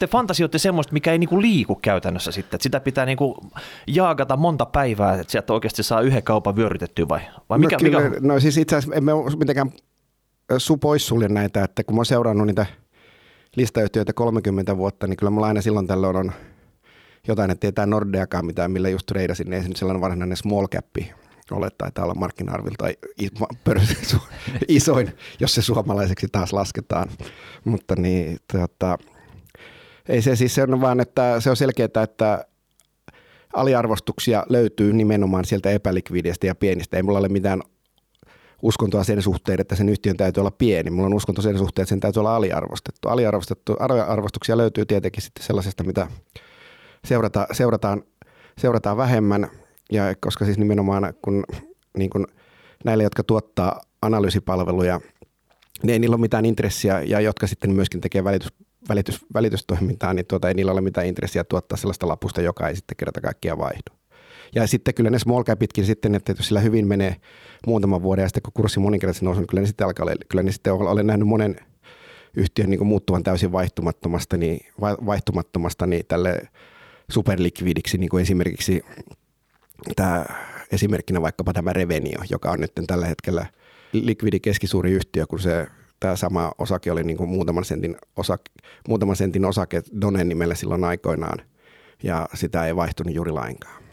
te 0.01 0.07
fantasioitte 0.07 0.57
semmoista, 0.57 0.93
mikä 0.93 1.11
ei 1.11 1.17
niinku 1.17 1.41
liiku 1.41 1.75
käytännössä 1.75 2.31
sitten. 2.31 2.57
Että 2.57 2.63
sitä 2.63 2.79
pitää 2.79 3.05
niinku 3.05 3.35
jaagata 3.87 4.37
monta 4.37 4.65
päivää, 4.65 5.13
että 5.13 5.31
sieltä 5.31 5.53
oikeasti 5.53 5.83
saa 5.83 6.01
yhden 6.01 6.23
kaupan 6.23 6.55
vyörytettyä 6.55 7.07
vai, 7.09 7.21
vai 7.49 7.59
mikä, 7.59 7.75
no, 7.75 7.79
kyllä, 7.79 8.09
mikä? 8.09 8.17
no 8.21 8.39
siis 8.39 8.57
itse 8.57 8.75
asiassa 8.75 8.95
emme 8.95 9.11
mitenkään 9.37 9.71
su 10.57 10.77
poissulje 10.77 11.27
näitä, 11.27 11.63
että 11.63 11.83
kun 11.83 11.95
mä 11.95 11.99
oon 11.99 12.05
seurannut 12.05 12.47
niitä 12.47 12.65
listayhtiöitä 13.55 14.13
30 14.13 14.77
vuotta, 14.77 15.07
niin 15.07 15.17
kyllä 15.17 15.29
mulla 15.29 15.47
aina 15.47 15.61
silloin 15.61 15.87
tällöin 15.87 16.15
on 16.15 16.31
jotain, 17.27 17.51
että 17.51 17.61
tietää 17.61 17.85
Nordeakaan 17.85 18.45
mitään, 18.45 18.71
millä 18.71 18.89
just 18.89 19.11
reidasin, 19.11 19.49
niin 19.49 19.53
ei 19.53 19.63
se 19.63 19.69
sellainen 19.75 20.01
varsinainen 20.01 20.37
small 20.37 20.67
cap 20.67 20.85
ole, 21.51 21.69
taitaa 21.77 22.03
olla 22.03 22.15
markkina-arvilta 22.15 22.85
isoin, 24.67 25.13
jos 25.39 25.55
se 25.55 25.61
suomalaiseksi 25.61 26.27
taas 26.31 26.53
lasketaan. 26.53 27.09
Mutta 27.65 27.95
niin, 27.95 28.37
tota, 28.53 28.97
ei 30.09 30.21
se 30.21 30.35
siis 30.35 30.55
se 30.55 30.63
on 30.63 30.81
vaan, 30.81 30.99
että 30.99 31.39
se 31.39 31.49
on 31.49 31.55
selkeää, 31.55 32.03
että 32.03 32.45
aliarvostuksia 33.53 34.45
löytyy 34.49 34.93
nimenomaan 34.93 35.45
sieltä 35.45 35.69
epälikviidistä 35.69 36.47
ja 36.47 36.55
pienistä. 36.55 36.97
Ei 36.97 37.03
mulla 37.03 37.19
ole 37.19 37.29
mitään 37.29 37.61
uskontoa 38.61 39.03
sen 39.03 39.21
suhteen, 39.21 39.61
että 39.61 39.75
sen 39.75 39.89
yhtiön 39.89 40.17
täytyy 40.17 40.41
olla 40.41 40.51
pieni. 40.51 40.89
Mulla 40.89 41.05
on 41.05 41.13
uskonto 41.13 41.41
sen 41.41 41.57
suhteen, 41.57 41.83
että 41.83 41.89
sen 41.89 41.99
täytyy 41.99 42.19
olla 42.19 42.35
aliarvostettu. 42.35 43.07
Aliarvostettu, 43.07 43.73
aliarvostuksia 43.79 44.57
löytyy 44.57 44.85
tietenkin 44.85 45.23
sitten 45.23 45.45
sellaisesta, 45.45 45.83
mitä 45.83 46.07
seurata, 47.05 47.47
seurataan, 47.51 48.03
seurataan 48.57 48.97
vähemmän. 48.97 49.49
Ja 49.91 50.15
koska 50.19 50.45
siis 50.45 50.57
nimenomaan 50.57 51.13
kun, 51.21 51.43
niin 51.97 52.09
kun 52.09 52.27
näille, 52.85 53.03
jotka 53.03 53.23
tuottaa 53.23 53.81
analyysipalveluja, 54.01 55.01
niin 55.83 55.89
ei 55.89 55.99
niillä 55.99 56.13
ole 56.13 56.21
mitään 56.21 56.45
intressiä 56.45 57.01
ja 57.01 57.19
jotka 57.19 57.47
sitten 57.47 57.71
myöskin 57.71 58.01
tekee 58.01 58.23
välitys, 58.23 58.53
välitys, 58.89 59.25
välitystoimintaa, 59.33 60.13
niin 60.13 60.25
tuota, 60.25 60.47
ei 60.47 60.53
niillä 60.53 60.71
ole 60.71 60.81
mitään 60.81 61.07
intressiä 61.07 61.43
tuottaa 61.43 61.77
sellaista 61.77 62.07
lapusta, 62.07 62.41
joka 62.41 62.67
ei 62.67 62.75
sitten 62.75 62.97
kerta 62.97 63.21
kaikkiaan 63.21 63.59
vaihdu. 63.59 64.01
Ja 64.55 64.67
sitten 64.67 64.93
kyllä 64.93 65.09
ne 65.09 65.19
small 65.19 65.43
capitkin 65.43 65.85
sitten, 65.85 66.15
että 66.15 66.33
jos 66.37 66.47
sillä 66.47 66.59
hyvin 66.59 66.87
menee 66.87 67.15
muutaman 67.67 68.03
vuoden 68.03 68.23
ja 68.23 68.27
sitten 68.27 68.43
kun 68.43 68.53
kurssi 68.53 68.79
moninkertaisesti 68.79 69.25
nousee, 69.25 69.41
niin 69.41 69.47
kyllä 69.47 69.61
ne 69.61 69.67
sitten 69.67 69.87
alkaa 69.87 70.03
olla, 70.03 70.15
kyllä 70.29 70.43
ne 70.43 70.51
sitten 70.51 70.73
olen 70.73 71.07
nähnyt 71.07 71.27
monen 71.27 71.55
yhtiön 72.37 72.69
niin 72.69 72.87
muuttuvan 72.87 73.23
täysin 73.23 73.51
vaihtumattomasta, 73.51 74.37
niin, 74.37 74.59
vaihtumattomasta 74.81 75.87
niin 75.87 76.05
tälle 76.07 76.41
superlikvidiksi, 77.11 77.97
niin 77.97 78.09
kuin 78.09 78.21
esimerkiksi 78.21 78.81
tämä 79.95 80.25
esimerkkinä 80.71 81.21
vaikkapa 81.21 81.53
tämä 81.53 81.73
Revenio, 81.73 82.19
joka 82.29 82.51
on 82.51 82.59
nyt 82.59 82.71
tällä 82.87 83.05
hetkellä 83.05 83.45
likvidi 83.93 84.39
keskisuuri 84.39 84.91
yhtiö, 84.91 85.27
kun 85.27 85.39
se 85.39 85.67
tämä 86.01 86.15
sama 86.15 86.51
osake 86.57 86.91
oli 86.91 87.03
niin 87.03 87.17
kuin 87.17 87.29
muutaman, 87.29 87.65
sentin 87.65 87.97
osake, 88.17 88.51
muutaman 88.87 89.15
sentin 89.15 89.45
osake 89.45 89.81
Donen 90.01 90.29
nimellä 90.29 90.55
silloin 90.55 90.83
aikoinaan, 90.83 91.37
ja 92.03 92.29
sitä 92.33 92.65
ei 92.65 92.75
vaihtunut 92.75 93.15
juuri 93.15 93.31
lainkaan. 93.31 93.83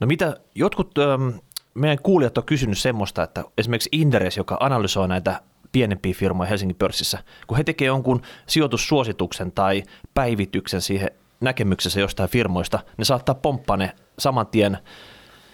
No 0.00 0.06
mitä 0.06 0.36
jotkut 0.54 0.98
ähm, 0.98 1.28
meidän 1.74 1.98
kuulijat 2.02 2.38
on 2.38 2.44
kysynyt 2.44 2.78
semmoista, 2.78 3.22
että 3.22 3.44
esimerkiksi 3.58 3.88
Inderes, 3.92 4.36
joka 4.36 4.56
analysoi 4.60 5.08
näitä 5.08 5.40
pienempiä 5.72 6.14
firmoja 6.14 6.48
Helsingin 6.48 6.76
pörssissä, 6.76 7.18
kun 7.46 7.56
he 7.56 7.64
tekevät 7.64 7.86
jonkun 7.86 8.22
sijoitussuosituksen 8.46 9.52
tai 9.52 9.82
päivityksen 10.14 10.80
siihen 10.80 11.10
näkemyksessä 11.40 12.00
jostain 12.00 12.28
firmoista, 12.30 12.78
ne 12.98 13.04
saattaa 13.04 13.34
pomppaa 13.34 13.76
ne 13.76 13.92
saman 14.18 14.46
tien 14.46 14.78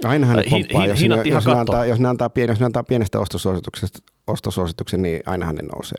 Ainahan 0.04 0.36
ne 0.36 0.44
pomppaa, 0.50 0.80
hin, 0.80 0.90
jos, 0.90 1.00
ne, 1.00 1.30
jos, 1.30 1.46
ne 1.46 1.52
antaa, 1.52 1.86
jos, 1.86 2.00
ne 2.00 2.08
antaa 2.08 2.30
pien, 2.30 2.48
jos 2.48 2.60
ne 2.60 2.66
antaa 2.66 2.82
pienestä 2.82 3.20
ostosuosituksesta, 3.20 3.98
ostosuosituksen, 4.26 5.02
niin 5.02 5.22
ainahan 5.26 5.54
ne 5.54 5.62
nousee. 5.62 5.98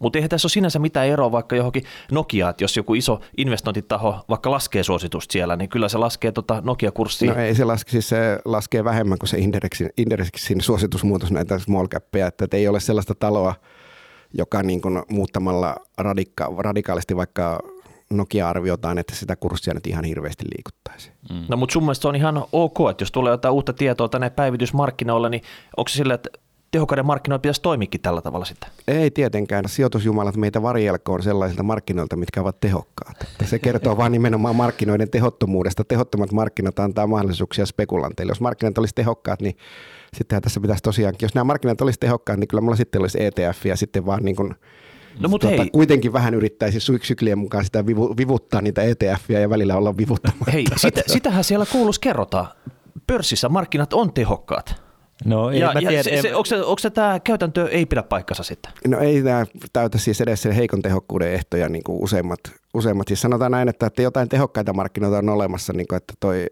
Mutta 0.00 0.18
eihän 0.18 0.28
tässä 0.28 0.46
ole 0.46 0.50
sinänsä 0.50 0.78
mitään 0.78 1.06
eroa 1.06 1.32
vaikka 1.32 1.56
johonkin 1.56 1.84
Nokiaan, 2.12 2.50
että 2.50 2.64
jos 2.64 2.76
joku 2.76 2.94
iso 2.94 3.20
investointitaho 3.36 4.24
vaikka 4.28 4.50
laskee 4.50 4.82
suositusta 4.82 5.32
siellä, 5.32 5.56
niin 5.56 5.68
kyllä 5.68 5.88
se 5.88 5.98
laskee 5.98 6.32
tota 6.32 6.62
Nokia-kurssia. 6.64 7.34
No 7.34 7.40
ei 7.40 7.54
se 7.54 7.64
laske, 7.64 7.90
siis 7.90 8.08
se 8.08 8.38
laskee 8.44 8.84
vähemmän 8.84 9.18
kuin 9.18 9.28
se 9.28 9.38
indeksin, 9.38 9.90
indeksin 9.96 10.60
suositusmuutos 10.60 11.30
näitä 11.30 11.58
small 11.58 11.86
cappeja, 11.86 12.26
että 12.26 12.46
ei 12.52 12.68
ole 12.68 12.80
sellaista 12.80 13.14
taloa, 13.14 13.54
joka 14.34 14.62
niin 14.62 14.80
kuin 14.80 15.02
muuttamalla 15.08 15.76
radika- 15.98 16.54
radikaalisti 16.58 17.16
vaikka 17.16 17.60
Nokia 18.10 18.48
arviotaan, 18.48 18.98
että 18.98 19.14
sitä 19.14 19.36
kurssia 19.36 19.74
nyt 19.74 19.86
ihan 19.86 20.04
hirveästi 20.04 20.44
liikuttaisi. 20.56 21.12
Mm. 21.30 21.44
No 21.48 21.56
mutta 21.56 21.72
sun 21.72 21.82
mielestä 21.82 22.02
se 22.02 22.08
on 22.08 22.16
ihan 22.16 22.44
ok, 22.52 22.76
että 22.90 23.02
jos 23.02 23.12
tulee 23.12 23.30
jotain 23.30 23.54
uutta 23.54 23.72
tietoa 23.72 24.08
tänne 24.08 24.30
päivitysmarkkinoille, 24.30 25.30
niin 25.30 25.42
onko 25.76 25.88
se 25.88 25.96
sillä, 25.96 26.14
että 26.14 26.30
tehokkaiden 26.70 27.06
markkinoilla 27.06 27.42
pitäisi 27.42 27.62
toimikin 27.62 28.00
tällä 28.00 28.22
tavalla 28.22 28.44
sitten? 28.44 28.70
Ei 28.88 29.10
tietenkään. 29.10 29.64
Sijoitusjumalat 29.68 30.36
meitä 30.36 30.62
varjelkoon 30.62 31.22
sellaisilta 31.22 31.62
markkinoilta, 31.62 32.16
mitkä 32.16 32.40
ovat 32.40 32.60
tehokkaat. 32.60 33.16
Se 33.44 33.58
kertoo 33.58 33.96
vain 33.96 34.12
nimenomaan 34.12 34.56
markkinoiden 34.56 35.10
tehottomuudesta. 35.10 35.84
Tehottomat 35.84 36.32
markkinat 36.32 36.78
antaa 36.78 37.06
mahdollisuuksia 37.06 37.66
spekulanteille. 37.66 38.30
Jos 38.30 38.40
markkinat 38.40 38.78
olisi 38.78 38.94
tehokkaat, 38.94 39.42
niin 39.42 39.56
sittenhän 40.14 40.42
tässä 40.42 40.60
pitäisi 40.60 40.82
tosiaankin, 40.82 41.26
jos 41.26 41.34
nämä 41.34 41.44
markkinat 41.44 41.80
olisi 41.80 42.00
tehokkaat, 42.00 42.38
niin 42.38 42.48
kyllä 42.48 42.60
mulla 42.60 42.76
sitten 42.76 43.00
olisi 43.00 43.24
ETF 43.24 43.66
ja 43.66 43.76
sitten 43.76 44.06
vaan 44.06 44.24
niin 44.24 44.36
kuin 44.36 44.54
No, 45.20 45.28
mutta 45.28 45.46
tuota, 45.46 45.62
hei. 45.62 45.70
Kuitenkin 45.70 46.12
vähän 46.12 46.34
yrittäisi 46.34 46.80
syklien 47.02 47.38
mukaan 47.38 47.64
sitä 47.64 47.86
vivu, 47.86 48.14
vivuttaa 48.16 48.60
niitä 48.60 48.82
ETFiä 48.82 49.40
ja 49.40 49.50
välillä 49.50 49.76
olla 49.76 49.96
vivuttamatta. 49.96 50.50
Hei, 50.50 50.64
sitä, 50.76 51.02
sitähän 51.06 51.44
siellä 51.44 51.66
kuuluisi 51.72 52.00
kerrota. 52.00 52.46
Pörssissä 53.06 53.48
markkinat 53.48 53.92
on 53.92 54.12
tehokkaat. 54.12 54.86
No, 55.24 55.50
ja, 55.50 55.72
ja 55.80 55.88
tiedä, 55.88 56.02
se, 56.02 56.22
se, 56.22 56.34
onko, 56.34 56.44
se, 56.44 56.56
onko 56.56 56.78
se 56.78 56.90
tämä 56.90 57.20
käytäntö 57.20 57.68
ei 57.68 57.86
pidä 57.86 58.02
paikkansa 58.02 58.42
sitten? 58.42 58.72
No 58.86 58.98
ei 58.98 59.22
tämä 59.22 59.46
täytä 59.72 59.98
siis 59.98 60.20
edes 60.20 60.42
sen 60.42 60.52
heikon 60.52 60.82
tehokkuuden 60.82 61.32
ehtoja 61.32 61.68
niin 61.68 61.84
kuin 61.84 62.02
useimmat, 62.02 62.40
useimmat. 62.74 63.08
Siis 63.08 63.20
sanotaan 63.20 63.50
näin, 63.50 63.68
että, 63.68 63.86
että 63.86 64.02
jotain 64.02 64.28
tehokkaita 64.28 64.72
markkinoita 64.72 65.18
on 65.18 65.28
olemassa, 65.28 65.72
niin 65.72 65.86
kuin, 65.86 65.96
että 65.96 66.14
toi 66.20 66.46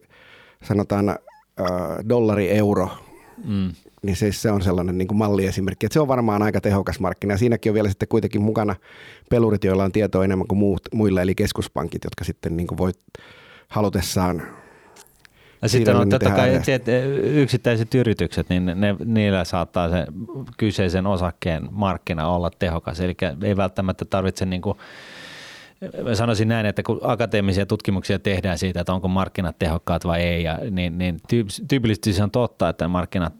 sanotaan 0.64 1.08
äh, 1.08 1.16
dollari, 2.08 2.50
euro, 2.50 2.88
mm. 3.44 3.72
Niin 4.06 4.16
se, 4.16 4.32
se 4.32 4.50
on 4.50 4.62
sellainen 4.62 4.98
niin 4.98 5.08
kuin 5.08 5.18
malliesimerkki. 5.18 5.86
Että 5.86 5.94
se 5.94 6.00
on 6.00 6.08
varmaan 6.08 6.42
aika 6.42 6.60
tehokas 6.60 7.00
markkina. 7.00 7.34
Ja 7.34 7.38
siinäkin 7.38 7.70
on 7.70 7.74
vielä 7.74 7.88
sitten 7.88 8.08
kuitenkin 8.08 8.42
mukana 8.42 8.76
pelurit, 9.30 9.64
joilla 9.64 9.84
on 9.84 9.92
tietoa 9.92 10.24
enemmän 10.24 10.46
kuin 10.46 10.58
muut, 10.58 10.82
muilla, 10.92 11.22
eli 11.22 11.34
keskuspankit, 11.34 12.04
jotka 12.04 12.24
sitten 12.24 12.56
niin 12.56 12.66
kuin 12.66 12.78
voi 12.78 12.92
halutessaan 13.68 14.42
ja 15.64 15.68
sitten 15.68 15.96
on 15.96 16.08
totta 16.08 16.30
kai 16.30 16.54
että 16.54 16.90
yksittäiset 17.22 17.94
yritykset, 17.94 18.48
niin 18.48 18.64
ne, 18.64 18.96
niillä 19.04 19.44
saattaa 19.44 19.90
se 19.90 20.06
kyseisen 20.56 21.06
osakkeen 21.06 21.68
markkina 21.70 22.28
olla 22.28 22.50
tehokas. 22.58 23.00
Eli 23.00 23.16
ei 23.42 23.56
välttämättä 23.56 24.04
tarvitse 24.04 24.46
niin 24.46 24.62
kuin 24.62 24.78
mä 26.04 26.14
sanoisin 26.14 26.48
näin, 26.48 26.66
että 26.66 26.82
kun 26.82 27.00
akateemisia 27.02 27.66
tutkimuksia 27.66 28.18
tehdään 28.18 28.58
siitä, 28.58 28.80
että 28.80 28.92
onko 28.92 29.08
markkinat 29.08 29.58
tehokkaat 29.58 30.06
vai 30.06 30.22
ei, 30.22 30.44
ja, 30.44 30.58
niin, 30.70 30.98
niin 30.98 31.20
tyypillisesti 31.68 32.12
se 32.12 32.22
on 32.22 32.30
totta, 32.30 32.68
että 32.68 32.88
markkinat, 32.88 33.34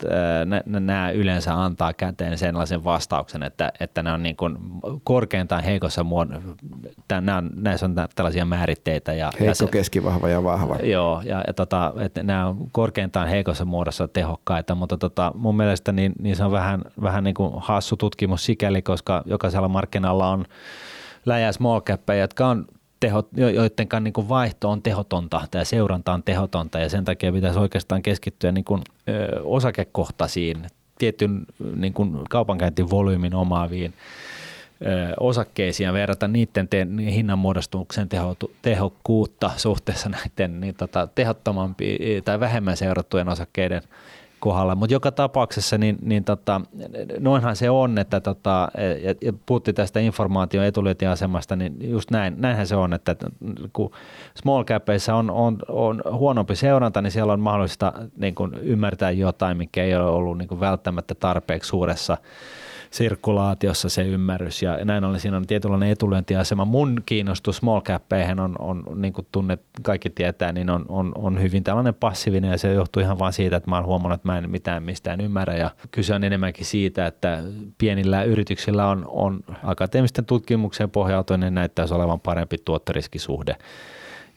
nämä 0.67 1.11
yleensä 1.11 1.63
antaa 1.63 1.93
käteen 1.93 2.39
sellaisen 2.39 2.85
vastauksen, 2.85 3.43
että, 3.43 3.73
että 3.81 4.03
ne 4.03 4.13
on 4.13 4.23
niin 4.23 4.37
kuin 4.37 4.59
korkeintaan 5.05 5.65
heikossa 5.65 6.05
muodossa, 6.05 6.49
näissä 7.55 7.87
on 7.87 7.95
tällaisia 8.15 8.45
määritteitä. 8.45 9.13
Ja, 9.13 9.27
Heikko, 9.27 9.45
ja 9.45 9.55
se, 9.55 9.67
keskivahva 9.67 10.29
ja 10.29 10.45
vahva. 10.45 10.77
Joo, 10.83 11.23
ja, 11.25 11.45
ja 11.47 11.55
tota, 11.55 11.93
että 12.01 12.23
nämä 12.23 12.47
on 12.47 12.71
korkeintaan 12.73 13.29
heikossa 13.29 13.65
muodossa 13.65 14.09
tehokkaita, 14.09 14.75
mutta 14.75 14.97
tota, 14.97 15.33
mun 15.35 15.57
mielestä 15.57 15.93
niin, 15.93 16.13
niin 16.19 16.37
se 16.37 16.45
on 16.45 16.53
vähän, 16.53 16.83
vähän 17.03 17.25
niin 17.25 17.35
kuin 17.35 17.53
hassu 17.57 17.97
tutkimus 17.97 18.45
sikäli, 18.45 18.83
koska 18.83 19.23
jokaisella 19.27 19.69
markkinalla 19.69 20.29
on 20.29 20.45
läjä 21.27 21.53
small 21.53 21.81
cappeja, 21.81 22.21
jotka 22.21 22.47
on 22.47 22.67
tehot, 23.01 23.29
joiden 23.37 23.87
niin 24.01 24.29
vaihto 24.29 24.71
on 24.71 24.83
tehotonta 24.83 25.47
tai 25.51 25.67
seuranta 25.67 26.13
on 26.13 26.23
tehotonta 26.23 26.79
ja 26.79 26.89
sen 26.89 27.05
takia 27.05 27.33
pitäisi 27.33 27.59
oikeastaan 27.59 28.03
keskittyä 28.03 28.53
niin 28.53 28.65
kuin, 28.65 28.83
ö, 29.09 29.41
osakekohtaisiin, 29.43 30.67
tietyn 30.99 31.47
niin 31.77 31.93
kuin 31.93 32.19
kaupankäyntivolyymin 32.31 33.35
omaaviin 33.35 33.95
osakkeisiin 35.21 35.85
ja 35.85 35.93
verrata 35.93 36.29
niiden 36.29 36.69
te, 36.69 36.87
hinnanmuodostuksen 37.11 38.09
teho, 38.09 38.37
tehokkuutta 38.63 39.51
suhteessa 39.57 40.09
näiden 40.09 40.61
niin, 40.61 40.75
tota, 40.75 41.09
tehottomampi 41.15 41.99
tai 42.25 42.41
vähemmän 42.41 42.77
seurattujen 42.77 43.29
osakkeiden– 43.29 43.83
kohdalla. 44.45 44.75
Mutta 44.75 44.95
joka 44.95 45.13
tapauksessa 45.13 45.79
niin, 45.79 45.99
niin 46.03 46.25
tota, 46.25 46.61
noinhan 47.19 47.57
se 47.57 47.71
on, 47.71 47.99
että 47.99 48.21
tota, 48.21 48.69
ja, 49.03 49.15
ja 49.23 49.33
puhutti 49.47 49.73
tästä 49.73 50.01
informaation 50.01 50.65
etulyöntiasemasta, 50.65 51.57
niin 51.57 51.91
just 51.91 52.11
näin, 52.11 52.35
näinhän 52.39 52.67
se 52.67 52.77
on, 52.77 52.93
että 52.93 53.17
kun 53.73 53.91
small 54.35 54.65
capeissa 54.65 55.15
on, 55.15 55.31
on, 55.31 55.59
on 55.69 56.03
huonompi 56.13 56.57
seuranta, 56.57 57.03
niin 57.03 57.11
siellä 57.11 57.33
on 57.33 57.41
mahdollista 57.41 57.93
niin 58.17 58.35
kuin 58.35 58.55
ymmärtää 58.55 59.11
jotain, 59.11 59.57
mikä 59.57 59.85
ei 59.85 59.95
ole 59.95 60.05
ollut 60.05 60.39
niin 60.39 60.49
kuin 60.49 60.61
välttämättä 60.61 61.15
tarpeeksi 61.15 61.69
suuressa 61.69 62.17
sirkulaatiossa 62.95 63.89
se 63.89 64.03
ymmärrys 64.03 64.63
ja 64.63 64.85
näin 64.85 65.05
ollen 65.05 65.21
siinä 65.21 65.37
on 65.37 65.47
tietynlainen 65.47 65.91
etulyöntiasema. 65.91 66.65
Mun 66.65 67.03
kiinnostus 67.07 67.57
small 67.57 67.81
cappeihin 67.81 68.41
on, 68.41 68.57
on 68.59 68.85
niin 68.95 69.13
kuin 69.13 69.27
tunnet 69.33 69.63
kaikki 69.83 70.11
tietää, 70.11 70.53
niin 70.53 70.71
on, 70.71 70.85
on, 70.89 71.13
on 71.15 71.43
hyvin 71.43 71.65
tällainen 71.65 71.95
passiivinen 71.95 72.51
ja 72.51 72.59
se 72.59 72.73
johtuu 72.73 73.03
ihan 73.03 73.19
vaan 73.19 73.33
siitä, 73.33 73.57
että 73.57 73.71
mä 73.71 73.77
oon 73.77 73.87
huomannut, 73.87 74.21
että 74.21 74.29
mä 74.29 74.39
en 74.39 74.51
mitään 74.51 74.83
mistään 74.83 75.21
ymmärrä 75.21 75.55
ja 75.55 75.71
kyse 75.91 76.15
on 76.15 76.25
enemmänkin 76.25 76.67
siitä, 76.67 77.07
että 77.07 77.43
pienillä 77.79 78.23
yrityksillä 78.23 78.89
on, 78.89 79.05
on 79.09 79.41
akateemisten 79.63 80.25
tutkimukseen 80.25 80.91
pohjautuen 80.91 81.41
niin 81.41 81.55
näyttäisi 81.55 81.95
olevan 81.95 82.21
parempi 82.21 82.57
tuottoriskisuhde. 82.65 83.57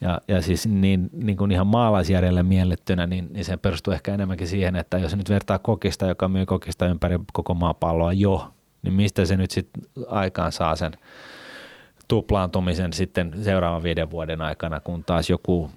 Ja, 0.01 0.21
ja 0.27 0.41
siis 0.41 0.67
niin, 0.67 1.09
niin 1.13 1.37
kuin 1.37 1.51
ihan 1.51 1.67
maalaisjärjellä 1.67 2.43
miellettynä, 2.43 3.07
niin, 3.07 3.27
niin 3.33 3.45
se 3.45 3.57
perustuu 3.57 3.93
ehkä 3.93 4.13
enemmänkin 4.13 4.47
siihen, 4.47 4.75
että 4.75 4.97
jos 4.97 5.15
nyt 5.15 5.29
vertaa 5.29 5.59
kokista, 5.59 6.07
joka 6.07 6.27
myy 6.27 6.45
kokista 6.45 6.87
ympäri 6.87 7.19
koko 7.33 7.53
maapalloa 7.53 8.13
jo, 8.13 8.53
niin 8.81 8.93
mistä 8.93 9.25
se 9.25 9.37
nyt 9.37 9.51
sitten 9.51 9.83
aikaan 10.07 10.51
saa 10.51 10.75
sen 10.75 10.91
tuplaantumisen 12.07 12.93
sitten 12.93 13.33
seuraavan 13.43 13.83
viiden 13.83 14.11
vuoden 14.11 14.41
aikana, 14.41 14.79
kun 14.79 15.03
taas 15.03 15.29
joku 15.29 15.71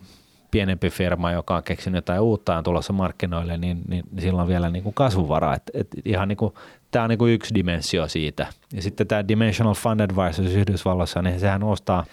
pienempi 0.51 0.91
firma, 0.91 1.33
joka 1.33 1.57
on 1.57 1.63
keksinyt 1.63 1.97
jotain 1.97 2.21
uutta 2.21 2.57
on 2.57 2.65
tulossa 2.65 2.93
markkinoille, 2.93 3.57
niin, 3.57 3.83
niin 3.89 4.05
silloin 4.19 4.43
on 4.43 4.49
vielä 4.49 4.71
niin 4.71 4.83
kuin 4.83 4.95
kasvuvaraa. 4.95 5.55
Et, 5.55 5.71
et 5.75 5.89
ihan 6.05 6.29
niin 6.29 6.37
kuin, 6.37 6.55
tämä 6.91 7.03
on 7.03 7.09
niin 7.09 7.19
kuin 7.19 7.33
yksi 7.33 7.55
dimensio 7.55 8.09
siitä. 8.09 8.47
Ja 8.73 8.83
sitten 8.83 9.07
tämä 9.07 9.29
Dimensional 9.29 9.75
Fund 9.75 10.01
Advisors 10.01 10.55
Yhdysvalloissa, 10.55 11.23
niin 11.23 11.41
sehän 11.41 11.63
ostaa 11.63 12.05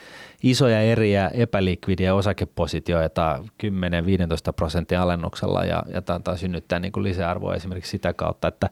isoja 0.44 0.82
eriä 0.82 1.32
epälikvidiä 1.34 2.16
osakepositioita 2.16 3.44
10-15 3.64 4.54
prosentin 4.56 5.00
alennuksella 5.00 5.66
ja, 5.66 5.84
ja 5.94 6.02
tämä 6.02 6.38
synnyttää 6.38 6.80
niin 6.80 6.92
kuin 6.92 7.04
lisäarvoa 7.04 7.56
esimerkiksi 7.56 7.92
sitä 7.92 8.14
kautta, 8.14 8.48
että 8.48 8.70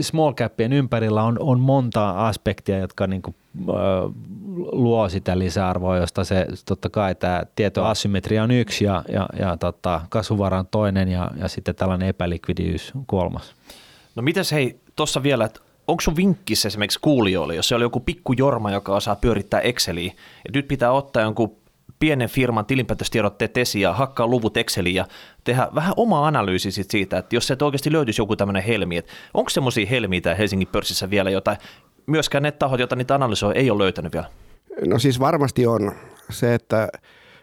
small 0.00 0.32
capien 0.32 0.72
ympärillä 0.72 1.22
on, 1.22 1.36
on 1.40 1.60
monta 1.60 2.10
aspektia, 2.10 2.78
jotka 2.78 3.06
niin 3.06 3.22
kuin, 3.22 3.34
äh, 3.68 3.74
luo 4.72 5.08
sitä 5.08 5.38
lisäarvoa, 5.38 5.96
josta 5.96 6.24
se 6.24 6.46
totta 6.66 6.90
kai 6.90 7.14
tämä 7.14 7.42
tietoasymmetria 7.56 8.42
on 8.42 8.50
yksi 8.50 8.84
ja, 8.84 9.04
ja, 9.08 9.28
ja 9.38 9.56
tota, 9.56 10.00
kasvuvara 10.08 10.58
on 10.58 10.66
toinen 10.70 11.08
ja, 11.08 11.30
ja 11.36 11.48
sitten 11.48 11.74
tällainen 11.74 12.08
epälikvidiys 12.08 12.92
kolmas. 13.06 13.54
No 14.14 14.22
mitäs 14.22 14.52
hei, 14.52 14.80
tuossa 14.96 15.22
vielä, 15.22 15.44
että 15.44 15.60
onko 15.88 16.00
sun 16.00 16.16
vinkkissä 16.16 16.68
esimerkiksi 16.68 16.98
kuulijoille, 17.02 17.54
jos 17.54 17.68
se 17.68 17.74
oli 17.74 17.84
joku 17.84 18.00
pikku 18.00 18.32
jorma, 18.32 18.70
joka 18.70 18.94
osaa 18.94 19.16
pyörittää 19.16 19.60
Exceliä, 19.60 20.12
ja 20.44 20.50
nyt 20.54 20.68
pitää 20.68 20.92
ottaa 20.92 21.22
jonkun 21.22 21.56
pienen 21.98 22.28
firman 22.28 22.66
tilinpäätöstiedotteet 22.66 23.56
esiin 23.56 23.82
ja 23.82 23.92
hakkaa 23.92 24.26
luvut 24.26 24.56
Exceliin 24.56 24.94
ja 24.94 25.06
tehdä 25.44 25.68
vähän 25.74 25.94
oma 25.96 26.26
analyysi 26.26 26.70
siitä, 26.70 27.18
että 27.18 27.36
jos 27.36 27.46
se 27.46 27.56
oikeasti 27.62 27.92
löytyisi 27.92 28.20
joku 28.20 28.36
tämmöinen 28.36 28.62
helmi, 28.62 28.96
että 28.96 29.12
onko 29.34 29.50
semmoisia 29.50 29.86
helmiä 29.86 30.20
täällä 30.20 30.38
Helsingin 30.38 30.68
pörssissä 30.68 31.10
vielä 31.10 31.30
jotain, 31.30 31.58
myöskään 32.06 32.42
ne 32.42 32.52
tahot, 32.52 32.80
joita 32.80 32.96
niitä 32.96 33.14
analysoi, 33.14 33.52
ei 33.56 33.70
ole 33.70 33.82
löytänyt 33.82 34.12
vielä? 34.12 34.26
No 34.86 34.98
siis 34.98 35.20
varmasti 35.20 35.66
on 35.66 35.92
se, 36.30 36.54
että, 36.54 36.88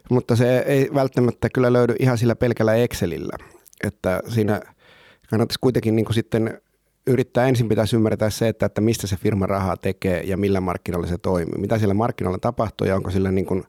mutta 0.09 0.36
se 0.36 0.59
ei 0.59 0.89
välttämättä 0.93 1.49
kyllä 1.49 1.74
löydy 1.74 1.95
ihan 1.99 2.17
sillä 2.17 2.36
pelkällä 2.36 2.76
Excelillä, 2.76 3.38
että 3.84 4.19
siinä 4.28 4.61
kannattaisi 5.32 5.60
kuitenkin 5.62 5.96
niin 5.96 6.06
kuin 6.06 6.16
sitten 6.16 6.62
yrittää 7.08 7.48
ensin 7.48 7.70
pitäisi 7.70 7.96
ymmärtää 7.96 8.30
se, 8.30 8.48
että, 8.48 8.66
että 8.66 8.82
mistä 8.82 9.08
se 9.08 9.16
firma 9.16 9.46
rahaa 9.46 9.78
tekee 9.78 10.24
ja 10.24 10.38
millä 10.38 10.62
markkinoilla 10.62 11.08
se 11.08 11.18
toimii. 11.18 11.62
Mitä 11.62 11.78
siellä 11.78 11.94
markkinoilla 11.94 12.40
tapahtuu 12.40 12.88
ja 12.88 12.96
onko 12.96 13.12
sillä 13.12 13.32
niin 13.32 13.46
kuin, 13.46 13.64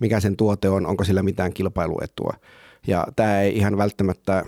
mikä 0.00 0.20
sen 0.20 0.36
tuote 0.36 0.68
on, 0.68 0.86
onko 0.86 1.04
sillä 1.04 1.22
mitään 1.22 1.52
kilpailuetua. 1.52 2.32
Ja 2.86 3.06
tämä 3.16 3.40
ei 3.40 3.56
ihan 3.56 3.78
välttämättä, 3.78 4.44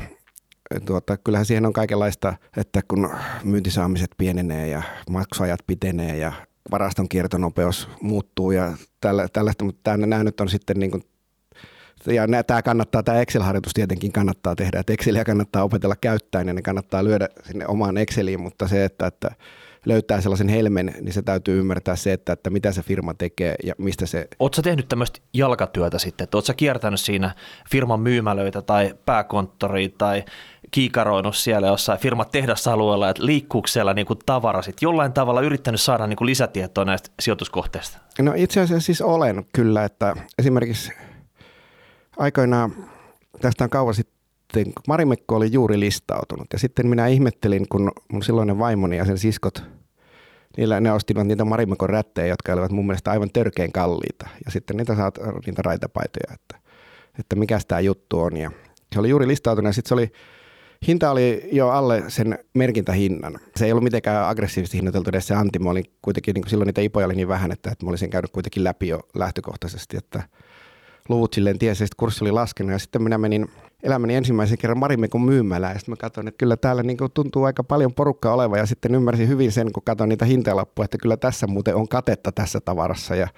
tuota, 0.85 1.17
kyllähän 1.17 1.47
siihen 1.47 1.67
on 1.67 1.73
kaikenlaista, 1.73 2.35
että 2.57 2.81
kun 2.89 3.11
myyntisaamiset 3.45 4.11
pienenee 4.19 4.69
ja 4.69 4.83
maksuajat 5.11 5.61
pitenee 5.67 6.17
ja 6.17 6.33
varaston 6.71 7.09
kiertonopeus 7.09 7.89
muuttuu 8.01 8.51
ja 8.51 8.73
tällä, 9.01 9.29
tällaista, 9.33 9.65
mutta 9.65 9.97
nämä 9.97 10.25
nyt 10.25 10.41
on 10.41 10.49
sitten 10.49 10.77
niin 10.77 10.91
kuin 10.91 11.03
ja 12.15 12.45
tämä 12.47 12.63
kannattaa, 12.63 13.03
tämä 13.03 13.21
Excel-harjoitus 13.21 13.73
tietenkin 13.75 14.13
kannattaa 14.13 14.55
tehdä, 14.55 14.81
että 14.81 14.93
Exceliä 14.93 15.25
kannattaa 15.25 15.65
opetella 15.65 15.97
käyttäen 15.97 16.49
ja 16.49 16.55
ne 16.55 16.63
kannattaa 16.63 17.05
lyödä 17.05 17.29
sinne 17.47 17.67
omaan 17.67 17.99
Exceliin, 17.99 18.41
mutta 18.41 18.69
se, 18.69 18.85
että, 18.85 19.07
että 19.07 19.31
löytää 19.87 20.21
sellaisen 20.21 20.49
helmen, 20.49 20.95
niin 21.01 21.13
se 21.13 21.23
täytyy 21.23 21.59
ymmärtää 21.59 21.97
se, 21.97 22.13
että, 22.13 22.33
että 22.33 22.51
mitä 22.51 22.73
se 22.73 22.83
firma 22.83 23.15
tekee 23.15 23.55
ja 23.65 23.75
mistä 23.79 24.07
se... 24.07 24.29
Oletko 24.39 24.63
tehnyt 24.63 24.89
tämmöistä 24.89 25.21
jalkatyötä 25.33 25.99
sitten, 25.99 26.25
että 26.25 26.37
oletko 26.37 26.53
kiertänyt 26.57 27.01
siinä 27.01 27.35
firman 27.71 28.01
myymälöitä 28.01 28.63
tai 28.63 28.95
pääkonttoria 29.07 29.89
tai 29.99 30.25
kiikaroinut 30.71 31.37
siellä 31.37 31.67
jossain 31.67 31.99
firman 31.99 32.27
tehdasalueella, 32.33 33.11
että 33.11 33.27
liikkuuko 33.27 33.67
siellä 33.69 33.95
niin 33.95 34.07
kuin 34.07 34.19
tavara 34.27 34.63
sitten 34.63 34.87
jollain 34.87 35.13
tavalla 35.13 35.41
yrittänyt 35.41 35.81
saada 35.81 36.07
niin 36.07 36.17
kuin 36.17 36.27
lisätietoa 36.27 36.85
näistä 36.85 37.11
sijoituskohteista? 37.21 37.99
No 38.21 38.33
itse 38.37 38.61
asiassa 38.61 38.87
siis 38.87 39.01
olen 39.03 39.47
kyllä, 39.53 39.85
että 39.85 40.15
esimerkiksi 40.39 40.93
aikoinaan, 42.19 42.75
tästä 43.41 43.65
on 43.65 43.71
kauan 43.71 43.95
sitten, 43.95 44.73
Marimekko 44.89 45.37
oli 45.37 45.53
juuri 45.53 45.81
listautunut 45.81 46.47
ja 46.53 46.59
sitten 46.59 46.87
minä 46.87 47.07
ihmettelin, 47.07 47.69
kun 47.69 47.93
mun 48.13 48.23
silloinen 48.23 48.59
vaimoni 48.59 48.97
ja 48.97 49.05
sen 49.05 49.19
siskot, 49.19 49.63
niillä 50.57 50.81
ne 50.81 50.93
ostivat 50.93 51.27
niitä 51.27 51.45
Marimekon 51.45 51.91
rättejä, 51.91 52.27
jotka 52.27 52.53
olivat 52.53 52.73
mun 52.73 52.87
mielestä 52.87 53.11
aivan 53.11 53.31
törkeän 53.33 53.73
kalliita 53.73 54.29
ja 54.45 54.51
sitten 54.51 54.77
niitä 54.77 54.97
saat 54.97 55.19
niitä 55.47 55.63
raitapaitoja, 55.63 56.35
että, 56.35 56.69
että 57.19 57.37
mikä 57.37 57.59
tämä 57.69 57.81
juttu 57.81 58.21
on 58.21 58.37
ja 58.37 58.51
se 58.93 59.01
oli 59.01 59.09
juuri 59.09 59.29
listautunut 59.29 59.69
ja 59.69 59.73
sitten 59.73 59.89
se 59.89 59.95
oli 59.95 60.13
Hinta 60.87 61.11
oli 61.11 61.49
jo 61.53 61.69
alle 61.69 62.05
sen 62.09 62.39
merkintähinnan. 62.55 63.39
Se 63.57 63.65
ei 63.65 63.73
ollut 63.73 63.85
mitenkään 63.85 64.29
aggressiivisesti 64.29 64.77
hinnoiteltu 64.77 65.11
edes 65.11 65.27
se 65.27 65.35
anti. 65.35 65.59
Mä 65.59 65.71
olin 65.71 65.85
kuitenkin, 66.03 66.35
niin 66.35 66.49
silloin 66.49 66.67
niitä 66.67 66.81
ipoja 66.81 67.07
oli 67.07 67.15
niin 67.15 67.29
vähän, 67.29 67.53
että, 67.53 67.71
että 67.71 67.87
mä 67.87 67.91
olisin 67.91 68.11
käynyt 68.11 68.31
kuitenkin 68.31 68.65
läpi 68.65 68.89
jo 68.89 69.01
lähtökohtaisesti, 69.15 69.97
että 69.97 70.23
luvut 71.09 71.35
silleen 71.35 71.59
tiesi, 71.59 71.85
että 71.85 71.95
kurssi 71.97 72.25
oli 72.25 72.31
laskenut. 72.31 72.73
Ja 72.73 72.79
sitten 72.79 73.03
minä 73.03 73.19
menin 73.19 73.51
elämäni 73.83 74.15
ensimmäisen 74.15 74.59
kerran 74.59 74.79
Marimekon 74.79 75.21
myymälään 75.21 75.73
ja 75.73 75.79
sitten 75.79 75.93
mä 75.93 75.97
katsoin, 75.97 76.29
että 76.29 76.39
kyllä 76.39 76.57
täällä 76.57 76.83
niin 76.83 76.99
tuntuu 77.15 77.45
aika 77.45 77.65
paljon 77.65 77.95
porukkaa 77.95 78.35
oleva 78.35 78.59
ja 78.59 78.67
sitten 78.67 78.95
ymmärsin 78.95 79.29
hyvin 79.29 79.53
sen, 79.53 79.73
kun 79.73 79.83
katsoin 79.83 80.09
niitä 80.09 80.25
hintalappuja, 80.25 80.85
että 80.85 80.99
kyllä 80.99 81.17
tässä 81.17 81.47
muuten 81.47 81.77
on 81.77 81.89
katetta 81.89 82.33
tässä 82.33 82.61
tavarassa 82.61 83.17
ja 83.17 83.29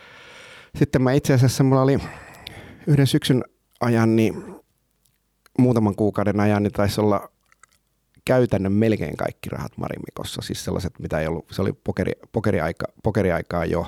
sitten 0.79 1.03
mä 1.03 1.13
itse 1.13 1.35
asiassa, 1.35 1.65
mulla 1.65 1.83
oli 1.83 1.99
yhden 2.87 3.07
syksyn 3.07 3.45
ajan, 3.81 4.17
niin 4.17 4.55
muutaman 5.59 5.97
kuukauden 5.97 6.41
ajan, 6.41 6.63
niin 6.63 6.73
taisi 6.73 7.01
olla 7.01 7.31
käytännön 8.25 8.73
melkein 8.73 9.17
kaikki 9.17 9.51
rahat 9.51 9.73
Marimikossa. 9.77 10.43
Siis 10.43 10.65
sellaiset, 10.65 10.99
mitä 10.99 11.21
ei 11.21 11.27
ollut, 11.27 11.47
se 11.51 11.63
oli 11.63 11.73
pokeri, 11.73 12.13
pokeriaika, 12.33 12.87
pokeriaikaa 13.03 13.65
jo. 13.65 13.87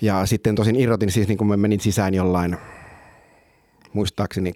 Ja 0.00 0.26
sitten 0.26 0.54
tosin 0.54 0.76
irrotin 0.76 1.10
siis, 1.10 1.28
niin 1.28 1.38
kun 1.38 1.46
mä 1.46 1.56
menin 1.56 1.80
sisään 1.80 2.14
jollain, 2.14 2.56
muistaakseni 3.92 4.52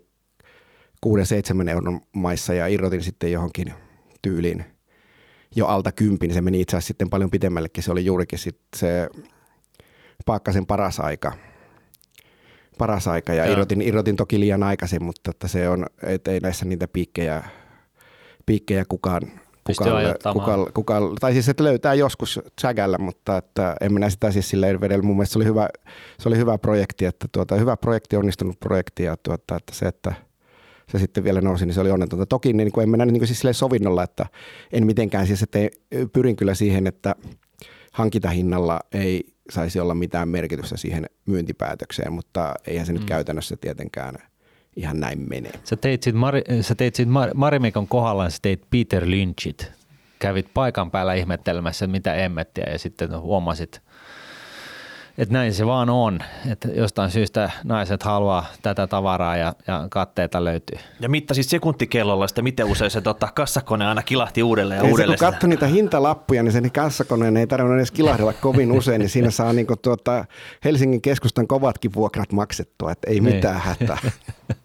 6-7 1.07 1.69
euron 1.69 2.01
maissa 2.13 2.55
ja 2.55 2.67
irrotin 2.67 3.03
sitten 3.03 3.33
johonkin 3.33 3.75
tyyliin 4.23 4.65
jo 5.57 5.67
alta 5.67 5.93
kympin. 5.93 6.35
Se 6.35 6.41
meni 6.41 6.61
itse 6.61 6.77
asiassa 6.77 6.89
sitten 6.89 7.11
paljon 7.11 7.31
pitemmällekin. 7.31 7.83
Se 7.83 7.93
oli 7.93 8.05
juurikin 8.05 8.39
sit 8.39 8.59
se 8.77 9.09
Paakkasen 10.27 10.67
paras 10.67 11.01
aika. 11.01 11.33
Paras 12.79 13.09
aika 13.09 13.35
ja 13.35 13.53
irrotin, 13.53 13.83
irrotin, 13.83 14.17
toki 14.17 14.41
liian 14.41 14.63
aikaisin, 14.63 15.05
mutta 15.05 15.31
että 15.31 15.49
se 15.49 15.69
on, 15.69 15.87
et 16.03 16.29
ei 16.29 16.41
näissä 16.41 16.65
niitä 16.65 16.89
piikkejä, 16.89 17.43
piikkejä 18.47 18.85
kukaan, 18.89 19.23
kukaan, 19.77 20.15
kukaan, 20.33 20.67
kukaan, 20.75 21.03
tai 21.21 21.33
siis 21.33 21.49
että 21.49 21.65
löytää 21.65 21.95
joskus 21.95 22.41
sägällä, 22.61 22.99
mutta 22.99 23.37
että 23.37 23.77
en 23.81 23.93
minä 23.93 24.11
sitä 24.11 24.31
siis 24.31 24.51
silleen 24.51 24.81
vedellä. 24.81 25.03
Mun 25.03 25.17
mielestä 25.17 25.33
se 25.33 25.39
oli 25.39 25.47
hyvä, 25.47 25.69
se 26.19 26.29
oli 26.29 26.37
hyvä 26.37 26.59
projekti, 26.59 27.05
että 27.05 27.29
tuota, 27.33 27.55
hyvä 27.55 27.77
projekti, 27.77 28.17
onnistunut 28.17 28.61
projekti 28.61 29.03
ja 29.03 29.17
tuota, 29.17 29.57
että 29.57 29.75
se, 29.75 29.87
että– 29.87 30.15
se 30.91 30.99
sitten 30.99 31.25
vielä 31.25 31.41
nousi, 31.41 31.67
niin 31.67 31.75
se 31.75 31.81
oli 31.81 31.91
onnetonta. 31.91 32.27
Toki 32.27 32.53
niin 32.53 32.73
kuin 32.73 32.83
en 32.83 32.91
mennä 32.91 33.07
niin 33.07 33.19
kuin 33.19 33.29
siis 33.29 33.59
sovinnolla, 33.59 34.03
että 34.03 34.27
en 34.73 34.87
mitenkään 34.87 35.27
siis, 35.27 35.43
että 35.43 35.59
pyrin 36.13 36.37
kyllä 36.37 36.55
siihen, 36.55 36.87
että 36.87 37.15
hankintahinnalla 37.93 38.81
ei 38.93 39.35
saisi 39.51 39.81
olla 39.81 39.95
mitään 39.95 40.29
merkitystä 40.29 40.77
siihen 40.77 41.07
myyntipäätökseen, 41.27 42.13
mutta 42.13 42.55
eihän 42.67 42.87
se 42.87 42.93
mm. 42.93 42.99
nyt 42.99 43.09
käytännössä 43.09 43.57
tietenkään 43.57 44.15
ihan 44.77 45.01
näin 45.01 45.29
mene. 45.29 45.51
Sä 45.65 45.77
teit 45.77 46.03
sitten 46.03 46.21
Mari, 46.21 46.43
sä 46.61 46.75
teit 46.75 46.95
sit 46.95 47.09
Mar- 47.09 47.35
Marimekon 47.35 47.89
kohdalla, 47.89 48.31
sä 48.31 48.39
teit 48.43 48.63
Peter 48.71 49.03
Lynchit. 49.07 49.73
Kävit 50.19 50.47
paikan 50.55 50.91
päällä 50.91 51.15
ihmettelemässä, 51.15 51.87
mitä 51.87 52.15
emmettiä 52.15 52.65
ja 52.73 52.79
sitten 52.79 53.21
huomasit– 53.21 53.81
että 55.21 55.33
näin 55.33 55.55
se 55.55 55.67
vaan 55.67 55.91
on, 55.91 56.19
että 56.51 56.69
jostain 56.69 57.11
syystä 57.11 57.51
naiset 57.65 58.03
haluaa 58.03 58.47
tätä 58.63 58.87
tavaraa 58.87 59.37
ja, 59.37 59.55
ja 59.67 59.87
katteita 59.91 60.45
löytyy. 60.45 60.79
Ja 61.01 61.09
mittasit 61.09 61.49
sekuntikellolla 61.49 62.29
sitä, 62.29 62.43
miten 62.43 62.67
usein 62.67 62.91
se 62.91 63.01
tota, 63.01 63.29
kassakone 63.35 63.87
aina 63.87 64.03
kilahti 64.03 64.43
uudelleen 64.43 64.79
ja 64.79 64.85
ei 64.85 64.91
uudelleen. 64.91 65.19
Se, 65.19 65.25
kun 65.25 65.33
katsoi 65.33 65.49
niitä 65.49 65.67
hintalappuja, 65.67 66.43
niin 66.43 66.53
sen 66.53 66.73
kassakoneen 66.73 67.37
ei 67.37 67.47
tarvinnut 67.47 67.79
edes 67.79 67.91
kilahdella 67.91 68.33
kovin 68.33 68.73
usein, 68.79 68.99
niin 68.99 69.09
siinä 69.09 69.31
saa 69.31 69.53
niinku 69.53 69.77
tuota, 69.77 70.25
Helsingin 70.65 71.01
keskustan 71.01 71.47
kovatkin 71.47 71.95
vuokrat 71.95 72.33
maksettua, 72.33 72.93
että 72.93 73.11
ei 73.11 73.21
niin. 73.21 73.35
mitään 73.35 73.61
hätää. 73.61 73.99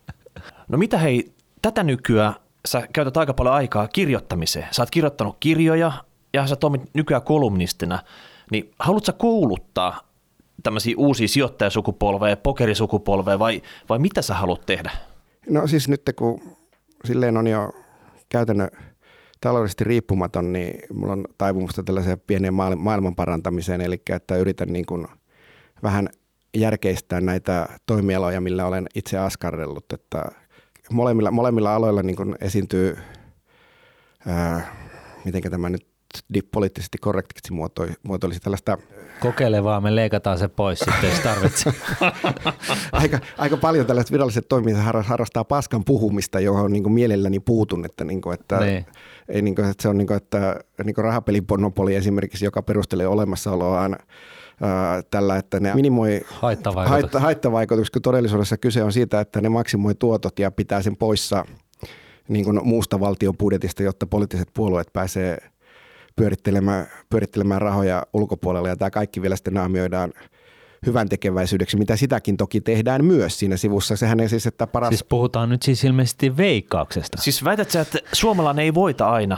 No 0.68 0.78
mitä 0.78 0.97
hei, 0.97 1.32
tätä 1.61 1.84
nykyään 1.84 2.34
sä 2.68 2.88
käytät 2.93 3.18
aika 3.18 3.34
paljon 3.34 3.55
aikaa 3.55 3.88
kirjoittamiseen. 3.88 4.68
Sä 4.72 4.82
oot 4.82 4.91
kirjoittanut 4.91 5.38
kirjoja 5.39 5.91
ja 6.34 6.47
sä 6.47 6.55
toimit 6.55 6.82
nykyään 6.93 7.24
kolumnistina. 7.24 7.99
Niin 8.51 8.72
haluatko 8.80 9.13
kouluttaa 9.13 9.99
tämmöisiä 10.63 10.95
uusia 10.97 11.28
sijoittajasukupolveja, 11.28 12.38
pokerisukupolveja 12.38 13.39
vai, 13.39 13.61
vai 13.89 13.99
mitä 13.99 14.22
sä 14.22 14.34
haluat 14.34 14.66
tehdä? 14.66 14.91
No 15.49 15.68
siis 15.68 15.89
nyt 15.89 16.01
kun 16.16 16.41
silleen 17.05 17.38
on 17.38 17.47
jo 17.47 17.72
käytännön 18.30 18.70
taloudellisesti 19.41 19.84
riippumaton, 19.84 20.53
niin 20.53 20.80
mulla 20.93 21.13
on 21.13 21.26
taipumusta 21.38 21.84
tällaiseen 21.84 22.20
pieneen 22.28 22.53
maailman 22.78 23.16
parantamiseen, 23.16 23.82
eli 23.82 24.01
että 24.09 24.38
yritän 24.38 24.74
niin 24.74 24.86
kuin 24.86 25.07
vähän 25.84 26.09
järkeistää 26.57 27.22
näitä 27.22 27.68
toimialoja, 27.86 28.41
millä 28.41 28.66
olen 28.66 28.88
itse 28.95 29.18
askarrellut, 29.18 29.93
että 29.93 30.26
molemmilla, 30.91 31.31
molemmilla 31.31 31.75
aloilla 31.75 32.03
niin 32.03 32.15
kuin 32.15 32.36
esiintyy, 32.41 32.97
ää, 34.27 34.75
miten 35.25 35.41
tämä 35.41 35.69
nyt 35.69 35.88
poliittisesti 36.51 36.97
korrektiksi 36.97 37.53
muotoilisi 38.03 38.39
tällaista 38.39 38.77
Kokeile 39.19 39.63
vaan, 39.63 39.83
me 39.83 39.95
leikataan 39.95 40.38
se 40.38 40.47
pois 40.47 40.79
sitten, 40.79 41.09
jos 41.09 41.19
tarvitsee. 41.19 41.73
aika, 42.91 43.19
aika 43.38 43.57
paljon 43.57 43.86
tällaiset 43.86 44.11
viralliset 44.11 44.47
toimijat 44.49 44.79
harrastaa 45.01 45.43
paskan 45.43 45.86
puhumista, 45.86 46.39
johon 46.39 46.71
niin 46.71 46.91
mielelläni 46.91 47.39
puutun, 47.39 47.86
että, 47.86 48.03
niin 48.03 48.21
kuin, 48.21 48.33
että, 48.33 48.59
niin. 48.59 48.86
Ei, 49.29 49.41
niin 49.41 49.55
kuin, 49.55 49.69
että 49.69 49.81
se 49.81 49.89
on 49.89 49.97
niin 49.97 50.07
kuin, 50.07 50.17
että 50.17 50.59
niin 50.83 50.95
kuin 50.95 51.05
rahapeliponopoli 51.05 51.95
esimerkiksi, 51.95 52.45
joka 52.45 52.61
perustelee 52.61 53.07
tällä, 55.11 55.37
että 55.37 55.59
ne 55.59 55.73
minimoi 55.73 56.21
haittavaikutukset, 56.25 57.03
haitta, 57.03 57.19
haittavaikutukset, 57.19 57.93
kun 57.93 58.01
todellisuudessa 58.01 58.57
kyse 58.57 58.83
on 58.83 58.93
siitä, 58.93 59.19
että 59.19 59.41
ne 59.41 59.49
maksimoi 59.49 59.95
tuotot 59.95 60.39
ja 60.39 60.51
pitää 60.51 60.81
sen 60.81 60.97
poissa 60.97 61.45
niin 62.27 62.45
kuin 62.45 62.59
muusta 62.63 62.99
valtion 62.99 63.37
budjetista, 63.37 63.83
jotta 63.83 64.07
poliittiset 64.07 64.49
puolueet 64.53 64.93
pääsee– 64.93 65.37
pyörittelemään, 66.15 66.87
pyörittelemään 67.09 67.61
rahoja 67.61 68.03
ulkopuolella 68.13 68.69
ja 68.69 68.75
tämä 68.75 68.91
kaikki 68.91 69.21
vielä 69.21 69.35
sitten 69.35 69.53
naamioidaan 69.53 70.13
hyvän 70.85 71.09
tekeväisyydeksi, 71.09 71.77
mitä 71.77 71.95
sitäkin 71.95 72.37
toki 72.37 72.61
tehdään 72.61 73.05
myös 73.05 73.39
siinä 73.39 73.57
sivussa. 73.57 73.95
Sehän 73.95 74.19
ei 74.19 74.29
siis, 74.29 74.47
että 74.47 74.67
paras... 74.67 74.89
Siis 74.89 75.03
puhutaan 75.03 75.49
nyt 75.49 75.63
siis 75.63 75.83
ilmeisesti 75.83 76.37
veikkauksesta. 76.37 77.17
Siis 77.21 77.43
väität 77.43 77.71
sä, 77.71 77.81
että 77.81 77.99
suomalainen 78.13 78.65
ei 78.65 78.73
voita 78.73 79.09
aina? 79.09 79.37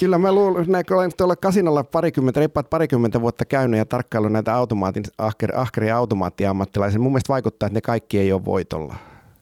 Kyllä 0.00 0.18
mä 0.18 0.32
luulen, 0.32 0.74
että 0.74 0.94
olen 0.94 1.10
tuolla 1.16 1.36
kasinolla 1.36 1.84
parikymmentä, 1.84 2.40
reippaat 2.40 2.70
parikymmentä 2.70 3.20
vuotta 3.20 3.44
käynyt 3.44 3.78
ja 3.78 3.84
tarkkaillut 3.84 4.32
näitä 4.32 4.54
automaatin, 4.54 5.02
ahker, 5.18 5.56
ahkeria 5.56 5.96
automaattiammattilaisia. 5.96 7.00
Mun 7.00 7.12
mielestä 7.12 7.32
vaikuttaa, 7.32 7.66
että 7.66 7.76
ne 7.76 7.80
kaikki 7.80 8.18
ei 8.18 8.32
ole 8.32 8.44
voitolla. 8.44 8.94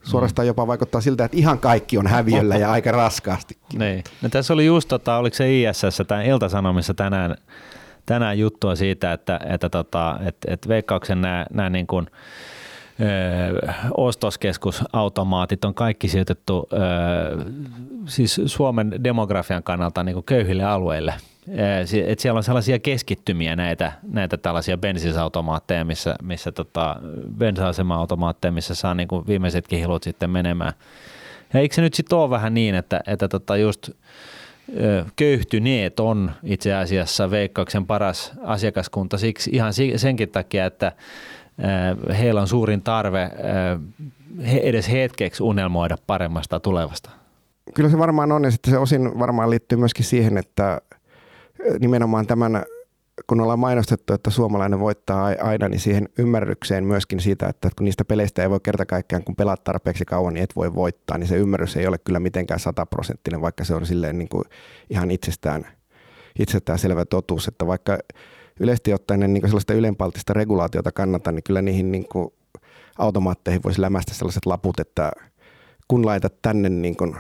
Suorastaan 0.03 0.47
jopa 0.47 0.67
vaikuttaa 0.67 1.01
siltä, 1.01 1.25
että 1.25 1.37
ihan 1.37 1.59
kaikki 1.59 1.99
on 1.99 2.07
häviöllä 2.07 2.57
ja 2.57 2.73
aika 2.73 2.93
raskaasti. 2.93 3.59
Niin. 3.79 4.05
No 4.23 4.29
tässä 4.29 4.55
oli 4.55 4.67
just, 4.67 4.89
tota, 4.89 5.17
oliko 5.17 5.37
se 5.37 5.61
ISS 5.61 6.03
tai 6.09 6.29
Iltasanomissa 6.29 6.95
tänään, 6.95 7.37
tänään 8.07 8.39
juttua 8.39 8.77
siitä, 8.77 9.13
että, 9.13 9.41
että, 9.49 9.69
tota, 9.69 10.19
että, 10.27 10.53
että 10.53 10.69
veikkauksen 10.69 11.21
nämä, 11.21 11.47
nämä 11.53 11.71
niin 11.71 11.87
kuin, 11.87 12.07
ostoskeskusautomaatit 13.97 15.65
on 15.65 15.75
kaikki 15.75 16.09
sijoitettu 16.09 16.69
ö, 16.73 16.77
siis 18.07 18.41
Suomen 18.47 19.05
demografian 19.05 19.63
kannalta 19.63 20.05
niin 20.05 20.25
köyhille 20.25 20.65
alueille– 20.65 21.15
että 22.07 22.23
siellä 22.23 22.39
on 22.39 22.45
sellaisia 22.45 22.79
keskittymiä 22.79 23.57
näitä, 23.57 23.93
näitä 24.13 24.37
tällaisia 24.37 24.79
bensisautomaatteja, 24.79 25.85
missä, 25.85 26.15
missä 26.23 26.53
tota, 26.53 26.97
bensa-asema-automaatteja, 27.39 28.53
missä 28.53 28.75
saa 28.75 28.95
niin 28.95 29.09
kuin 29.09 29.27
viimeisetkin 29.27 29.79
hilut 29.79 30.03
sitten 30.03 30.31
menemään. 30.31 30.73
Ja 31.55 31.61
eikö 31.61 31.75
se 31.75 31.83
nyt 31.83 31.95
sitten 31.95 32.19
ole 32.19 32.31
vähän 32.31 32.55
niin, 32.55 32.75
että, 32.75 33.01
että 33.07 33.29
tota 33.29 33.57
just 33.57 33.91
köyhtyneet 35.17 36.01
on 36.01 36.31
itse 36.43 36.75
asiassa 36.75 37.31
veikkauksen 37.31 37.87
paras 37.87 38.33
asiakaskunta 38.45 39.19
siksi 39.19 39.51
ihan 39.53 39.73
senkin 39.97 40.29
takia, 40.29 40.67
että 40.67 40.93
heillä 42.19 42.41
on 42.41 42.49
suurin 42.49 42.83
tarve 42.83 43.31
edes 44.63 44.91
hetkeksi 44.91 45.43
unelmoida 45.43 45.97
paremmasta 46.07 46.61
tulevasta. 46.61 47.11
Kyllä 47.75 47.91
se 47.91 47.99
varmaan 47.99 48.33
on 48.33 48.45
ja 48.45 48.51
sitten 48.51 48.71
se 48.71 48.79
osin 48.79 49.19
varmaan 49.19 49.51
liittyy 49.51 49.79
myöskin 49.79 50.05
siihen, 50.05 50.39
että 50.39 50.81
nimenomaan 51.81 52.27
tämän, 52.27 52.63
kun 53.27 53.41
ollaan 53.41 53.59
mainostettu, 53.59 54.13
että 54.13 54.31
suomalainen 54.31 54.81
voittaa 54.81 55.35
aina, 55.41 55.69
niin 55.69 55.81
siihen 55.81 56.09
ymmärrykseen 56.19 56.85
myöskin 56.85 57.21
siitä, 57.21 57.49
että 57.49 57.71
kun 57.77 57.85
niistä 57.85 58.05
peleistä 58.05 58.43
ei 58.43 58.51
voi 58.51 58.61
kerta 58.63 58.87
kaikkiaan, 58.87 59.25
kun 59.25 59.37
pelaat 59.37 59.65
tarpeeksi 59.65 60.05
kauan, 60.05 60.35
niin 60.35 60.45
et 60.45 60.57
voi 60.57 60.75
voittaa, 60.75 61.19
niin 61.19 61.29
se 61.29 61.37
ymmärrys 61.37 61.77
ei 61.77 61.87
ole 61.87 61.99
kyllä 61.99 62.21
mitenkään 62.21 62.61
sataprosenttinen, 62.61 63.41
vaikka 63.41 63.65
se 63.65 63.75
on 63.75 63.87
silleen 63.87 64.19
niin 64.19 64.29
kuin 64.29 64.45
ihan 64.91 65.11
itsestään, 65.11 65.67
itsestään 66.39 66.79
selvä 66.79 67.05
totuus, 67.05 67.49
että 67.49 67.67
vaikka 67.67 67.99
yleisesti 68.61 68.95
ottaen 68.95 69.21
niin 69.21 69.47
sellaista 69.47 69.75
ylenpaltista 69.75 70.33
regulaatiota 70.33 70.93
kannata, 70.93 71.33
niin 71.33 71.43
kyllä 71.43 71.63
niihin 71.63 71.93
niin 71.93 72.09
kuin 72.09 72.33
automaatteihin 72.99 73.63
voisi 73.65 73.81
lämästä 73.81 74.15
sellaiset 74.15 74.47
laput, 74.47 74.81
että 74.81 75.13
kun 75.89 76.07
laitat 76.07 76.35
tänne 76.43 76.69
niin 76.69 76.97
kuin 76.97 77.17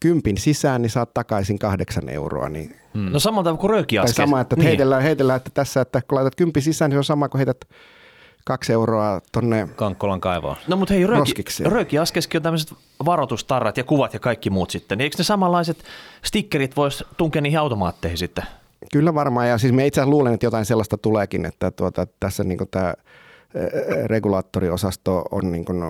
kympin 0.00 0.38
sisään, 0.38 0.82
niin 0.82 0.90
saat 0.90 1.14
takaisin 1.14 1.58
kahdeksan 1.58 2.08
euroa. 2.08 2.48
Niin... 2.48 2.76
Hmm. 2.94 3.12
No 3.12 3.18
samalta 3.18 3.54
kuin 3.54 3.70
röökiaskes. 3.70 4.16
Tai 4.16 4.26
sama, 4.26 4.40
että 4.40 4.56
niin. 4.56 4.64
heitellään, 4.64 5.02
heitellään, 5.02 5.36
että 5.36 5.50
tässä, 5.54 5.80
että 5.80 6.02
kun 6.08 6.16
laitat 6.16 6.34
kympin 6.34 6.62
sisään, 6.62 6.90
niin 6.90 6.94
se 6.94 6.98
on 6.98 7.04
sama 7.04 7.28
kuin 7.28 7.38
heität 7.38 7.64
kaksi 8.44 8.72
euroa 8.72 9.20
tonne 9.32 9.68
Kankkolan 9.76 10.20
kaivoon. 10.20 10.56
No 10.68 10.76
mutta 10.76 10.94
hei, 10.94 11.06
rööki, 11.06 11.44
röökiaskeskin 11.64 12.38
on 12.38 12.42
tämmöiset 12.42 12.74
varoitustarrat 13.04 13.76
ja 13.76 13.84
kuvat 13.84 14.14
ja 14.14 14.20
kaikki 14.20 14.50
muut 14.50 14.70
sitten. 14.70 14.98
Niin 14.98 15.04
eikö 15.04 15.16
ne 15.18 15.24
samanlaiset 15.24 15.84
stickerit 16.24 16.76
voisi 16.76 17.04
tunkea 17.16 17.42
niihin 17.42 17.58
automaatteihin 17.58 18.18
sitten? 18.18 18.44
Kyllä 18.92 19.14
varmaan, 19.14 19.48
ja 19.48 19.58
siis 19.58 19.72
me 19.72 19.86
itse 19.86 20.00
asiassa 20.00 20.10
luulen, 20.10 20.34
että 20.34 20.46
jotain 20.46 20.64
sellaista 20.64 20.98
tuleekin, 20.98 21.44
että 21.44 21.70
tuota, 21.70 22.06
tässä 22.20 22.44
niin 22.44 22.58
tämä 22.70 22.94
regulaattoriosasto 24.06 25.24
on 25.30 25.52
niin 25.52 25.64
kuin 25.64 25.82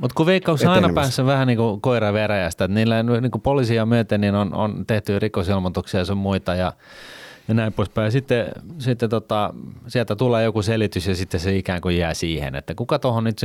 mutta 0.00 0.14
kun 0.14 0.26
veikkaus 0.26 0.62
on 0.62 0.68
aina 0.68 0.92
päässä 0.94 1.26
vähän 1.26 1.46
niin 1.46 1.56
kuin 1.56 1.80
koira 1.80 2.12
veräjästä, 2.12 2.64
että 2.64 2.74
niillä 2.74 3.02
niin 3.02 3.30
kuin 3.30 3.42
poliisia 3.42 3.86
myöten 3.86 4.20
niin 4.20 4.34
on, 4.34 4.54
on 4.54 4.84
tehty 4.86 5.18
rikosilmoituksia 5.18 6.00
ja 6.00 6.04
sun 6.04 6.16
muita 6.16 6.54
ja 6.54 6.72
ja 7.50 7.54
näin 7.54 7.72
poispäin. 7.72 8.04
Ja 8.04 8.10
sitten, 8.10 8.46
sitten 8.78 9.10
tota, 9.10 9.54
sieltä 9.86 10.16
tulee 10.16 10.44
joku 10.44 10.62
selitys 10.62 11.06
ja 11.06 11.14
sitten 11.14 11.40
se 11.40 11.56
ikään 11.56 11.80
kuin 11.80 11.98
jää 11.98 12.14
siihen, 12.14 12.54
että 12.54 12.74
kuka, 12.74 12.98
tohon 12.98 13.24
nyt, 13.24 13.40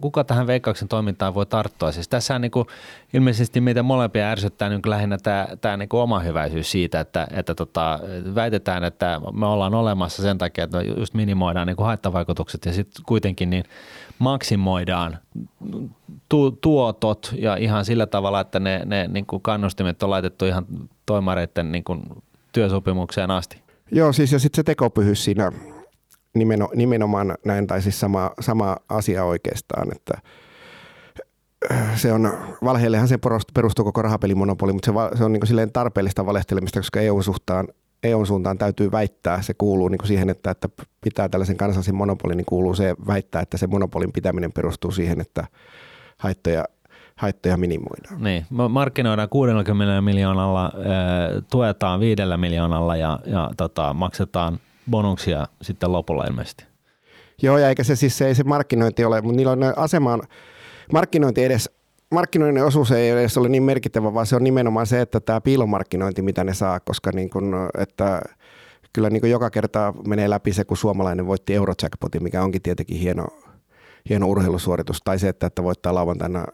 kuka 0.00 0.24
tähän 0.24 0.46
veikkauksen 0.46 0.88
toimintaan 0.88 1.34
voi 1.34 1.46
tarttua. 1.46 1.92
Siis 1.92 2.08
tässä 2.08 2.34
on 2.34 2.40
niin 2.40 2.50
kuin, 2.50 2.66
ilmeisesti 3.14 3.60
meitä 3.60 3.82
molempia 3.82 4.30
ärsyttää 4.30 4.68
niin 4.68 4.80
lähinnä 4.84 5.18
tämä, 5.18 5.48
tämä 5.60 5.76
niin 5.76 5.88
kuin 5.88 6.00
oma 6.00 6.20
hyväisyys 6.20 6.70
siitä, 6.70 7.00
että, 7.00 7.26
että 7.30 7.54
tota, 7.54 8.00
väitetään, 8.34 8.84
että 8.84 9.20
me 9.32 9.46
ollaan 9.46 9.74
olemassa 9.74 10.22
sen 10.22 10.38
takia, 10.38 10.64
että 10.64 10.82
just 10.82 11.14
minimoidaan 11.14 11.66
niin 11.66 11.76
kuin 11.76 11.86
haittavaikutukset 11.86 12.64
ja 12.64 12.72
sitten 12.72 13.04
kuitenkin 13.06 13.50
niin 13.50 13.64
maksimoidaan 14.18 15.18
tu- 16.28 16.58
tuotot 16.60 17.34
ja 17.38 17.56
ihan 17.56 17.84
sillä 17.84 18.06
tavalla, 18.06 18.40
että 18.40 18.60
ne, 18.60 18.82
ne 18.84 19.08
niin 19.08 19.26
kuin 19.26 19.42
kannustimet 19.42 20.02
on 20.02 20.10
laitettu 20.10 20.46
ihan 20.46 20.66
toimareiden 21.06 21.72
niin 21.72 21.84
kuin 21.84 22.02
työsopimukseen 22.52 23.30
asti. 23.30 23.62
Joo, 23.92 24.12
siis 24.12 24.32
ja 24.32 24.38
sitten 24.38 24.56
se 24.56 24.62
tekopyhyys 24.62 25.24
siinä 25.24 25.52
nimeno, 26.34 26.68
nimenomaan 26.74 27.34
näin, 27.44 27.66
tai 27.66 27.82
siis 27.82 28.00
sama, 28.00 28.30
sama 28.40 28.76
asia 28.88 29.24
oikeastaan, 29.24 29.88
että 29.96 30.14
äh, 31.72 31.98
se 31.98 32.12
on, 32.12 32.32
valheellehan 32.64 33.08
se 33.08 33.18
perustuu 33.54 33.84
koko 33.84 34.02
rahapelimonopoli, 34.02 34.72
mutta 34.72 34.92
se, 34.92 35.18
se 35.18 35.24
on 35.24 35.32
niin 35.32 35.46
silleen 35.46 35.72
tarpeellista 35.72 36.26
valehtelemista, 36.26 36.78
koska 36.78 37.00
EUn 37.00 37.24
suhtaan 37.24 37.68
EUn 38.02 38.26
suuntaan 38.26 38.58
täytyy 38.58 38.92
väittää, 38.92 39.42
se 39.42 39.54
kuuluu 39.54 39.88
niin 39.88 40.06
siihen, 40.06 40.30
että, 40.30 40.50
että 40.50 40.68
pitää 41.00 41.28
tällaisen 41.28 41.56
kansallisen 41.56 41.94
monopolin, 41.94 42.36
niin 42.36 42.44
kuuluu 42.44 42.74
se 42.74 42.94
väittää, 43.06 43.42
että 43.42 43.56
se 43.56 43.66
monopolin 43.66 44.12
pitäminen 44.12 44.52
perustuu 44.52 44.90
siihen, 44.90 45.20
että 45.20 45.46
haittoja 46.18 46.64
haittoja 47.20 47.56
minimoidaan. 47.56 48.22
Niin, 48.22 48.46
markkinoidaan 48.68 49.28
60 49.28 50.00
miljoonalla, 50.00 50.64
äh, 50.64 51.42
tuetaan 51.50 52.00
viidellä 52.00 52.36
miljoonalla 52.36 52.96
ja, 52.96 53.18
ja 53.26 53.50
tota, 53.56 53.94
maksetaan 53.94 54.60
bonuksia 54.90 55.46
sitten 55.62 55.92
lopulla 55.92 56.24
ilmeisesti. 56.24 56.64
Joo, 57.42 57.58
ja 57.58 57.68
eikä 57.68 57.84
se 57.84 57.96
siis 57.96 58.18
se, 58.18 58.26
ei 58.26 58.34
se 58.34 58.44
markkinointi 58.44 59.04
ole, 59.04 59.20
mutta 59.20 59.36
niillä 59.36 59.52
on 59.52 59.60
asemaan, 59.76 60.22
markkinointi 60.92 61.44
edes, 61.44 61.70
markkinoinnin 62.10 62.64
osuus 62.64 62.90
ei 62.90 63.10
edes 63.10 63.38
ole 63.38 63.48
niin 63.48 63.62
merkittävä, 63.62 64.14
vaan 64.14 64.26
se 64.26 64.36
on 64.36 64.44
nimenomaan 64.44 64.86
se, 64.86 65.00
että 65.00 65.20
tämä 65.20 65.40
piilomarkkinointi, 65.40 66.22
mitä 66.22 66.44
ne 66.44 66.54
saa, 66.54 66.80
koska 66.80 67.10
niin 67.14 67.30
kun, 67.30 67.54
että 67.78 68.22
kyllä 68.92 69.10
niin 69.10 69.30
joka 69.30 69.50
kerta 69.50 69.94
menee 70.06 70.30
läpi 70.30 70.52
se, 70.52 70.64
kun 70.64 70.76
suomalainen 70.76 71.26
voitti 71.26 71.54
Eurojackpotin, 71.54 72.22
mikä 72.22 72.42
onkin 72.42 72.62
tietenkin 72.62 72.98
hieno, 72.98 73.26
hieno 74.08 74.26
urheilusuoritus, 74.26 75.00
tai 75.04 75.18
se, 75.18 75.28
että, 75.28 75.46
että 75.46 75.62
voittaa 75.62 75.94
lauantaina 75.94 76.44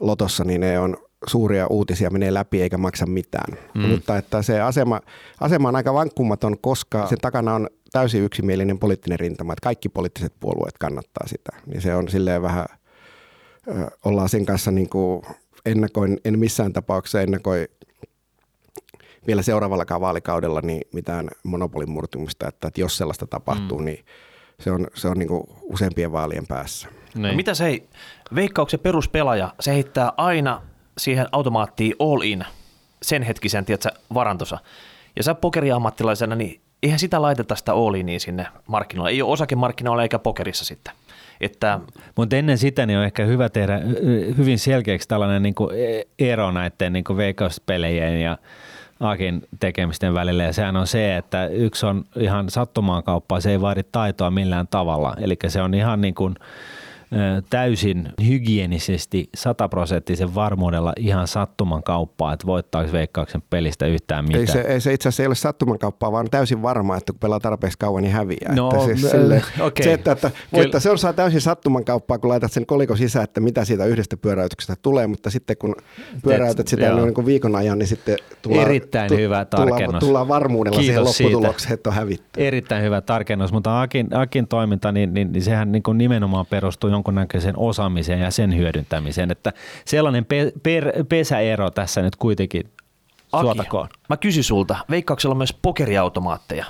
lotossa, 0.00 0.44
niin 0.44 0.60
ne 0.60 0.78
on 0.78 0.96
suuria 1.26 1.66
uutisia, 1.66 2.10
menee 2.10 2.34
läpi 2.34 2.62
eikä 2.62 2.78
maksa 2.78 3.06
mitään. 3.06 3.58
Mm. 3.74 3.80
Mutta 3.80 4.16
että 4.16 4.42
se 4.42 4.60
asema, 4.60 5.00
asema 5.40 5.68
on 5.68 5.76
aika 5.76 5.94
vankkumaton, 5.94 6.58
koska 6.58 7.06
sen 7.06 7.18
takana 7.18 7.54
on 7.54 7.68
täysin 7.92 8.22
yksimielinen 8.22 8.78
poliittinen 8.78 9.20
rintama, 9.20 9.52
että 9.52 9.64
kaikki 9.64 9.88
poliittiset 9.88 10.32
puolueet 10.40 10.78
kannattaa 10.78 11.26
sitä. 11.26 11.50
Niin 11.66 11.82
se 11.82 11.94
on 11.94 12.08
silleen 12.08 12.42
vähän, 12.42 12.66
ö, 13.68 13.90
ollaan 14.04 14.28
sen 14.28 14.46
kanssa 14.46 14.70
niin 14.70 14.88
kuin 14.88 15.22
ennakoin, 15.66 16.20
en 16.24 16.38
missään 16.38 16.72
tapauksessa 16.72 17.20
ennakoi 17.20 17.68
vielä 19.26 19.42
seuraavallakaan 19.42 20.00
vaalikaudella 20.00 20.60
niin 20.60 20.82
mitään 20.92 21.28
monopolin 21.42 21.90
murtumista, 21.90 22.48
että, 22.48 22.68
että 22.68 22.80
jos 22.80 22.96
sellaista 22.96 23.26
tapahtuu, 23.26 23.78
mm. 23.78 23.84
niin 23.84 24.04
se 24.60 24.70
on, 24.70 24.86
se 24.94 25.08
on 25.08 25.18
niin 25.18 25.28
kuin 25.28 25.42
useampien 25.62 26.12
vaalien 26.12 26.46
päässä. 26.46 26.88
Niin. 27.14 27.22
No 27.22 27.32
mitä 27.32 27.54
se 27.54 27.66
ei, 27.66 27.88
veikkauksen 28.34 28.80
peruspelaaja, 28.80 29.54
se 29.60 29.74
heittää 29.74 30.12
aina 30.16 30.62
siihen 30.98 31.26
automaattiin 31.32 31.94
all 31.98 32.20
in 32.22 32.44
sen 33.02 33.22
hetkisen 33.22 33.64
tiedätkö, 33.64 33.90
varantosa. 34.14 34.58
Ja 35.16 35.22
sä 35.22 35.34
pokeriammattilaisena, 35.34 36.34
niin 36.34 36.60
eihän 36.82 36.98
sitä 36.98 37.22
laiteta 37.22 37.56
sitä 37.56 37.72
all 37.72 37.94
inia 37.94 38.20
sinne 38.20 38.46
markkinoille. 38.66 39.10
Ei 39.10 39.22
ole 39.22 39.32
osakemarkkinoilla 39.32 40.02
eikä 40.02 40.18
pokerissa 40.18 40.64
sitten. 40.64 40.94
Että... 41.40 41.80
Mutta 42.16 42.36
ennen 42.36 42.58
sitä 42.58 42.86
niin 42.86 42.98
on 42.98 43.04
ehkä 43.04 43.24
hyvä 43.24 43.48
tehdä 43.48 43.80
hyvin 44.36 44.58
selkeäksi 44.58 45.08
tällainen 45.08 45.42
niin 45.42 45.54
kuin 45.54 45.70
e-, 45.78 46.02
ero 46.18 46.50
näiden 46.50 46.92
niin 46.92 47.04
kuin 47.04 47.16
veikkauspelejen 47.16 48.20
ja 48.20 48.38
Akin 49.00 49.42
tekemisten 49.60 50.14
välillä 50.14 50.42
ja 50.42 50.52
sehän 50.52 50.76
on 50.76 50.86
se, 50.86 51.16
että 51.16 51.46
yksi 51.46 51.86
on 51.86 52.04
ihan 52.16 52.50
sattumaan 52.50 53.02
kauppaa, 53.02 53.40
se 53.40 53.50
ei 53.50 53.60
vaadi 53.60 53.82
taitoa 53.92 54.30
millään 54.30 54.68
tavalla. 54.68 55.16
Eli 55.20 55.36
se 55.48 55.62
on 55.62 55.74
ihan 55.74 56.00
niin 56.00 56.14
kuin– 56.14 56.34
täysin 57.50 58.08
hygienisesti 58.26 59.28
sataprosenttisen 59.34 60.34
varmuudella 60.34 60.92
ihan 60.98 61.28
sattuman 61.28 61.82
kauppaa, 61.82 62.32
että 62.32 62.46
voittaako 62.46 62.92
veikkauksen 62.92 63.42
pelistä 63.50 63.86
yhtään 63.86 64.24
mitään. 64.24 64.40
Ei 64.40 64.46
se, 64.46 64.60
ei 64.60 64.80
se 64.80 64.92
itse 64.92 65.08
asiassa 65.08 65.22
ei 65.22 65.26
ole 65.26 65.34
sattuman 65.34 65.78
kauppaa, 65.78 66.12
vaan 66.12 66.30
täysin 66.30 66.62
varma, 66.62 66.96
että 66.96 67.12
kun 67.12 67.20
pelaa 67.20 67.40
tarpeeksi 67.40 67.78
kauan, 67.78 68.02
niin 68.02 68.12
häviää. 68.12 68.54
No, 68.54 68.70
että 68.70 68.84
siis 68.84 69.10
sille, 69.10 69.42
okay. 69.60 69.84
Se, 69.84 69.92
että, 69.92 70.12
että 70.12 70.30
voittaa, 70.52 70.80
se 70.80 70.90
on 70.90 70.98
saa 70.98 71.12
täysin 71.12 71.40
sattuman 71.40 71.84
kauppaa, 71.84 72.18
kun 72.18 72.30
laitat 72.30 72.52
sen 72.52 72.66
koliko 72.66 72.96
sisään, 72.96 73.24
että 73.24 73.40
mitä 73.40 73.64
siitä 73.64 73.84
yhdestä 73.84 74.16
pyöräytyksestä 74.16 74.74
tulee, 74.82 75.06
mutta 75.06 75.30
sitten 75.30 75.56
kun 75.56 75.74
pyöräytät 76.22 76.68
sitä 76.68 76.94
niin 76.94 77.14
kuin 77.14 77.26
viikon 77.26 77.56
ajan, 77.56 77.78
niin 77.78 77.88
sitten 77.88 78.16
tullaan, 78.42 78.64
Erittäin 78.64 79.08
tu, 79.08 79.16
hyvä 79.16 79.44
tarkennus. 79.44 79.78
Tullaan, 79.78 80.00
tullaan 80.00 80.28
varmuudella 80.28 80.80
Kiitos 80.80 81.16
siihen 81.16 81.32
lopputulokseen, 81.32 81.74
että 81.74 81.90
on 81.90 81.96
hävitty. 81.96 82.46
Erittäin 82.46 82.84
hyvä 82.84 83.00
tarkennus, 83.00 83.52
mutta 83.52 83.80
Akin, 83.80 84.16
Akin 84.16 84.48
toiminta, 84.48 84.92
niin, 84.92 85.14
niin, 85.14 85.32
niin 85.32 85.42
sehän 85.42 85.72
niin 85.72 85.82
kuin 85.82 85.98
nimenomaan 85.98 86.46
perustuu 86.46 86.90
jonkunnäköiseen 86.96 87.58
osaamiseen 87.58 88.20
ja 88.20 88.30
sen 88.30 88.56
hyödyntämiseen. 88.56 89.30
Että 89.30 89.52
sellainen 89.84 90.24
pe- 90.24 90.52
per- 90.62 91.04
pesäero 91.08 91.70
tässä 91.70 92.02
nyt 92.02 92.16
kuitenkin 92.16 92.72
Aki, 93.32 93.44
suotakoon. 93.44 93.88
mä 94.08 94.16
kysyn 94.16 94.44
sulta, 94.44 94.76
Veikkauksella 94.90 95.32
on 95.32 95.38
myös 95.38 95.52
pokeriautomaatteja. 95.62 96.64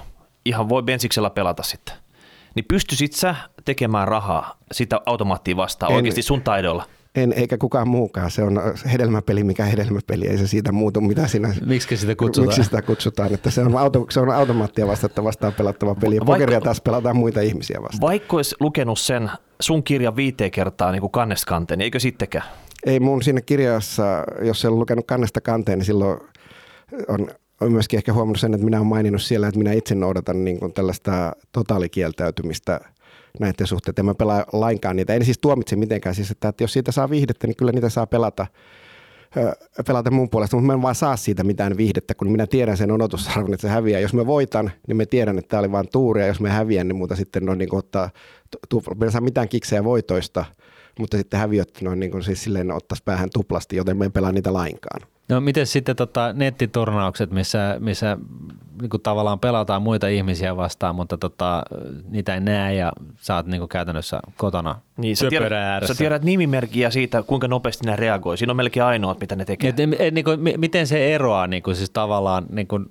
Ihan 0.45 0.69
voi 0.69 0.83
bensiksellä 0.83 1.31
pelata 1.31 1.63
sitten. 1.63 1.95
Niin 2.55 2.65
pystyisit 2.69 3.13
sä 3.13 3.35
tekemään 3.65 4.09
rahaa 4.09 4.57
sitä 4.73 5.01
automaattia 5.07 5.57
vastaan 5.57 5.93
en, 5.93 5.97
oikeasti 5.97 6.23
sun 6.23 6.43
taidolla? 6.43 6.85
En, 7.17 7.33
eikä 7.33 7.59
kukaan 7.59 7.89
muukaan. 7.89 8.31
Se 8.31 8.43
on 8.43 8.61
hedelmäpeli, 8.93 9.45
mikä 9.45 9.65
hedelmäpeli. 9.65 10.29
Ei 10.29 10.39
se 10.39 10.47
siitä 10.47 10.73
muutu, 10.73 11.01
mitä 11.01 11.27
sinä... 11.27 11.55
Miksi 11.67 11.97
sitä 11.97 12.15
kutsutaan? 12.15 12.49
Miksi 12.49 12.65
sitä 12.65 12.83
kutsutaan? 12.83 13.35
Että 13.35 13.51
se, 13.51 13.61
on 13.61 13.77
auto, 13.77 14.07
se 14.11 14.21
on 14.21 14.31
automaattia 14.31 14.87
vastaan, 14.87 15.25
vastaan 15.25 15.53
pelattava 15.53 15.95
peli. 15.95 16.15
Ja 16.15 16.21
Vaikka, 16.21 16.33
pokeria 16.33 16.61
taas 16.61 16.81
pelataan 16.81 17.17
muita 17.17 17.41
ihmisiä 17.41 17.83
vastaan. 17.83 18.01
Vaikka 18.01 18.37
olisi 18.37 18.57
lukenut 18.61 18.99
sen 18.99 19.31
sun 19.61 19.83
kirjan 19.83 20.17
viiteen 20.17 20.51
kertaa 20.51 20.93
niin 20.93 21.01
kuin 21.01 21.11
kannesta 21.11 21.49
kanteen, 21.49 21.79
niin 21.79 21.85
eikö 21.85 22.01
sittenkään? 22.01 22.45
Ei 22.87 23.01
mun 23.01 23.23
siinä 23.23 23.41
kirjassa, 23.41 24.25
jos 24.43 24.65
ole 24.65 24.77
lukenut 24.77 25.07
kannesta 25.07 25.41
kanteen, 25.41 25.79
niin 25.79 25.87
silloin 25.87 26.21
on 27.09 27.29
olen 27.61 27.73
myöskin 27.73 27.97
ehkä 27.97 28.13
huomannut 28.13 28.41
sen, 28.41 28.55
että 28.55 28.65
minä 28.65 28.77
olen 28.77 28.87
maininnut 28.87 29.23
siellä, 29.23 29.49
että 29.49 29.59
minä 29.59 29.73
itse 29.73 29.95
noudatan 29.95 30.45
niin 30.45 30.59
kuin 30.59 30.73
tällaista 30.73 31.33
totaalikieltäytymistä– 31.53 32.81
näiden 33.41 33.67
suhteen. 33.67 33.95
En 33.99 34.05
mä 34.05 34.15
pelaa 34.15 34.45
lainkaan 34.53 34.97
niitä. 34.97 35.15
En 35.15 35.25
siis 35.25 35.39
tuomitse 35.39 35.77
mitenkään. 35.77 36.15
Siis, 36.15 36.31
että, 36.31 36.49
että 36.49 36.65
jos 36.65 36.73
siitä 36.73 36.93
saa 36.93 37.11
viihdettä, 37.11 37.47
niin 37.47 37.57
kyllä 37.57 37.73
niitä 37.73 37.89
saa 37.89 38.07
pelata 38.07 38.47
pelata 39.87 40.11
mun 40.11 40.31
puolesta, 40.31 40.57
mutta 40.57 40.67
mä 40.67 40.73
en 40.73 40.83
vaan 40.83 40.95
saa 40.95 41.17
siitä 41.17 41.45
mitään 41.45 41.77
viihdettä, 41.77 42.15
kun 42.15 42.31
minä 42.31 42.47
tiedän 42.47 42.77
sen 42.77 42.93
odotusarvon, 42.93 43.55
että 43.55 43.67
se 43.67 43.73
häviää. 43.73 44.01
Jos 44.01 44.15
mä 44.15 44.27
voitan, 44.27 44.71
niin 44.89 44.97
me 44.97 45.07
tiedän, 45.07 45.39
että 45.39 45.49
tämä 45.49 45.61
oli 45.61 45.73
vain 45.73 45.89
tuuria. 45.93 46.27
Jos 46.27 46.41
mä 46.41 46.49
häviän, 46.49 46.89
niin 46.89 46.97
muuta 46.97 47.17
sitten 47.17 47.49
on 47.49 47.59
niin 47.59 47.75
ottaa, 47.75 48.11
tu, 48.69 48.83
en 49.05 49.13
saa 49.13 49.21
mitään 49.21 49.49
kiksejä 49.49 49.85
voitoista, 49.85 50.45
mutta 50.99 51.17
sitten 51.17 51.41
häviöt 51.41 51.79
noin 51.81 52.01
niin 52.01 52.11
kuin 52.11 52.23
siis 52.23 52.45
silleen 52.45 52.71
ottaisi 52.71 53.03
päähän 53.05 53.31
tuplasti, 53.33 53.77
joten 53.77 53.97
me 53.97 54.05
en 54.05 54.13
pelaa 54.13 54.33
niitä 54.33 54.53
lainkaan. 54.53 55.16
No 55.29 55.41
miten 55.41 55.67
sitten 55.67 55.97
tota 55.97 56.33
nettiturnaukset, 56.33 57.31
missä, 57.31 57.77
missä 57.79 58.17
niin 58.81 58.91
kuin 58.91 59.03
tavallaan 59.03 59.39
pelataan 59.39 59.83
muita 59.83 60.09
ihmisiä 60.09 60.57
vastaan, 60.57 60.95
mutta 60.95 61.19
tota, 61.19 61.63
niitä 62.09 62.35
ei 62.35 62.41
näe 62.41 62.75
ja 62.75 62.93
sä 63.17 63.35
oot 63.35 63.47
niin 63.47 63.61
kuin 63.61 63.69
käytännössä 63.69 64.21
kotona 64.37 64.81
niin, 64.97 65.17
sä 65.17 65.29
tiedät, 65.29 65.53
ääressä. 65.53 65.95
Sä 65.95 65.99
tiedät 65.99 66.23
nimimerkkiä 66.23 66.91
siitä, 66.91 67.23
kuinka 67.23 67.49
nopeasti 67.49 67.87
ne 67.87 67.97
reagoi. 67.97 68.39
Siinä 68.39 68.53
on 68.53 68.57
melkein 68.57 68.85
ainoat, 68.85 69.21
mitä 69.21 69.37
ne 69.37 69.45
tekee. 69.45 69.71
Et, 69.71 69.77
et, 69.99 70.15
niin 70.15 70.25
kuin, 70.25 70.41
miten 70.57 70.87
se 70.87 71.15
eroaa 71.15 71.47
niin 71.47 71.63
kuin 71.63 71.77
siis 71.77 71.91
tavallaan, 71.91 72.47
niin 72.51 72.67
kuin, 72.67 72.87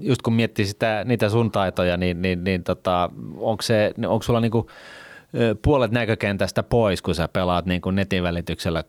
just 0.00 0.22
kun 0.22 0.32
miettii 0.32 0.66
sitä, 0.66 1.02
niitä 1.04 1.28
sun 1.28 1.50
taitoja, 1.50 1.96
niin, 1.96 2.22
niin, 2.22 2.44
niin 2.44 2.64
tota, 2.64 3.10
onko, 3.36 3.62
se, 3.62 3.94
onko 4.06 4.22
sulla 4.22 4.40
niin 4.40 4.50
kuin, 4.50 4.66
puolet 5.62 5.90
näkökentästä 5.90 6.62
pois, 6.62 7.02
kun 7.02 7.14
sä 7.14 7.28
pelaat 7.28 7.66
niin 7.66 7.80
kuin 7.80 7.96
netin 7.96 8.22
välityksellä 8.22 8.84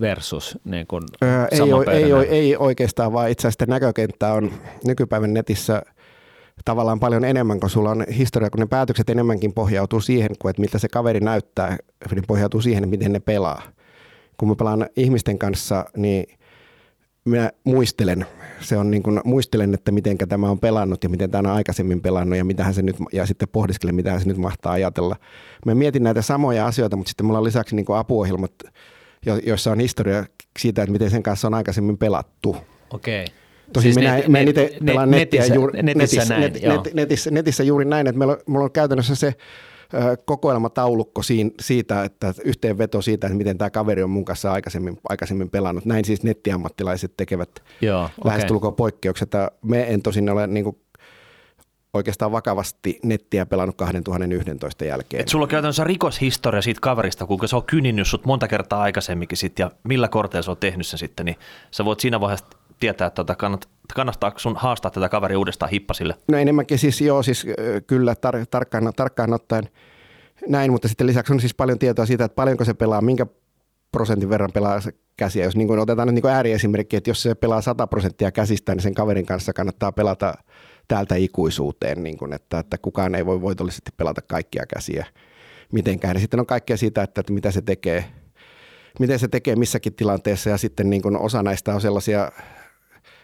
versus 0.00 0.58
niin 0.64 0.86
kuin 0.86 1.04
öö, 1.22 1.46
ei, 1.50 1.72
ole, 1.72 1.84
ei, 1.92 2.12
ole, 2.12 2.24
ei 2.24 2.56
oikeastaan, 2.56 3.12
vaan 3.12 3.30
itse 3.30 3.48
asiassa 3.48 3.64
näkökenttä 3.68 4.32
on 4.32 4.50
nykypäivän 4.86 5.34
netissä 5.34 5.82
tavallaan 6.64 7.00
paljon 7.00 7.24
enemmän, 7.24 7.60
kun 7.60 7.70
sulla 7.70 7.90
on 7.90 8.04
historia, 8.16 8.50
kun 8.50 8.60
ne 8.60 8.66
päätökset 8.66 9.10
enemmänkin 9.10 9.52
pohjautuu 9.52 10.00
siihen, 10.00 10.30
kuin 10.38 10.50
että 10.50 10.60
miltä 10.60 10.78
se 10.78 10.88
kaveri 10.88 11.20
näyttää, 11.20 11.76
niin 12.10 12.24
pohjautuu 12.26 12.60
siihen, 12.60 12.88
miten 12.88 13.12
ne 13.12 13.20
pelaa. 13.20 13.62
Kun 14.36 14.48
mä 14.48 14.54
pelaan 14.54 14.86
ihmisten 14.96 15.38
kanssa, 15.38 15.84
niin 15.96 16.38
minä 17.24 17.50
muistelen, 17.64 18.26
se 18.60 18.76
on 18.76 18.90
niin 18.90 19.02
kuin, 19.02 19.20
muistelen, 19.24 19.74
että 19.74 19.92
miten 19.92 20.18
tämä 20.18 20.50
on 20.50 20.58
pelannut 20.58 21.04
ja 21.04 21.10
miten 21.10 21.30
tämä 21.30 21.50
on 21.50 21.56
aikaisemmin 21.56 22.00
pelannut 22.00 22.38
ja, 22.38 22.44
mitä 22.44 22.72
se 22.72 22.82
nyt, 22.82 22.96
ja 23.12 23.26
sitten 23.26 23.48
pohdiskelen, 23.52 23.94
mitä 23.94 24.18
se 24.18 24.28
nyt 24.28 24.36
mahtaa 24.36 24.72
ajatella. 24.72 25.16
Mä 25.66 25.74
mietin 25.74 26.02
näitä 26.02 26.22
samoja 26.22 26.66
asioita, 26.66 26.96
mutta 26.96 27.08
sitten 27.08 27.26
mulla 27.26 27.38
on 27.38 27.44
lisäksi 27.44 27.76
niin 27.76 27.86
kuin 27.86 27.98
apuohjelmat, 27.98 28.52
joissa 29.46 29.72
on 29.72 29.80
historia 29.80 30.24
siitä, 30.58 30.82
että 30.82 30.92
miten 30.92 31.10
sen 31.10 31.22
kanssa 31.22 31.48
on 31.48 31.54
aikaisemmin 31.54 31.98
pelattu. 31.98 32.56
Okei. 32.92 33.24
Tosin 33.72 33.94
siis 33.94 33.96
minä, 33.96 34.16
net, 34.16 34.36
en 34.36 34.48
itse 34.48 34.78
pelaan 34.84 35.10
net, 35.10 35.20
nettiä 35.20 35.46
juuri, 35.54 35.82
netissä, 35.82 36.16
netissä, 36.18 36.34
näin, 36.34 36.52
net, 36.52 36.62
net, 36.62 36.94
netissä, 36.94 37.30
netissä 37.30 37.64
juuri 37.64 37.84
näin, 37.84 38.06
että 38.06 38.18
meillä 38.18 38.32
on, 38.32 38.40
mulla 38.46 38.64
on 38.64 38.72
käytännössä 38.72 39.14
se 39.14 39.34
kokoelmataulukko 40.24 41.22
siitä, 41.60 42.04
että 42.04 42.34
yhteenveto 42.44 43.02
siitä, 43.02 43.26
että 43.26 43.36
miten 43.36 43.58
tämä 43.58 43.70
kaveri 43.70 44.02
on 44.02 44.10
mun 44.10 44.24
kanssa 44.24 44.52
aikaisemmin, 44.52 44.98
aikaisemmin 45.08 45.50
pelannut. 45.50 45.84
Näin 45.84 46.04
siis 46.04 46.22
nettiammattilaiset 46.22 47.12
tekevät 47.16 47.50
Joo, 47.80 48.10
lähestulkoon 48.24 48.72
okay. 48.72 48.76
poikkeukset. 48.76 49.30
Me 49.64 49.92
en 49.92 50.02
tosin 50.02 50.30
ole 50.30 50.46
niin 50.46 50.64
kuin 50.64 50.76
oikeastaan 51.98 52.32
vakavasti 52.32 52.98
nettiä 53.02 53.46
pelannut 53.46 53.76
2011 53.76 54.84
jälkeen. 54.84 55.20
Et 55.20 55.28
sulla 55.28 55.42
on 55.42 55.48
käytännössä 55.48 55.84
rikoshistoria 55.84 56.62
siitä 56.62 56.80
kaverista, 56.80 57.26
kuinka 57.26 57.46
se 57.46 57.56
on 57.56 57.62
kyninnyt 57.62 58.08
sut 58.08 58.26
monta 58.26 58.48
kertaa 58.48 58.82
aikaisemminkin 58.82 59.38
sit, 59.38 59.58
ja 59.58 59.70
millä 59.84 60.08
korteilla 60.08 60.42
se 60.42 60.50
on 60.50 60.56
tehnyt 60.56 60.86
sen 60.86 60.98
sitten, 60.98 61.26
niin 61.26 61.36
sä 61.70 61.84
voit 61.84 62.00
siinä 62.00 62.20
vaiheessa 62.20 62.46
tietää, 62.80 63.06
että 63.06 63.16
tota 63.16 63.34
kannat, 63.34 63.68
kannattaa 63.94 64.32
sun 64.36 64.56
haastaa 64.56 64.90
tätä 64.90 65.08
kaveri 65.08 65.36
uudestaan 65.36 65.70
hippasille. 65.70 66.14
No 66.28 66.38
enemmänkin 66.38 66.78
siis 66.78 67.00
joo, 67.00 67.22
siis 67.22 67.46
kyllä 67.86 68.12
tar- 68.12 68.46
tarkkaan, 68.50 68.92
tarkkaan 68.96 69.32
ottaen 69.32 69.68
näin, 70.48 70.72
mutta 70.72 70.88
sitten 70.88 71.06
lisäksi 71.06 71.32
on 71.32 71.40
siis 71.40 71.54
paljon 71.54 71.78
tietoa 71.78 72.06
siitä, 72.06 72.24
että 72.24 72.36
paljonko 72.36 72.64
se 72.64 72.74
pelaa, 72.74 73.00
minkä 73.00 73.26
prosentin 73.92 74.30
verran 74.30 74.52
pelaa 74.54 74.80
käsiä. 75.16 75.44
Jos 75.44 75.56
niin 75.56 75.68
kuin 75.68 75.80
otetaan 75.80 76.08
nyt 76.08 76.14
niin 76.14 76.22
kuin 76.22 76.34
ääriesimerkki, 76.34 76.96
että 76.96 77.10
jos 77.10 77.22
se 77.22 77.34
pelaa 77.34 77.60
100 77.60 77.86
prosenttia 77.86 78.32
käsistä, 78.32 78.74
niin 78.74 78.82
sen 78.82 78.94
kaverin 78.94 79.26
kanssa 79.26 79.52
kannattaa 79.52 79.92
pelata 79.92 80.34
täältä 80.88 81.14
ikuisuuteen, 81.14 82.02
niin 82.02 82.18
kuin, 82.18 82.32
että, 82.32 82.58
että 82.58 82.78
kukaan 82.78 83.14
ei 83.14 83.26
voi 83.26 83.40
voitollisesti 83.40 83.90
pelata 83.96 84.22
kaikkia 84.22 84.66
käsiä 84.74 85.06
mitenkään. 85.72 86.16
Ja 86.16 86.20
sitten 86.20 86.40
on 86.40 86.46
kaikkea 86.46 86.76
siitä, 86.76 87.02
että, 87.02 87.20
että 87.20 87.32
mitä 87.32 87.50
se 87.50 87.62
tekee, 87.62 88.04
miten 89.00 89.18
se 89.18 89.28
tekee 89.28 89.56
missäkin 89.56 89.94
tilanteessa 89.94 90.50
ja 90.50 90.58
sitten 90.58 90.90
niin 90.90 91.02
kuin 91.02 91.16
osa 91.16 91.42
näistä 91.42 91.74
on 91.74 91.80
sellaisia, 91.80 92.32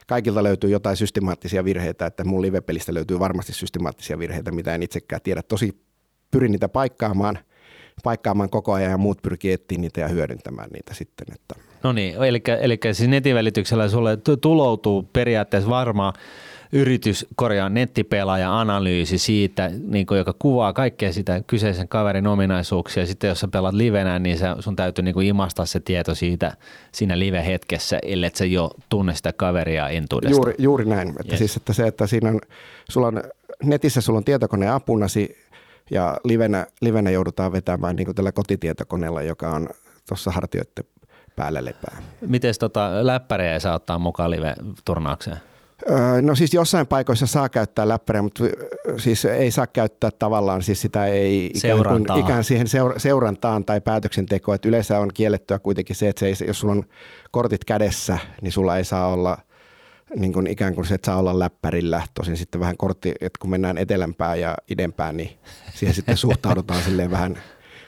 kaikilta 0.07 0.43
löytyy 0.43 0.71
jotain 0.71 0.97
systemaattisia 0.97 1.65
virheitä, 1.65 2.07
että 2.07 2.25
mun 2.25 2.43
live-pelistä 2.43 2.95
löytyy 2.95 3.19
varmasti 3.19 3.53
systemaattisia 3.53 4.19
virheitä, 4.19 4.53
mitä 4.53 4.75
en 4.75 4.83
itsekään 4.83 5.23
tiedä. 5.23 5.43
Tosi 5.43 5.81
pyrin 6.31 6.53
niitä 6.53 6.69
paikkaamaan, 6.69 7.39
paikkaamaan 8.05 8.51
koko 8.51 8.73
ajan 8.73 8.91
ja 8.91 8.99
muut 8.99 9.23
pyrkii 9.23 9.53
etsiä 9.53 9.79
niitä 9.79 10.01
ja 10.01 10.09
hyödyntämään 10.09 10.71
niitä 10.71 10.95
sitten. 10.95 11.27
Että. 11.35 11.55
No 11.83 11.93
niin, 11.93 12.15
eli, 12.25 12.43
eli 12.61 12.79
siis 12.93 13.09
netin 13.09 13.35
välityksellä 13.35 13.89
sulle 13.89 14.19
tuloutuu 14.41 15.03
periaatteessa 15.03 15.71
varmaan 15.71 16.13
yritys 16.75 17.27
korjaa 17.37 17.69
nettipelaaja 17.69 18.61
analyysi 18.61 19.19
siitä, 19.19 19.71
niin 19.87 20.07
kuin, 20.07 20.19
joka 20.19 20.35
kuvaa 20.39 20.73
kaikkea 20.73 21.13
sitä 21.13 21.43
kyseisen 21.47 21.89
kaverin 21.89 22.27
ominaisuuksia. 22.27 23.07
Sitten 23.07 23.29
jos 23.29 23.41
sä 23.41 23.49
pelaat 23.49 23.75
livenä, 23.75 24.19
niin 24.19 24.39
sä, 24.39 24.57
sun 24.61 24.77
täytyy 24.77 25.05
niin 25.05 25.15
kuin 25.15 25.27
imasta 25.27 25.67
se 25.67 25.81
tieto 25.81 26.15
siitä 26.15 26.57
siinä 26.93 27.19
live-hetkessä, 27.19 27.99
ellei 28.03 28.31
sä 28.35 28.45
jo 28.45 28.71
tunne 28.89 29.15
sitä 29.15 29.33
kaveria 29.33 29.89
entuudesta. 29.89 30.37
Juuri, 30.37 30.55
juuri 30.59 30.85
näin. 30.85 31.09
Että 31.09 31.33
yes. 31.33 31.39
siis, 31.39 31.57
että 31.57 31.73
se, 31.73 31.87
että 31.87 32.07
siinä 32.07 32.29
on, 32.29 32.41
sulla 32.91 33.07
on, 33.07 33.23
netissä 33.63 34.01
sulla 34.01 34.17
on 34.17 34.25
tietokone 34.25 34.71
apunasi 34.71 35.37
ja 35.91 36.17
livenä, 36.25 36.67
livenä 36.81 37.11
joudutaan 37.11 37.53
vetämään 37.53 37.97
niin 37.97 38.07
kuin 38.07 38.15
tällä 38.15 38.33
kotitietokoneella, 38.33 39.23
joka 39.23 39.51
on 39.51 39.69
tuossa 40.09 40.31
hartioiden 40.31 40.85
päällä 41.37 41.65
lepää. 41.65 42.03
Miten 42.21 42.55
tota, 42.61 43.07
läppäriä 43.07 43.53
ei 43.53 43.61
saa 43.61 43.75
ottaa 43.75 43.99
mukaan 43.99 44.31
live-turnaukseen? 44.31 45.54
No 46.23 46.35
siis 46.35 46.55
jossain 46.55 46.87
paikoissa 46.87 47.27
saa 47.27 47.49
käyttää 47.49 47.89
läppäriä, 47.89 48.23
mutta 48.23 48.45
siis 48.97 49.25
ei 49.25 49.51
saa 49.51 49.67
käyttää 49.67 50.11
tavallaan, 50.19 50.63
siis 50.63 50.81
sitä 50.81 51.07
ei 51.07 51.51
ikään, 51.55 51.79
kuin, 51.85 52.19
ikään 52.19 52.45
siihen 52.45 52.67
seurantaan 52.97 53.65
tai 53.65 53.81
päätöksentekoon. 53.81 54.55
Että 54.55 54.69
yleensä 54.69 54.99
on 54.99 55.11
kiellettyä 55.15 55.59
kuitenkin 55.59 55.97
se, 55.97 56.09
että 56.09 56.21
se 56.21 56.27
ei, 56.27 56.35
jos 56.47 56.61
sulla 56.61 56.73
on 56.73 56.85
kortit 57.31 57.65
kädessä, 57.65 58.19
niin 58.43 58.53
sulla 58.53 58.77
ei 58.77 58.85
saa 58.85 59.09
olla 59.09 59.39
niin 60.17 60.33
kuin 60.33 60.47
ikään 60.47 60.75
kuin 60.75 60.87
se, 60.87 60.95
että 60.95 61.07
saa 61.07 61.19
olla 61.19 61.39
läppärillä. 61.39 62.03
Tosin 62.15 62.37
sitten 62.37 62.61
vähän 62.61 62.77
kortti, 62.77 63.11
että 63.21 63.39
kun 63.41 63.51
mennään 63.51 63.79
etelämpään 63.79 64.41
ja 64.41 64.57
idempään, 64.71 65.17
niin 65.17 65.31
siihen 65.75 65.95
sitten 65.95 66.17
suhtaudutaan 66.17 66.83
silleen 66.87 67.11
vähän– 67.11 67.39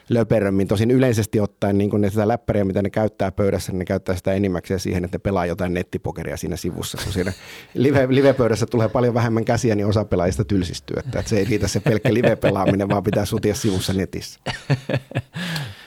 löperömmin. 0.09 0.67
Tosin 0.67 0.91
yleisesti 0.91 1.39
ottaen 1.39 1.77
niin 1.77 1.89
kun 1.89 2.01
ne 2.01 2.09
sitä 2.09 2.27
läppäriä, 2.27 2.65
mitä 2.65 2.81
ne 2.81 2.89
käyttää 2.89 3.31
pöydässä, 3.31 3.71
niin 3.71 3.79
ne 3.79 3.85
käyttää 3.85 4.15
sitä 4.15 4.33
enimmäkseen 4.33 4.79
siihen, 4.79 5.05
että 5.05 5.17
ne 5.17 5.19
pelaa 5.19 5.45
jotain 5.45 5.73
nettipokeria 5.73 6.37
siinä 6.37 6.55
sivussa. 6.55 6.97
Kun 7.03 7.13
siinä 7.13 7.33
live, 7.73 8.07
live-pöydässä 8.09 8.65
tulee 8.65 8.89
paljon 8.89 9.13
vähemmän 9.13 9.45
käsiä, 9.45 9.75
niin 9.75 9.87
osa 9.87 10.05
pelaajista 10.05 10.45
tylsistyy. 10.45 10.97
Että, 10.99 11.19
että 11.19 11.29
se 11.29 11.37
ei 11.37 11.45
riitä 11.45 11.67
se 11.67 11.79
pelkkä 11.79 12.13
live-pelaaminen, 12.13 12.89
vaan 12.89 13.03
pitää 13.03 13.25
sutia 13.25 13.55
sivussa 13.55 13.93
netissä. 13.93 14.39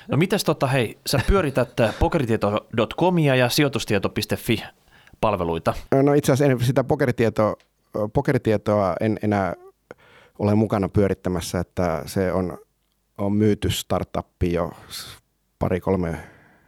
No 0.09 0.17
mitäs 0.17 0.45
tota, 0.45 0.67
hei, 0.67 0.99
sä 1.07 1.21
pyörität 1.27 1.69
pokeritieto.comia 1.99 3.37
ja 3.37 3.49
sijoitustieto.fi 3.49 4.63
palveluita. 5.21 5.75
No 6.03 6.15
itse 6.15 6.33
asiassa 6.33 6.53
en, 6.53 6.65
sitä 6.65 6.85
pokeritieto, 6.85 7.59
pokeritietoa 8.13 8.95
en 9.01 9.19
enää 9.23 9.55
ole 10.39 10.55
mukana 10.55 10.89
pyörittämässä, 10.89 11.59
että 11.59 12.03
se 12.07 12.33
on 12.33 12.59
on 13.21 13.33
myyty 13.33 13.71
startuppi 13.71 14.53
jo 14.53 14.73
pari, 15.59 15.81
kolme, 15.81 16.09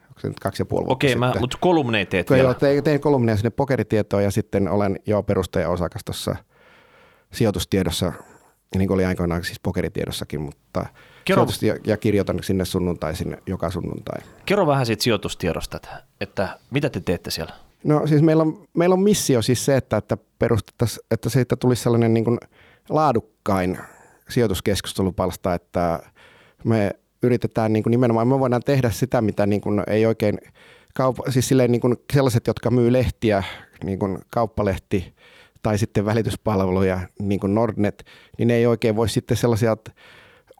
onko 0.08 0.20
se 0.20 0.28
nyt 0.28 0.40
kaksi 0.40 0.62
ja 0.62 0.66
puoli 0.66 0.86
vuotta 0.86 1.06
Okei, 1.06 1.14
okay, 1.14 1.40
mutta 1.40 1.58
kolumneja 1.60 2.06
teet 2.06 2.30
vielä. 2.30 2.42
Joo, 2.42 2.54
tein, 2.54 2.84
tein 2.84 3.00
kolumneja 3.00 3.36
sinne 3.36 3.50
pokeritietoon 3.50 4.22
ja 4.22 4.30
sitten 4.30 4.68
olen 4.68 5.00
jo 5.06 5.22
perustaja-osakas 5.22 6.04
tuossa 6.04 6.36
sijoitustiedossa, 7.32 8.12
niin 8.76 8.88
kuin 8.88 8.94
oli 8.94 9.04
aikoinaan 9.04 9.44
siis 9.44 9.60
pokeritiedossakin, 9.60 10.40
mutta 10.40 10.86
Kerro, 11.24 11.46
ja, 11.62 11.76
ja 11.86 11.96
kirjoitan 11.96 12.42
sinne 12.42 12.64
sunnuntaisin 12.64 13.36
joka 13.46 13.70
sunnuntai. 13.70 14.20
Kerro 14.46 14.66
vähän 14.66 14.86
siitä 14.86 15.02
sijoitustiedosta, 15.02 15.76
että, 15.76 16.02
että 16.20 16.58
mitä 16.70 16.90
te 16.90 17.00
teette 17.00 17.30
siellä? 17.30 17.54
No 17.84 18.06
siis 18.06 18.22
meillä 18.22 18.42
on, 18.42 18.64
meillä 18.74 18.92
on 18.92 19.02
missio 19.02 19.42
siis 19.42 19.64
se, 19.64 19.76
että, 19.76 19.96
että 19.96 20.16
perustettaisiin, 20.38 21.06
että 21.10 21.28
siitä 21.28 21.56
tulisi 21.56 21.82
sellainen 21.82 22.14
niin 22.14 22.24
kuin 22.24 22.38
laadukkain 22.88 23.78
sijoituskeskustelupalsta, 24.28 25.54
että 25.54 26.11
me 26.64 26.90
yritetään 27.22 27.72
niin 27.72 27.82
kuin 27.82 27.90
nimenomaan, 27.90 28.28
me 28.28 28.38
voidaan 28.38 28.62
tehdä 28.62 28.90
sitä, 28.90 29.20
mitä 29.20 29.46
niin 29.46 29.60
kuin 29.60 29.82
ei 29.86 30.06
oikein, 30.06 30.38
kaup- 31.00 31.30
siis 31.30 31.48
silleen 31.48 31.72
niin 31.72 31.80
kuin 31.80 31.96
sellaiset, 32.12 32.46
jotka 32.46 32.70
myy 32.70 32.92
lehtiä, 32.92 33.42
niin 33.84 33.98
kuin 33.98 34.18
kauppalehti 34.30 35.14
tai 35.62 35.78
sitten 35.78 36.04
välityspalveluja, 36.04 37.00
niin 37.20 37.40
kuin 37.40 37.54
Nordnet, 37.54 38.04
niin 38.38 38.48
ne 38.48 38.54
ei 38.54 38.66
oikein 38.66 38.96
voi 38.96 39.08
sitten 39.08 39.36
sellaisia 39.36 39.76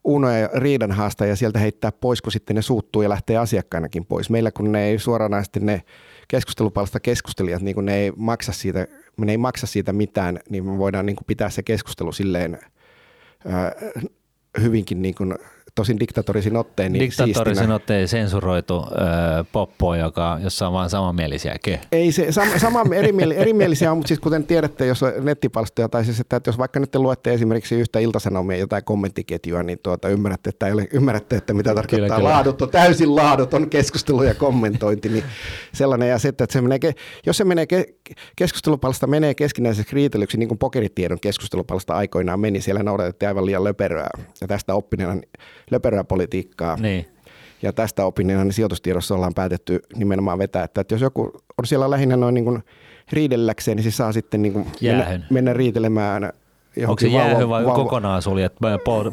unoja 0.05 0.38
ja 0.38 0.48
riidan 0.55 0.96
ja 1.28 1.36
sieltä 1.36 1.59
heittää 1.59 1.92
pois, 1.92 2.22
kun 2.22 2.32
sitten 2.32 2.57
ne 2.57 2.62
suuttuu 2.62 3.03
ja 3.03 3.09
lähtee 3.09 3.36
asiakkaanakin 3.36 4.07
pois. 4.07 4.30
Meillä 4.30 4.50
kun 4.50 4.72
ne 4.72 4.84
ei 4.84 4.98
suoranaisesti 4.98 5.61
ne 5.61 5.82
keskustelupalsta 6.28 7.00
keskustelijat, 7.00 7.62
niin 7.62 7.74
kun 7.74 7.84
ne 7.84 7.96
ei 7.96 8.12
maksa 8.16 8.53
siitä, 8.53 8.86
ne 9.16 9.32
ei 9.32 9.38
maksa 9.38 9.66
siitä 9.66 9.92
mitään, 9.92 10.38
niin 10.50 10.64
me 10.64 10.78
voidaan 10.78 11.07
niin 11.07 11.16
kuin 11.16 11.26
pitää 11.26 11.50
se 11.50 11.62
keskustelu 11.62 12.12
silleen 12.12 12.59
ää, 13.46 13.72
hyvinkin 14.61 15.03
niin 15.03 15.14
kuin 15.14 15.34
tosin 15.75 16.01
diktatorisin 16.01 16.57
otteen. 16.57 16.93
Niin 16.93 17.01
diktatorisin 17.01 17.70
otteen 17.70 18.09
sensuroitu 18.09 18.87
öö, 18.93 19.45
poppo, 19.53 19.95
joka, 19.95 20.39
jossa 20.43 20.66
on 20.66 20.73
vain 20.73 20.91
samanmielisiä. 20.91 21.57
Kö? 21.64 21.79
Ei 21.93 22.12
se, 22.12 22.33
sama, 22.33 22.59
sama 22.59 22.83
erimieli, 22.95 23.37
erimielisiä 23.37 23.91
on, 23.91 23.97
mutta 23.97 24.09
siis 24.09 24.20
kuten 24.20 24.45
tiedätte, 24.45 24.87
jos 24.87 25.03
on 25.03 25.12
nettipalstoja, 25.20 25.89
tai 25.89 26.05
siis, 26.05 26.20
että, 26.20 26.41
jos 26.47 26.59
vaikka 26.59 26.81
nyt 26.81 26.95
luette 26.95 27.33
esimerkiksi 27.33 27.75
yhtä 27.75 27.99
iltasanomia 27.99 28.57
jotain 28.57 28.85
kommenttiketjua, 28.85 29.62
niin 29.62 29.79
tuota, 29.83 30.09
ymmärrätte, 30.09 30.51
että, 30.51 30.66
ei 30.66 30.73
ole, 30.73 30.89
ymmärrätte, 30.93 31.37
että 31.37 31.55
mitä 31.55 31.75
tarkoittaa 31.75 32.09
kyllä, 32.09 32.16
kyllä. 32.16 32.29
laaduton, 32.29 32.70
täysin 32.70 33.16
laaduton 33.16 33.70
keskustelu 33.70 34.23
ja 34.23 34.35
kommentointi, 34.35 35.09
niin 35.09 35.25
sellainen. 35.73 36.09
Ja 36.09 36.18
sitten, 36.18 36.45
että 36.45 36.53
se 36.53 36.61
menee, 36.61 36.79
jos 37.27 37.37
se 37.37 37.45
menee, 37.45 37.66
keskustelupalsta 38.37 39.07
menee 39.07 39.35
keskinäiseksi 39.35 39.95
riitelyksi, 39.95 40.37
niin 40.39 40.49
kuin 40.49 40.59
pokeritiedon 40.59 41.20
keskustelupalsta 41.20 41.95
aikoinaan 41.95 42.41
meni, 42.41 42.61
siellä 42.61 42.83
noudatettiin 42.83 43.29
aivan 43.29 43.47
liian 43.47 43.64
löperöä. 43.64 44.09
Ja 44.41 44.49
tästä 44.49 44.75
oppineena 44.75 45.20
löperöä 45.73 46.05
politiikkaa. 46.05 46.77
Niin. 46.77 47.07
Ja 47.62 47.73
tästä 47.73 48.05
opiniona 48.05 48.45
niin 48.45 48.53
sijoitustiedossa 48.53 49.14
ollaan 49.14 49.35
päätetty 49.35 49.81
nimenomaan 49.97 50.39
vetää, 50.39 50.64
että, 50.64 50.81
että 50.81 50.95
jos 50.95 51.03
joku 51.03 51.33
on 51.59 51.66
siellä 51.66 51.91
lähinnä 51.91 52.16
noin 52.16 52.35
niin 52.35 52.45
kuin 52.45 52.62
riidelläkseen, 53.12 53.77
niin 53.77 53.85
se 53.85 53.91
saa 53.91 54.12
sitten 54.12 54.43
niin 54.43 54.53
kuin 54.53 54.66
mennä, 54.83 55.20
mennä 55.31 55.53
riitelemään 55.53 56.33
Onko 56.87 57.01
se 57.01 57.09
jäähy 57.09 57.49
vai 57.49 57.64
vauva. 57.64 57.83
kokonaan 57.83 58.23
suljet 58.23 58.53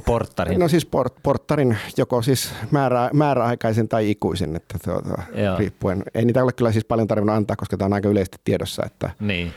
porttarin? 0.06 0.60
No 0.60 0.68
siis 0.68 0.86
port, 0.86 1.14
porttarin 1.24 1.78
joko 1.98 2.22
siis 2.22 2.54
määrä, 2.72 3.10
määräaikaisen 3.14 3.88
tai 3.90 4.10
ikuisen, 4.10 4.56
että 4.56 4.80
tuota, 4.84 5.22
riippuen. 5.58 6.04
Ei 6.14 6.26
niitä 6.26 6.44
ole 6.44 6.52
kyllä 6.52 6.72
siis 6.72 6.86
paljon 6.86 7.08
tarvinnut 7.08 7.36
antaa, 7.36 7.56
koska 7.56 7.78
tämä 7.78 7.86
on 7.86 7.94
aika 7.94 8.10
yleisesti 8.10 8.38
tiedossa, 8.44 8.84
että 8.86 9.10
niin. 9.20 9.54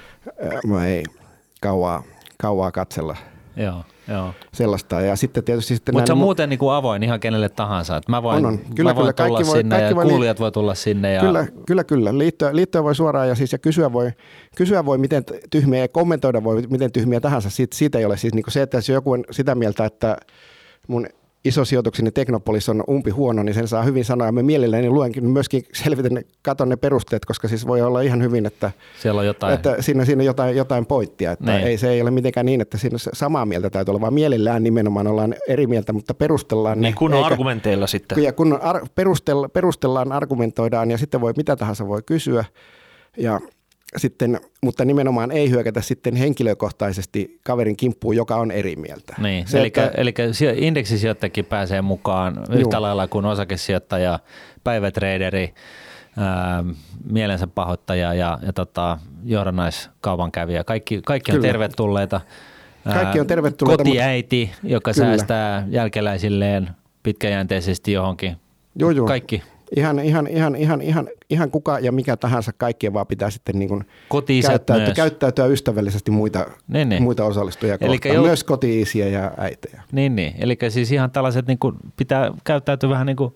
mä 0.66 0.86
ei 0.86 1.05
kauaa, 1.61 2.03
kauaa 2.38 2.72
katsella. 2.72 3.16
Joo. 3.57 3.84
Joo. 4.09 4.34
sellaista. 4.53 5.00
Ja 5.00 5.16
sitten 5.16 5.44
tietysti 5.44 5.74
sitten 5.74 5.94
Mutta 5.94 6.07
se 6.07 6.12
on 6.12 6.18
mu- 6.18 6.22
muuten 6.22 6.48
niin 6.48 6.59
kuin 6.59 6.72
avoin 6.72 7.03
ihan 7.03 7.20
kenelle 7.20 7.48
tahansa. 7.48 7.96
Että 7.96 8.11
mä 8.11 8.22
voin, 8.22 8.46
on, 8.46 8.53
on. 8.53 8.59
Kyllä, 8.74 8.90
mä 8.90 8.96
voin 8.96 9.14
kyllä, 9.14 9.28
tulla 9.28 9.46
voi, 9.46 9.57
sinne 9.57 9.80
ja 9.80 9.94
voi, 9.94 10.05
kuulijat 10.05 10.40
voi 10.40 10.53
tulla 10.53 10.74
sinne. 10.74 11.12
Ja... 11.12 11.20
Kyllä, 11.20 11.46
kyllä, 11.66 11.84
kyllä. 11.84 12.18
Liittoja, 12.18 12.57
liittoja 12.57 12.84
voi 12.84 12.94
suoraan 12.94 13.28
ja, 13.28 13.34
siis, 13.34 13.53
ja 13.53 13.59
kysyä, 13.59 13.92
voi, 13.92 14.11
kysyä 14.57 14.84
voi 14.84 14.98
miten 14.98 15.24
tyhmiä 15.50 15.80
ja 15.80 15.88
kommentoida 15.88 16.44
voi 16.44 16.62
miten 16.70 16.92
tyhmiä 16.92 17.20
tahansa. 17.20 17.50
Siitä, 17.50 17.76
siitä 17.76 17.98
ei 17.98 18.05
ole 18.05 18.16
siis 18.16 18.34
niin 18.34 18.42
kuin 18.42 18.53
se, 18.53 18.62
että 18.62 18.76
jos 18.76 18.88
joku 18.88 19.12
on 19.12 19.24
sitä 19.30 19.55
mieltä, 19.55 19.84
että 19.84 20.16
mun 20.88 21.07
isosijoitukseni 21.45 22.11
Teknopolis 22.11 22.68
on 22.68 22.84
umpi 22.90 23.11
huono, 23.11 23.43
niin 23.43 23.55
sen 23.55 23.68
saa 23.68 23.82
hyvin 23.82 24.05
sanoa. 24.05 24.28
Ja 24.28 24.32
me 24.32 24.43
mielelläni 24.43 24.88
luenkin 24.90 25.26
myöskin 25.30 25.62
selvitän, 25.72 26.22
katon 26.43 26.68
ne 26.68 26.76
perusteet, 26.76 27.24
koska 27.24 27.49
siis 27.49 27.66
voi 27.66 27.82
olla 27.82 28.01
ihan 28.01 28.22
hyvin, 28.22 28.47
että, 28.47 28.70
Siellä 29.01 29.18
on 29.20 29.26
jotain. 29.26 29.55
että 29.55 29.76
siinä, 29.80 30.05
siinä 30.05 30.22
jotain, 30.22 30.57
jotain 30.57 30.86
pointtia. 30.86 31.32
Että 31.32 31.53
Niin. 31.53 31.66
ei, 31.66 31.78
se 31.78 31.90
ei 31.90 32.03
ole 32.03 32.11
mitenkään 32.11 32.47
niin, 32.47 32.61
että 32.61 32.78
siinä 32.78 32.99
samaa 32.99 33.47
mieltä 33.47 33.70
täytyy 33.70 33.93
olla, 33.93 34.01
vaan 34.01 34.14
mielellään 34.14 34.62
nimenomaan 34.62 35.07
ollaan 35.07 35.34
eri 35.49 35.66
mieltä, 35.66 35.93
mutta 35.93 36.14
perustellaan 36.14 36.80
ne. 36.80 36.88
Niin 36.88 36.95
kun 36.95 37.12
on 37.12 37.18
eikä- 37.18 37.26
argumenteilla 37.26 37.86
sitten. 37.86 38.22
ja 38.24 38.32
kun 38.32 38.59
ar- 38.62 38.82
perustell- 39.01 39.49
perustellaan, 39.53 40.12
argumentoidaan 40.12 40.90
ja 40.90 40.99
sitten 40.99 41.20
voi 41.20 41.32
mitä 41.36 41.57
tahansa 41.57 41.88
voi 41.88 42.03
kysyä. 42.07 42.45
Ja 43.16 43.40
sitten, 43.97 44.40
mutta 44.62 44.84
nimenomaan 44.84 45.30
ei 45.30 45.51
hyökätä 45.51 45.80
sitten 45.80 46.16
henkilökohtaisesti 46.16 47.40
kaverin 47.45 47.76
kimppuun, 47.76 48.16
joka 48.16 48.36
on 48.36 48.51
eri 48.51 48.76
mieltä. 48.76 49.14
Niin, 49.18 49.47
Se, 49.47 49.59
eli, 49.59 49.66
että- 49.66 49.90
eli 49.97 50.14
sijo- 50.32 50.55
indeksisijoittajakin 50.57 51.45
pääsee 51.45 51.82
mukaan 51.82 52.36
Juu. 52.51 52.61
yhtä 52.61 52.82
lailla 52.82 53.09
kuin 53.09 53.24
osakesijoittaja, 53.24 54.18
päivätreideri, 54.64 55.55
ää, 56.18 56.64
mielensä 57.11 57.47
pahoittaja 57.47 58.14
ja, 58.14 58.38
ja 58.47 58.53
tota, 58.53 58.99
johdannaiskaupankävijä. 59.24 60.64
Kaikki, 60.64 61.01
kaikki 61.07 61.32
on 61.32 61.36
Kyllä. 61.36 61.47
tervetulleita. 61.49 62.20
Kaikki 62.84 63.20
on 63.20 63.26
tervetulleita, 63.26 63.84
Kotiäiti, 63.84 64.51
joka 64.62 64.93
Kyllä. 64.93 65.07
säästää 65.07 65.66
jälkeläisilleen 65.70 66.70
pitkäjänteisesti 67.03 67.93
johonkin. 67.93 68.36
Joo, 68.76 68.90
joo. 68.90 69.07
Kaikki. 69.07 69.43
Ihan, 69.76 69.98
ihan, 69.98 70.26
ihan, 70.26 70.56
ihan, 70.56 70.80
ihan, 70.80 71.08
ihan 71.30 71.50
kuka 71.50 71.78
ja 71.78 71.92
mikä 71.92 72.16
tahansa, 72.16 72.52
kaikkien 72.56 72.92
vaan 72.92 73.06
pitää 73.06 73.30
sitten 73.30 73.58
niin 73.58 73.68
kuin 73.68 73.84
käyttäytyä, 74.42 74.86
myös. 74.86 74.96
käyttäytyä 74.96 75.46
ystävällisesti 75.46 76.10
muita, 76.10 76.46
Niin, 76.68 76.88
niin. 76.88 77.02
muita 77.02 77.24
osallistujia 77.24 77.76
Elikkä 77.80 78.08
kohtaan, 78.08 78.24
jo- 78.24 78.28
myös 78.28 78.44
koti-isiä 78.44 79.08
ja 79.08 79.32
äitejä. 79.36 79.82
Niin, 79.92 80.16
niin. 80.16 80.34
Eli 80.38 80.58
siis 80.68 80.92
ihan 80.92 81.10
tällaiset 81.10 81.46
niin 81.46 81.58
kuin, 81.58 81.76
pitää 81.96 82.32
käyttäytyä 82.44 82.90
vähän 82.90 83.06
niin 83.06 83.16
kuin 83.16 83.34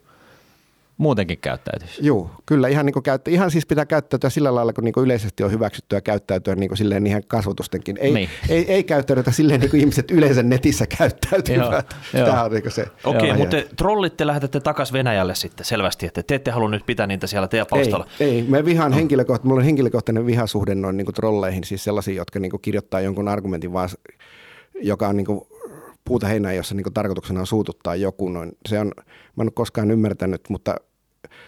muutenkin 0.98 1.38
käyttäytyisi. 1.38 2.06
Joo, 2.06 2.30
kyllä 2.46 2.68
ihan, 2.68 2.86
niin 2.86 2.92
kuin 2.92 3.02
käyttä, 3.02 3.30
ihan 3.30 3.50
siis 3.50 3.66
pitää 3.66 3.86
käyttäytyä 3.86 4.30
sillä 4.30 4.54
lailla, 4.54 4.72
kun 4.72 4.84
niin 4.84 4.92
kuin 4.92 5.04
yleisesti 5.04 5.42
on 5.42 5.50
hyväksyttyä 5.50 6.00
käyttäytyä 6.00 6.54
niin 6.54 6.68
kuin 6.68 6.78
silleen 6.78 7.06
ihan 7.06 7.22
kasvotustenkin. 7.28 7.96
Ei, 8.00 8.12
Niin. 8.14 8.28
ei, 8.48 8.72
ei 8.72 8.84
käyttäydytä 8.84 9.30
silleen 9.30 9.60
niin 9.60 9.70
kuin 9.70 9.80
ihmiset 9.80 10.10
yleensä 10.10 10.42
netissä 10.42 10.86
käyttäytyvät. 10.98 11.96
Joo, 12.14 12.26
Tämä 12.26 12.44
on 12.44 12.50
niin 12.50 12.62
kuin 12.62 12.72
se. 12.72 12.86
Okei, 13.04 13.28
Joo. 13.28 13.36
mutta 13.36 13.56
te 13.56 13.68
trollit 13.76 14.16
te 14.16 14.26
lähetätte 14.26 14.60
takaisin 14.60 14.92
Venäjälle 14.92 15.34
sitten 15.34 15.66
selvästi, 15.66 16.06
että 16.06 16.22
te 16.22 16.34
ette 16.34 16.50
halua 16.50 16.68
nyt 16.68 16.86
pitää 16.86 17.06
niitä 17.06 17.26
siellä 17.26 17.48
teidän 17.48 17.66
palstalla. 17.70 18.06
Ei, 18.20 18.30
ei, 18.30 18.42
mä 18.48 18.64
vihaan 18.64 18.90
no. 18.90 18.96
henkilökohtainen, 18.96 19.48
mulla 19.48 19.60
on 19.60 19.64
henkilökohtainen 19.64 20.26
vihasuhde 20.26 20.74
noin 20.74 20.96
niin 20.96 21.04
kuin 21.04 21.14
trolleihin, 21.14 21.64
siis 21.64 21.84
sellaisiin, 21.84 22.16
jotka 22.16 22.38
niin 22.38 22.50
kuin 22.50 22.62
kirjoittaa 22.62 23.00
jonkun 23.00 23.28
argumentin 23.28 23.72
vaan, 23.72 23.88
joka 24.82 25.08
on 25.08 25.16
niin 25.16 25.26
kuin 25.26 25.40
puuta 26.06 26.26
heinää, 26.26 26.52
jossa 26.52 26.74
niin 26.74 26.84
kuin 26.84 26.94
tarkoituksena 26.94 27.40
on 27.40 27.46
suututtaa 27.46 27.96
joku. 27.96 28.28
Noin. 28.28 28.52
Se 28.68 28.80
on, 28.80 28.92
mä 29.36 29.42
en 29.42 29.46
ole 29.46 29.50
koskaan 29.50 29.90
ymmärtänyt, 29.90 30.40
mutta 30.48 30.74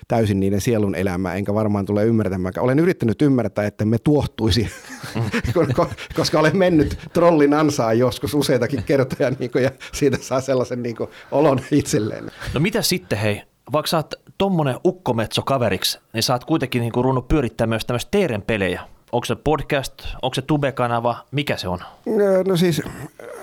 täysin 0.08 0.40
niiden 0.40 0.60
sielun 0.60 0.94
elämää, 0.94 1.34
enkä 1.34 1.54
varmaan 1.54 1.86
tule 1.86 2.04
ymmärtämään. 2.04 2.54
Olen 2.58 2.78
yrittänyt 2.78 3.22
ymmärtää, 3.22 3.66
että 3.66 3.84
me 3.84 3.98
tuohtuisi, 3.98 4.70
ko- 5.54 5.84
ko- 5.84 5.90
koska 6.14 6.40
olen 6.40 6.56
mennyt 6.56 6.98
trollin 7.12 7.54
ansaan 7.54 7.98
joskus 7.98 8.34
useitakin 8.34 8.82
kertoja 8.82 9.30
niin 9.38 9.50
kuin, 9.50 9.64
ja 9.64 9.70
siitä 9.92 10.18
saa 10.20 10.40
sellaisen 10.40 10.82
niin 10.82 10.96
kuin, 10.96 11.10
olon 11.30 11.60
itselleen. 11.70 12.30
No 12.54 12.60
mitä 12.60 12.82
sitten 12.82 13.18
hei, 13.18 13.42
vaikka 13.72 13.86
sä 13.86 13.96
oot 13.96 14.14
tommonen 14.38 14.76
ukkometso 14.84 15.42
kaveriksi, 15.42 15.98
niin 16.12 16.22
sä 16.22 16.32
oot 16.32 16.44
kuitenkin 16.44 16.80
niin 16.80 16.92
runnut 16.94 17.28
pyörittää 17.28 17.66
myös 17.66 17.84
tämmöistä 17.84 18.10
teeren 18.10 18.42
pelejä. 18.42 18.97
Onko 19.12 19.24
se 19.24 19.36
podcast, 19.36 19.92
onko 20.22 20.34
se 20.34 20.42
Tube-kanava, 20.42 21.16
mikä 21.30 21.56
se 21.56 21.68
on? 21.68 21.78
No, 22.06 22.42
no 22.46 22.56
siis 22.56 22.82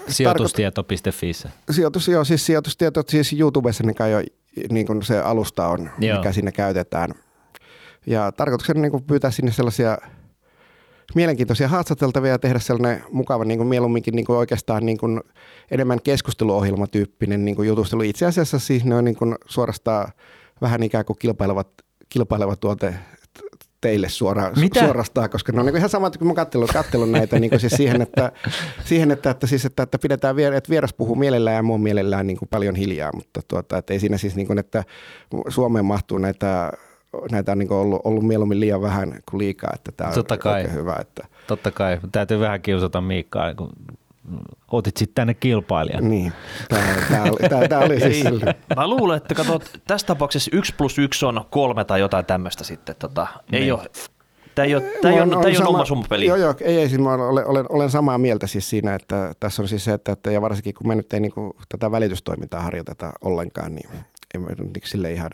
Sijoitustieto.fi. 0.07 1.31
Sijoitus, 1.71 2.07
joo, 2.07 2.23
siis 2.23 2.45
sijoitustietot, 2.45 3.09
siis 3.09 3.33
YouTubessa 3.33 3.83
niin 3.83 3.95
kai 3.95 4.11
jo 4.11 4.21
niin 4.71 4.87
kuin 4.87 5.03
se 5.03 5.19
alusta 5.19 5.67
on, 5.67 5.89
Joo. 5.99 6.17
mikä 6.17 6.31
siinä 6.31 6.51
käytetään. 6.51 7.11
Ja 8.05 8.31
tarkoituksena 8.31 8.81
niin 8.81 8.91
kuin 8.91 9.03
pyytää 9.03 9.31
sinne 9.31 9.51
sellaisia 9.51 9.97
mielenkiintoisia 11.15 11.67
haastateltavia 11.67 12.31
ja 12.31 12.39
tehdä 12.39 12.59
sellainen 12.59 13.03
mukava 13.11 13.45
niin 13.45 13.57
kuin 13.57 13.67
mieluumminkin 13.67 14.15
niin 14.15 14.25
kuin 14.25 14.37
oikeastaan 14.37 14.85
niin 14.85 14.97
kuin 14.97 15.21
enemmän 15.71 16.01
keskusteluohjelmatyyppinen 16.01 17.45
niin 17.45 17.55
kuin 17.55 17.67
jutustelu. 17.67 18.01
Itse 18.01 18.25
asiassa 18.25 18.59
siis 18.59 18.85
ne 18.85 18.95
on 18.95 19.05
niin 19.05 19.15
kuin 19.15 19.35
suorastaan 19.45 20.11
vähän 20.61 20.83
ikään 20.83 21.05
kuin 21.05 21.17
kilpailevat, 21.19 21.67
kilpaileva 22.09 22.55
tuote 22.55 22.95
teille 23.81 24.09
suoraan, 24.09 24.53
Mitä? 24.59 24.79
suorastaan, 24.79 25.29
koska 25.29 25.51
ne 25.51 25.59
on 25.59 25.65
niin 25.65 25.77
ihan 25.77 25.89
samat 25.89 26.17
kuin 26.17 26.27
mä 26.27 26.33
kattelun, 26.33 26.67
kattelun 26.73 27.11
näitä 27.11 27.39
niin 27.39 27.59
siis 27.59 27.73
siihen, 27.73 28.01
että, 28.01 28.31
siihen 28.85 29.11
että, 29.11 29.29
että, 29.29 29.47
siis, 29.47 29.65
että, 29.65 29.83
että 29.83 29.99
pidetään 29.99 30.35
vier, 30.35 30.53
että 30.53 30.69
vieras 30.69 30.93
puhuu 30.93 31.15
mielellään 31.15 31.55
ja 31.55 31.63
muu 31.63 31.77
mielellään 31.77 32.27
niin 32.27 32.37
kuin 32.37 32.49
paljon 32.49 32.75
hiljaa, 32.75 33.11
mutta 33.15 33.41
tuota, 33.47 33.77
että 33.77 33.93
ei 33.93 33.99
siinä 33.99 34.17
siis 34.17 34.35
niin 34.35 34.47
kuin, 34.47 34.59
että 34.59 34.83
Suomeen 35.47 35.85
mahtuu 35.85 36.17
näitä 36.17 36.71
näitä 37.31 37.51
on 37.51 37.57
niin 37.57 37.67
kuin 37.67 37.77
ollut, 37.77 38.01
ollut 38.03 38.23
mieluummin 38.23 38.59
liian 38.59 38.81
vähän 38.81 39.19
kuin 39.29 39.39
liikaa, 39.39 39.71
että 39.75 39.91
tämä 39.91 40.07
on 40.07 40.13
Totta 40.13 40.37
kai. 40.37 40.53
oikein 40.53 40.73
hyvä. 40.73 40.95
Että, 41.01 41.27
Totta 41.47 41.71
kai, 41.71 41.99
täytyy 42.11 42.39
vähän 42.39 42.61
kiusata 42.61 43.01
Miikkaa, 43.01 43.55
kun 43.55 43.69
otit 44.71 44.97
sitten 44.97 45.15
tänne 45.15 45.33
kilpailijan. 45.33 46.09
niin, 46.09 46.33
tämä, 46.69 46.83
tämä, 47.09 47.23
oli, 47.23 47.49
tämä, 47.49 47.67
tämä 47.67 47.81
oli 47.81 47.99
siis 47.99 48.23
mä 48.75 48.87
luulen, 48.87 49.17
että 49.17 49.35
katsot, 49.35 49.81
tässä 49.87 50.07
tapauksessa 50.07 50.51
1 50.53 50.73
plus 50.77 50.99
1 50.99 51.25
on 51.25 51.45
kolme 51.49 51.85
tai 51.85 51.99
jotain 51.99 52.25
tämmöistä 52.25 52.63
sitten. 52.63 52.95
Tota, 52.99 53.27
ei 53.51 53.59
Niin. 53.59 53.73
ole, 53.73 53.89
tämä 54.55 54.65
ei 54.65 54.75
ole, 54.75 54.83
tämä 55.01 55.13
ei 55.13 55.21
ole, 55.21 55.29
tämä 55.29 55.43
ei 55.43 55.57
ole 55.57 55.65
oma 55.65 55.85
summapeli. 55.85 56.25
Joo, 56.25 56.37
joo, 56.37 56.53
ei, 56.61 56.77
ei, 56.77 56.89
siis 56.89 57.01
mä 57.01 57.13
olen, 57.13 57.47
olen, 57.47 57.65
olen, 57.69 57.89
samaa 57.89 58.17
mieltä 58.17 58.47
siis 58.47 58.69
siinä, 58.69 58.95
että 58.95 59.33
tässä 59.39 59.61
on 59.61 59.67
siis 59.67 59.85
se, 59.85 59.93
että, 59.93 60.11
että 60.11 60.31
ja 60.31 60.41
varsinkin 60.41 60.73
kun 60.73 60.87
me 60.87 60.95
nyt 60.95 61.13
ei 61.13 61.19
niin 61.19 61.31
kuin, 61.31 61.53
tätä 61.69 61.91
välitystoimintaa 61.91 62.61
harjoiteta 62.61 63.13
ollenkaan, 63.21 63.75
niin 63.75 63.89
ei 64.33 64.39
me 64.39 64.47
nyt 64.49 64.59
niin 64.59 64.73
sille 64.85 65.11
ihan 65.11 65.31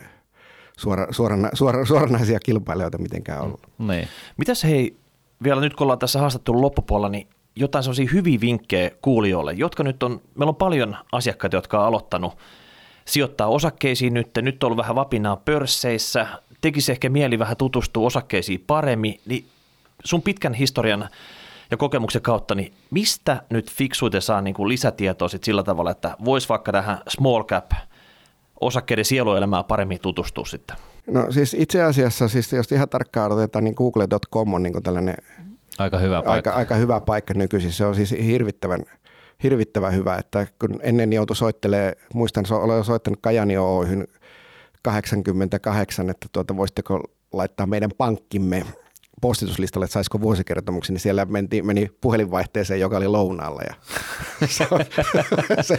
suora, 0.76 1.06
suorana, 1.10 1.48
suora, 1.54 1.84
suoranaisia 1.84 2.40
kilpailijoita 2.40 2.98
mitenkään 2.98 3.40
ollut. 3.40 3.60
Niin. 3.78 4.08
Mitäs 4.36 4.64
hei, 4.64 4.96
vielä 5.42 5.60
nyt 5.60 5.74
kun 5.74 5.84
ollaan 5.84 5.98
tässä 5.98 6.18
haastattelun 6.18 6.60
loppupuolella, 6.60 7.08
niin 7.08 7.28
jotain 7.56 7.84
sellaisia 7.84 8.08
hyviä 8.12 8.40
vinkkejä 8.40 8.90
kuulijoille, 9.02 9.52
jotka 9.52 9.82
nyt 9.82 10.02
on, 10.02 10.20
meillä 10.34 10.50
on 10.50 10.56
paljon 10.56 10.96
asiakkaita, 11.12 11.56
jotka 11.56 11.80
on 11.80 11.86
aloittanut 11.86 12.38
sijoittaa 13.04 13.46
osakkeisiin 13.46 14.14
nyt, 14.14 14.28
nyt 14.42 14.62
on 14.62 14.66
ollut 14.66 14.78
vähän 14.78 14.94
vapinaa 14.94 15.36
pörsseissä, 15.36 16.26
tekisi 16.60 16.92
ehkä 16.92 17.08
mieli 17.08 17.38
vähän 17.38 17.56
tutustua 17.56 18.06
osakkeisiin 18.06 18.64
paremmin, 18.66 19.20
niin 19.26 19.44
sun 20.04 20.22
pitkän 20.22 20.54
historian 20.54 21.08
ja 21.70 21.76
kokemuksen 21.76 22.22
kautta, 22.22 22.54
niin 22.54 22.72
mistä 22.90 23.42
nyt 23.50 23.70
fiksuiten 23.70 24.22
saa 24.22 24.40
niin 24.40 24.54
kuin 24.54 24.68
lisätietoa 24.68 25.28
sit 25.28 25.44
sillä 25.44 25.62
tavalla, 25.62 25.90
että 25.90 26.16
voisi 26.24 26.48
vaikka 26.48 26.72
tähän 26.72 26.98
small 27.08 27.42
cap 27.42 27.70
osakkeiden 28.60 29.04
sieluelämään 29.04 29.64
paremmin 29.64 30.00
tutustua 30.00 30.44
sitten? 30.44 30.76
No 31.06 31.32
siis 31.32 31.54
itse 31.54 31.82
asiassa, 31.82 32.28
siis 32.28 32.52
jos 32.52 32.72
ihan 32.72 32.88
tarkkaan 32.88 33.32
otetaan, 33.32 33.64
niin 33.64 33.74
google.com 33.74 34.54
on 34.54 34.62
niin 34.62 34.72
kuin 34.72 34.82
tällainen 34.82 35.16
Aika 35.78 35.98
hyvä 35.98 36.22
paikka. 36.22 36.50
aika, 36.50 36.58
aika 36.58 36.74
hyvä 36.74 37.00
paikka 37.00 37.34
nykyisin. 37.34 37.72
Se 37.72 37.86
on 37.86 37.94
siis 37.94 38.10
hirvittävän, 38.10 38.84
hirvittävän 39.42 39.94
hyvä, 39.94 40.16
että 40.16 40.46
kun 40.58 40.80
ennen 40.82 41.12
joutui 41.12 41.36
soittelee, 41.36 41.92
muistan, 42.14 42.46
so, 42.46 42.56
olen 42.62 42.84
soittanut 42.84 43.18
Kajani 43.22 43.58
Oyhyn 43.58 44.06
88, 44.82 46.10
että 46.10 46.26
tuota, 46.32 46.56
voisitteko 46.56 47.02
laittaa 47.32 47.66
meidän 47.66 47.90
pankkimme 47.98 48.64
postituslistalle, 49.22 49.84
että 49.84 49.92
saisiko 49.92 50.20
vuosikertomuksen, 50.20 50.94
niin 50.94 51.00
siellä 51.00 51.24
menti, 51.24 51.62
meni 51.62 51.90
puhelinvaihteeseen, 52.00 52.80
joka 52.80 52.96
oli 52.96 53.08
lounaalla. 53.08 53.62
Ja 53.62 53.74
se, 54.56 54.66
se, 55.68 55.78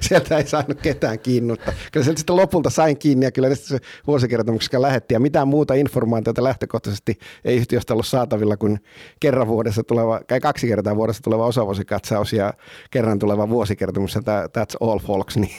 sieltä 0.00 0.38
ei 0.38 0.46
saanut 0.46 0.80
ketään 0.80 1.18
kiinni, 1.18 1.52
mutta 1.52 1.72
kyllä 1.92 2.04
sieltä 2.04 2.18
sitten 2.18 2.36
lopulta 2.36 2.70
sain 2.70 2.98
kiinni 2.98 3.26
ja 3.26 3.32
kyllä 3.32 3.54
se 3.54 3.78
vuosikertomuksessa 4.06 4.82
lähetti. 4.82 5.14
Ja 5.14 5.20
mitään 5.20 5.48
muuta 5.48 5.74
informaatiota 5.74 6.44
lähtökohtaisesti 6.44 7.18
ei 7.44 7.56
yhtiöstä 7.56 7.94
ollut 7.94 8.06
saatavilla 8.06 8.56
kuin 8.56 8.80
kerran 9.20 9.48
vuodessa 9.48 9.82
tuleva, 9.84 10.20
tai 10.26 10.40
kaksi 10.40 10.66
kertaa 10.66 10.96
vuodessa 10.96 11.22
tuleva 11.22 11.46
osavuosikatsaus 11.46 12.32
ja 12.32 12.54
kerran 12.90 13.18
tuleva 13.18 13.48
vuosikertomus. 13.48 14.14
Ja 14.14 14.20
tha- 14.20 14.48
That's 14.58 14.76
all 14.88 14.98
folks, 14.98 15.36
niin 15.42 15.54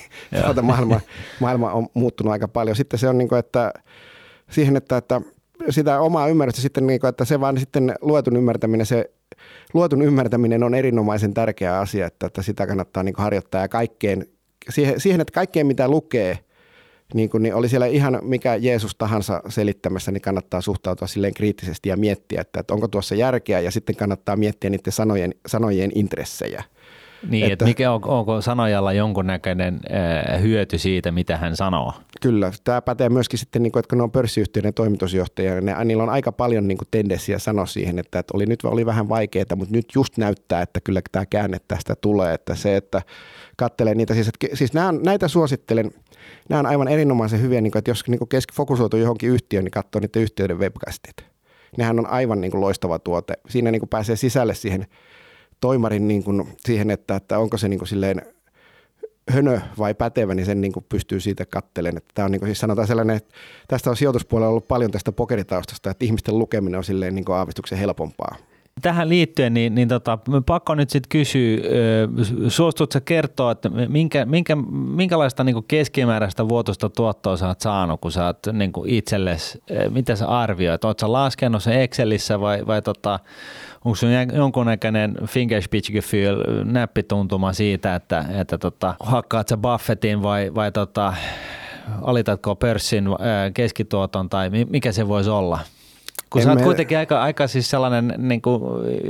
tuota 0.45 0.61
maailma, 0.61 1.01
maailma 1.39 1.71
on 1.71 1.87
muuttunut 1.93 2.31
aika 2.31 2.47
paljon. 2.47 2.75
Sitten 2.75 2.99
se 2.99 3.09
on 3.09 3.17
niin 3.17 3.29
kuin, 3.29 3.39
että 3.39 3.73
siihen, 4.49 4.75
että, 4.75 4.97
että 4.97 5.21
sitä 5.69 5.99
omaa 5.99 6.27
ymmärrystä 6.27 6.61
sitten, 6.61 6.87
niin 6.87 6.99
kuin, 6.99 7.09
että 7.09 7.25
se 7.25 7.39
vaan 7.39 7.57
sitten 7.57 7.95
luetun 8.01 8.37
ymmärtäminen, 8.37 8.85
se 8.85 9.11
luetun 9.73 10.01
ymmärtäminen 10.01 10.63
on 10.63 10.75
erinomaisen 10.75 11.33
tärkeä 11.33 11.79
asia, 11.79 12.07
että, 12.07 12.27
että 12.27 12.41
sitä 12.41 12.67
kannattaa 12.67 13.03
niin 13.03 13.13
kuin 13.13 13.23
harjoittaa 13.23 13.61
ja 13.61 13.67
kaikkeen, 13.67 14.25
siihen, 14.69 14.99
siihen, 14.99 15.21
että 15.21 15.33
kaikkeen 15.33 15.67
mitä 15.67 15.87
lukee, 15.87 16.39
niin, 17.13 17.29
kuin, 17.29 17.43
niin 17.43 17.55
oli 17.55 17.69
siellä 17.69 17.85
ihan 17.85 18.19
mikä 18.21 18.55
Jeesus 18.55 18.95
tahansa 18.95 19.41
selittämässä, 19.49 20.11
niin 20.11 20.21
kannattaa 20.21 20.61
suhtautua 20.61 21.07
silleen 21.07 21.33
kriittisesti 21.33 21.89
ja 21.89 21.97
miettiä, 21.97 22.41
että, 22.41 22.59
että 22.59 22.73
onko 22.73 22.87
tuossa 22.87 23.15
järkeä 23.15 23.59
ja 23.59 23.71
sitten 23.71 23.95
kannattaa 23.95 24.35
miettiä 24.35 24.69
niiden 24.69 24.93
sanojen, 24.93 25.35
sanojen 25.47 25.91
intressejä. 25.95 26.63
Niin, 27.29 27.43
että, 27.43 27.53
että 27.53 27.65
mikä 27.65 27.91
on, 27.91 28.01
onko 28.05 28.41
sanojalla 28.41 28.93
jonkunnäköinen 28.93 29.79
äh, 30.33 30.41
hyöty 30.41 30.77
siitä, 30.77 31.11
mitä 31.11 31.37
hän 31.37 31.55
sanoo? 31.55 31.93
Kyllä, 32.21 32.51
tämä 32.63 32.81
pätee 32.81 33.09
myöskin 33.09 33.39
sitten, 33.39 33.63
niin 33.63 33.71
kuin, 33.71 33.79
että 33.79 33.89
kun 33.89 33.97
ne 33.97 34.03
on 34.03 34.11
pörssiyhtiöiden 34.11 34.73
toimitusjohtajia, 34.73 35.61
ne, 35.61 35.85
niillä 35.85 36.03
on 36.03 36.09
aika 36.09 36.31
paljon 36.31 36.67
niin 36.67 36.77
kuin 36.77 36.87
tendenssiä 36.91 37.39
sanoa 37.39 37.65
siihen, 37.65 37.99
että, 37.99 38.19
että 38.19 38.33
oli, 38.35 38.45
nyt 38.45 38.59
oli 38.63 38.85
vähän 38.85 39.09
vaikeaa, 39.09 39.55
mutta 39.55 39.75
nyt 39.75 39.85
just 39.95 40.17
näyttää, 40.17 40.61
että 40.61 40.81
kyllä 40.81 41.01
tämä 41.11 41.25
käänne 41.25 41.57
tästä 41.67 41.95
tulee, 41.95 42.33
että 42.33 42.55
se, 42.55 42.75
että 42.77 43.01
kattelee 43.57 43.95
niitä, 43.95 44.13
siis, 44.13 44.27
että, 44.27 44.47
siis 44.55 44.73
nämä, 44.73 44.91
näitä 44.91 45.27
suosittelen, 45.27 45.91
nämä 46.49 46.59
on 46.59 46.65
aivan 46.65 46.87
erinomaisen 46.87 47.41
hyviä, 47.41 47.61
niin 47.61 47.71
kuin, 47.71 47.79
että 47.79 47.91
jos 47.91 48.07
niin 48.07 48.19
kuin 48.19 48.29
fokusoituu 48.53 48.99
johonkin 48.99 49.29
yhtiöön, 49.29 49.65
niin 49.65 49.71
katsoo 49.71 49.99
niiden 49.99 50.21
yhtiöiden 50.21 50.59
webcastit. 50.59 51.15
Nehän 51.77 51.99
on 51.99 52.07
aivan 52.07 52.41
niin 52.41 52.51
kuin 52.51 52.61
loistava 52.61 52.99
tuote. 52.99 53.33
Siinä 53.49 53.71
niin 53.71 53.79
kuin 53.79 53.89
pääsee 53.89 54.15
sisälle 54.15 54.53
siihen 54.53 54.85
toimarin 55.63 56.07
niin 56.07 56.23
kuin 56.23 56.43
siihen, 56.65 56.89
että, 56.91 57.15
että 57.15 57.39
onko 57.39 57.57
se 57.57 57.67
niin 57.67 57.79
kuin 57.79 57.87
silleen 57.87 58.21
hönö 59.31 59.59
vai 59.77 59.93
pätevä, 59.93 60.35
niin 60.35 60.45
sen 60.45 60.61
niin 60.61 60.73
kuin 60.73 60.85
pystyy 60.89 61.19
siitä 61.19 61.45
kattelemaan. 61.45 61.97
Että 61.97 62.11
tämä 62.13 62.25
on 62.25 62.31
niin 62.31 62.39
kuin 62.39 62.47
siis 62.47 62.59
sanotaan 62.59 62.87
sellainen, 62.87 63.15
että 63.15 63.33
tästä 63.67 63.89
on 63.89 63.97
sijoituspuolella 63.97 64.49
ollut 64.49 64.67
paljon 64.67 64.91
tästä 64.91 65.11
pokeritaustasta, 65.11 65.89
että 65.91 66.05
ihmisten 66.05 66.39
lukeminen 66.39 66.77
on 66.77 66.83
silleen 66.83 67.15
niin 67.15 67.25
kuin 67.25 67.35
aavistuksen 67.35 67.77
helpompaa. 67.77 68.35
Tähän 68.81 69.09
liittyen, 69.09 69.53
niin, 69.53 69.75
niin 69.75 69.87
tota, 69.87 70.19
pakko 70.45 70.75
nyt 70.75 70.89
sitten 70.89 71.09
kysyä, 71.09 71.57
suostutko 72.47 72.99
kertoa, 73.05 73.51
että 73.51 73.69
minkä, 73.69 74.25
minkä, 74.25 74.55
minkälaista 74.71 75.43
niin 75.43 75.63
keskimääräistä 75.67 76.49
vuotuista 76.49 76.89
tuottoa 76.89 77.37
sä 77.37 77.47
oot 77.47 77.61
saanut, 77.61 78.01
kun 78.01 78.11
sä 78.11 78.25
oot 78.25 78.39
niin 78.53 78.71
itsellesi, 78.85 79.63
mitä 79.89 80.15
sä 80.15 80.27
arvioit? 80.27 80.83
Oletko 80.83 81.11
laskenut 81.11 81.63
se 81.63 81.83
Excelissä 81.83 82.39
vai, 82.39 82.67
vai 82.67 82.81
tota, 82.81 83.19
onko 83.85 83.95
sun 83.95 84.09
jonkunnäköinen 84.33 85.15
fingerspitchgefühl, 85.25 86.63
näppituntuma 86.63 87.53
siitä, 87.53 87.95
että, 87.95 88.25
että 88.39 88.57
tota, 88.57 88.95
hakkaat 88.99 89.47
sä 89.47 89.57
Buffettin 89.57 90.23
vai, 90.23 90.55
vai 90.55 90.71
tota, 90.71 91.13
alitatko 92.01 92.55
pörssin 92.55 93.05
keskituoton 93.53 94.29
tai 94.29 94.49
mikä 94.69 94.91
se 94.91 95.07
voisi 95.07 95.29
olla? 95.29 95.59
Kun 96.29 96.41
en 96.41 96.43
sä 96.43 96.51
oot 96.51 96.59
me... 96.59 96.63
kuitenkin 96.63 96.97
aika, 96.97 97.21
aika 97.21 97.47
siis 97.47 97.69
sellainen 97.69 98.13
niin 98.17 98.41
kuin 98.41 98.61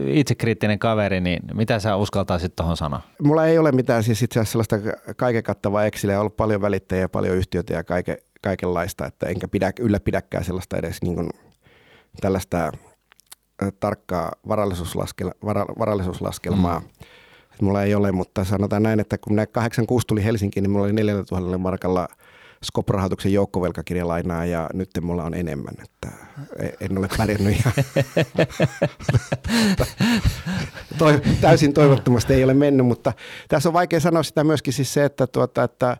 itsekriittinen 0.08 0.80
kaveri, 0.80 1.22
niin 1.22 1.40
mitä 1.54 1.80
sä 1.80 1.96
uskaltaisit 1.96 2.56
tuohon 2.56 2.78
sanoa? 2.78 3.02
Mulla 3.22 3.46
ei 3.46 3.58
ole 3.58 3.72
mitään 3.72 4.04
siis 4.04 4.22
itse 4.22 4.40
asiassa 4.40 4.52
sellaista 4.52 4.98
kaiken 5.16 5.44
kattavaa 5.44 5.86
Exceliä, 5.86 6.16
on 6.16 6.20
ollut 6.20 6.38
paljon 6.38 6.62
välittäjiä, 6.62 7.10
paljon 7.10 7.38
yhtiöitä 7.38 7.74
ja 7.74 7.84
kaiken, 7.84 8.18
kaikenlaista, 8.42 9.06
että 9.06 9.26
enkä 9.26 9.48
pidä, 9.48 9.72
ylläpidäkään 9.80 10.44
sellaista 10.44 10.78
edes 10.78 11.02
niin 11.02 11.16
kuin 11.16 11.30
tällaista 12.22 12.72
tarkkaa 13.72 14.32
varallisuuslaskel, 14.47 15.32
vara, 15.45 15.66
varallisuuslaskelmaa. 15.80 16.80
Mm. 16.80 16.86
Mulla 17.61 17.84
ei 17.84 17.95
ole, 17.95 18.11
mutta 18.11 18.43
sanotaan 18.43 18.84
näin, 18.84 18.99
että 18.99 19.18
kun 19.18 19.36
nämä 19.36 19.45
86 19.45 20.07
tuli 20.07 20.24
Helsinkiin, 20.24 20.64
niin 20.64 20.72
mulla 20.72 20.86
oli 20.86 20.93
4000 20.93 21.57
markalla 21.57 22.07
Skop-rahoituksen 22.64 23.34
joukkovelkakirjalainaa 23.34 24.45
ja 24.45 24.70
nyt 24.74 24.89
mulla 25.01 25.24
on 25.24 25.34
enemmän, 25.34 25.74
että 25.84 26.09
en 26.80 26.97
ole 26.97 27.07
pärjännyt 27.18 27.57
ihan 27.57 27.74
Toi, 30.97 31.22
täysin 31.41 31.74
toivottomasti 31.74 32.34
ei 32.34 32.43
ole 32.43 32.53
mennyt, 32.53 32.86
mutta 32.86 33.14
tässä 33.47 33.70
on 33.70 33.74
vaikea 33.74 33.99
sanoa 33.99 34.24
sitä 34.24 34.43
myöskin 34.43 34.74
siis 34.74 34.93
se, 34.93 35.05
että, 35.05 35.28
tuota, 35.28 35.64
että 35.64 35.97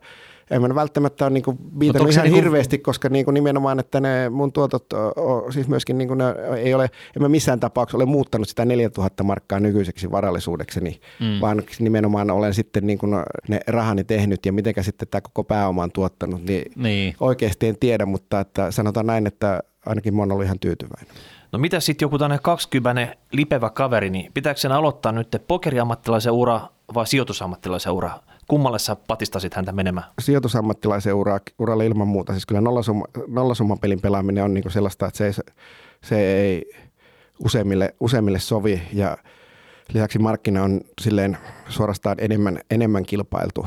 en 0.50 0.62
mä 0.62 0.74
välttämättä 0.74 1.24
ole 1.24 1.32
niin 1.32 1.44
viitannut 1.80 2.12
ihan 2.12 2.24
niin 2.24 2.34
hirveästi, 2.34 2.78
koska 2.78 3.08
niin 3.08 3.24
kuin 3.24 3.34
nimenomaan, 3.34 3.78
että 3.78 4.00
ne 4.00 4.28
mun 4.28 4.52
tuotot 4.52 4.92
on, 5.16 5.52
siis 5.52 5.68
myöskin 5.68 5.98
niin 5.98 6.08
kuin 6.08 6.18
ne 6.18 6.24
ei 6.56 6.74
ole, 6.74 6.84
en 6.84 7.22
mä 7.22 7.28
missään 7.28 7.60
tapauksessa 7.60 7.96
ole 7.96 8.04
muuttanut 8.04 8.48
sitä 8.48 8.64
4000 8.64 9.24
markkaa 9.24 9.60
nykyiseksi 9.60 10.10
varallisuudekseni, 10.10 11.00
mm. 11.20 11.40
vaan 11.40 11.62
nimenomaan 11.78 12.30
olen 12.30 12.54
sitten 12.54 12.86
niin 12.86 12.98
kuin 12.98 13.12
ne 13.48 13.60
rahani 13.66 14.04
tehnyt 14.04 14.46
ja 14.46 14.52
mitenkä 14.52 14.82
sitten 14.82 15.08
tämä 15.08 15.20
koko 15.20 15.44
pääoma 15.44 15.82
on 15.82 15.92
tuottanut, 15.92 16.44
niin, 16.44 16.72
niin. 16.76 17.16
oikeasti 17.20 17.68
en 17.68 17.78
tiedä, 17.80 18.06
mutta 18.06 18.40
että 18.40 18.70
sanotaan 18.70 19.06
näin, 19.06 19.26
että 19.26 19.62
ainakin 19.86 20.14
mä 20.14 20.22
oon 20.22 20.32
ollut 20.32 20.44
ihan 20.44 20.58
tyytyväinen. 20.58 21.14
No 21.52 21.58
mitä 21.58 21.80
sitten 21.80 22.06
joku 22.06 22.18
tämmöinen 22.18 22.42
20 22.42 23.16
lipevä 23.32 23.70
kaveri, 23.70 24.10
niin 24.10 24.32
pitääkö 24.34 24.60
sen 24.60 24.72
aloittaa 24.72 25.12
nyt 25.12 25.42
pokeriammattilaisen 25.48 26.32
ura 26.32 26.60
vai 26.94 27.06
sijoitusammattilaisen 27.06 27.92
ura? 27.92 28.10
Kummalle 28.48 28.78
sä 28.78 28.96
patistasit 28.96 29.54
häntä 29.54 29.72
menemään? 29.72 30.06
Sijoitusammattilaisen 30.20 31.14
ura, 31.14 31.38
uralle 31.58 31.86
ilman 31.86 32.08
muuta. 32.08 32.32
Siis 32.32 32.46
kyllä 32.46 32.60
nollasumma, 32.60 33.04
nollasumman 33.26 33.78
pelin 33.78 34.00
pelaaminen 34.00 34.44
on 34.44 34.54
niin 34.54 34.70
sellaista, 34.70 35.06
että 35.06 35.18
se 35.18 35.26
ei, 35.26 35.32
se 36.04 36.16
ei 36.20 36.72
useimmille, 37.44 37.94
useimmille 38.00 38.38
sovi 38.38 38.82
ja 38.92 39.18
lisäksi 39.92 40.18
markkina 40.18 40.62
on 40.62 40.80
silleen 41.00 41.38
suorastaan 41.68 42.16
enemmän, 42.20 42.58
enemmän 42.70 43.04
kilpailtu 43.04 43.66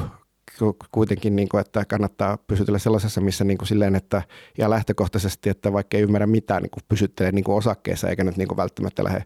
kuitenkin, 0.91 1.36
niin 1.36 1.49
kuin, 1.49 1.61
että 1.61 1.86
kannattaa 1.86 2.38
pysytellä 2.38 2.80
sellaisessa, 2.80 3.21
missä 3.21 3.43
niin 3.43 3.57
kuin 3.57 3.67
silleen, 3.67 3.95
että 3.95 4.21
ja 4.57 4.69
lähtökohtaisesti, 4.69 5.49
että 5.49 5.73
vaikka 5.73 5.97
ei 5.97 6.03
ymmärrä 6.03 6.28
mitään, 6.28 6.63
niin 6.63 6.84
pysyttelee 6.89 7.32
niin 7.32 7.49
osakkeessa 7.49 8.09
eikä 8.09 8.23
nyt 8.23 8.38
niin 8.38 8.47
kuin 8.47 8.57
välttämättä 8.57 9.03
lähde 9.03 9.23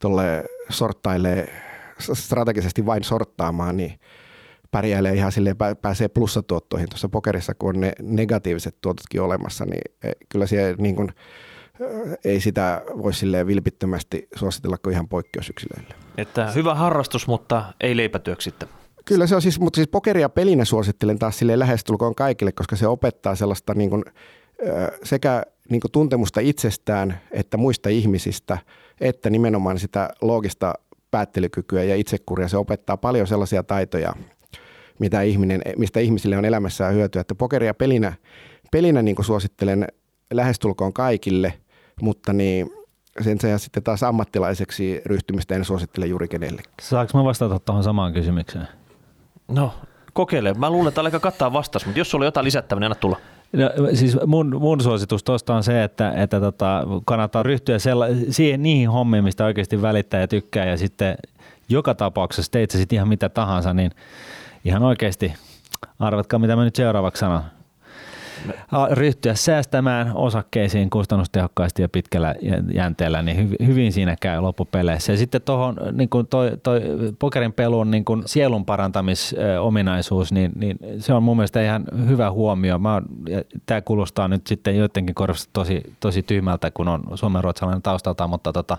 tuolle 0.00 0.44
sorttailee 0.70 1.62
strategisesti 2.12 2.86
vain 2.86 3.04
sorttaamaan, 3.04 3.76
niin 3.76 4.00
pärjäilee 4.76 5.14
ihan 5.14 5.32
silleen, 5.32 5.56
pääsee 5.82 6.08
plussatuottoihin 6.08 6.88
tuossa 6.88 7.08
pokerissa, 7.08 7.54
kun 7.54 7.68
on 7.68 7.80
ne 7.80 7.92
negatiiviset 8.02 8.76
tuototkin 8.80 9.22
olemassa, 9.22 9.64
niin 9.64 9.80
e, 10.04 10.12
kyllä 10.28 10.46
siellä 10.46 10.76
niin 10.78 10.96
kuin, 10.96 11.08
ei 12.24 12.40
sitä 12.40 12.82
voi 13.02 13.14
silleen 13.14 13.46
vilpittömästi 13.46 14.28
suositella 14.34 14.78
kuin 14.78 14.92
ihan 14.92 15.08
poikkeusyksilöille. 15.08 15.94
Että 16.16 16.50
hyvä 16.50 16.74
harrastus, 16.74 17.26
mutta 17.26 17.64
ei 17.80 17.96
leipätyöksi 17.96 18.50
sitten. 18.50 18.68
Kyllä 19.04 19.26
se 19.26 19.34
on 19.34 19.42
siis, 19.42 19.60
mutta 19.60 19.76
siis 19.76 19.88
pokeria 19.88 20.28
pelinä 20.28 20.64
suosittelen 20.64 21.18
taas 21.18 21.38
sille 21.38 21.58
lähestulkoon 21.58 22.14
kaikille, 22.14 22.52
koska 22.52 22.76
se 22.76 22.86
opettaa 22.86 23.34
sellaista 23.34 23.74
niin 23.74 23.90
kuin, 23.90 24.04
sekä 25.04 25.42
niin 25.70 25.80
kuin 25.80 25.92
tuntemusta 25.92 26.40
itsestään 26.40 27.20
että 27.30 27.56
muista 27.56 27.88
ihmisistä, 27.88 28.58
että 29.00 29.30
nimenomaan 29.30 29.78
sitä 29.78 30.08
loogista 30.20 30.74
päättelykykyä 31.10 31.84
ja 31.84 31.96
itsekuria. 31.96 32.48
Se 32.48 32.56
opettaa 32.56 32.96
paljon 32.96 33.26
sellaisia 33.26 33.62
taitoja, 33.62 34.12
mitä 34.98 35.22
ihminen, 35.22 35.62
mistä 35.76 36.00
ihmisille 36.00 36.36
on 36.36 36.44
elämässään 36.44 36.94
hyötyä. 36.94 37.20
Että 37.20 37.34
pokeria 37.34 37.74
pelinä, 37.74 38.12
pelinä 38.72 39.02
niin 39.02 39.16
kuin 39.16 39.26
suosittelen 39.26 39.86
lähestulkoon 40.32 40.92
kaikille, 40.92 41.52
mutta 42.02 42.32
niin 42.32 42.70
sen 43.20 43.40
sijaan 43.40 43.58
sitten 43.58 43.82
taas 43.82 44.02
ammattilaiseksi 44.02 45.00
ryhtymistä 45.06 45.54
en 45.54 45.64
suosittele 45.64 46.06
juuri 46.06 46.28
kenellekään. 46.28 46.74
Saanko 46.82 47.18
mä 47.18 47.24
vastata 47.24 47.58
tuohon 47.58 47.84
samaan 47.84 48.12
kysymykseen? 48.12 48.68
No, 49.48 49.74
kokeile. 50.12 50.54
Mä 50.54 50.70
luulen, 50.70 50.88
että 50.88 51.00
aika 51.00 51.20
kattaa 51.20 51.52
vastaus, 51.52 51.86
mutta 51.86 51.98
jos 52.00 52.10
sulla 52.10 52.22
on 52.22 52.26
jotain 52.26 52.44
lisättävää, 52.44 52.80
niin 52.80 52.84
anna 52.84 52.94
tulla. 52.94 53.16
No, 53.52 53.70
siis 53.94 54.18
mun, 54.26 54.56
mun 54.60 54.80
suositus 54.80 55.24
tuosta 55.24 55.54
on 55.54 55.62
se, 55.62 55.84
että, 55.84 56.12
että 56.12 56.40
tota, 56.40 56.82
kannattaa 57.04 57.42
ryhtyä 57.42 57.78
sella, 57.78 58.06
siihen, 58.30 58.62
niihin 58.62 58.90
hommiin, 58.90 59.24
mistä 59.24 59.44
oikeasti 59.44 59.82
välittää 59.82 60.20
ja 60.20 60.28
tykkää 60.28 60.64
ja 60.64 60.76
sitten 60.76 61.16
joka 61.68 61.94
tapauksessa 61.94 62.52
teit 62.52 62.70
sä 62.70 62.78
sitten 62.78 62.96
ihan 62.96 63.08
mitä 63.08 63.28
tahansa, 63.28 63.74
niin 63.74 63.90
ihan 64.66 64.82
oikeasti, 64.82 65.34
arvatkaa 65.98 66.38
mitä 66.38 66.56
mä 66.56 66.64
nyt 66.64 66.76
seuraavaksi 66.76 67.20
sanon, 67.20 67.42
ryhtyä 68.90 69.34
säästämään 69.34 70.12
osakkeisiin 70.14 70.90
kustannustehokkaasti 70.90 71.82
ja 71.82 71.88
pitkällä 71.88 72.34
jänteellä, 72.74 73.22
niin 73.22 73.56
hyvin 73.66 73.92
siinä 73.92 74.16
käy 74.20 74.40
loppupeleissä. 74.40 75.12
Ja 75.12 75.18
sitten 75.18 75.42
tuohon 75.42 75.76
niin 75.92 76.08
toi, 76.30 76.52
toi 76.62 76.80
pokerin 77.18 77.52
pelun 77.52 77.90
niin 77.90 78.04
kuin 78.04 78.22
sielun 78.26 78.64
parantamisominaisuus, 78.64 80.32
niin, 80.32 80.52
niin 80.54 80.78
se 80.98 81.12
on 81.12 81.22
mun 81.22 81.36
mielestä 81.36 81.62
ihan 81.62 81.84
hyvä 82.08 82.30
huomio. 82.30 82.80
Tämä 83.66 83.80
kuulostaa 83.80 84.28
nyt 84.28 84.46
sitten 84.46 84.76
joidenkin 84.76 85.14
korvasta 85.14 85.50
tosi, 85.52 85.82
tosi 86.00 86.22
tyhmältä, 86.22 86.70
kun 86.70 86.88
on 86.88 87.02
suomenruotsalainen 87.14 87.82
taustalta, 87.82 88.26
mutta 88.26 88.52
tota, 88.52 88.78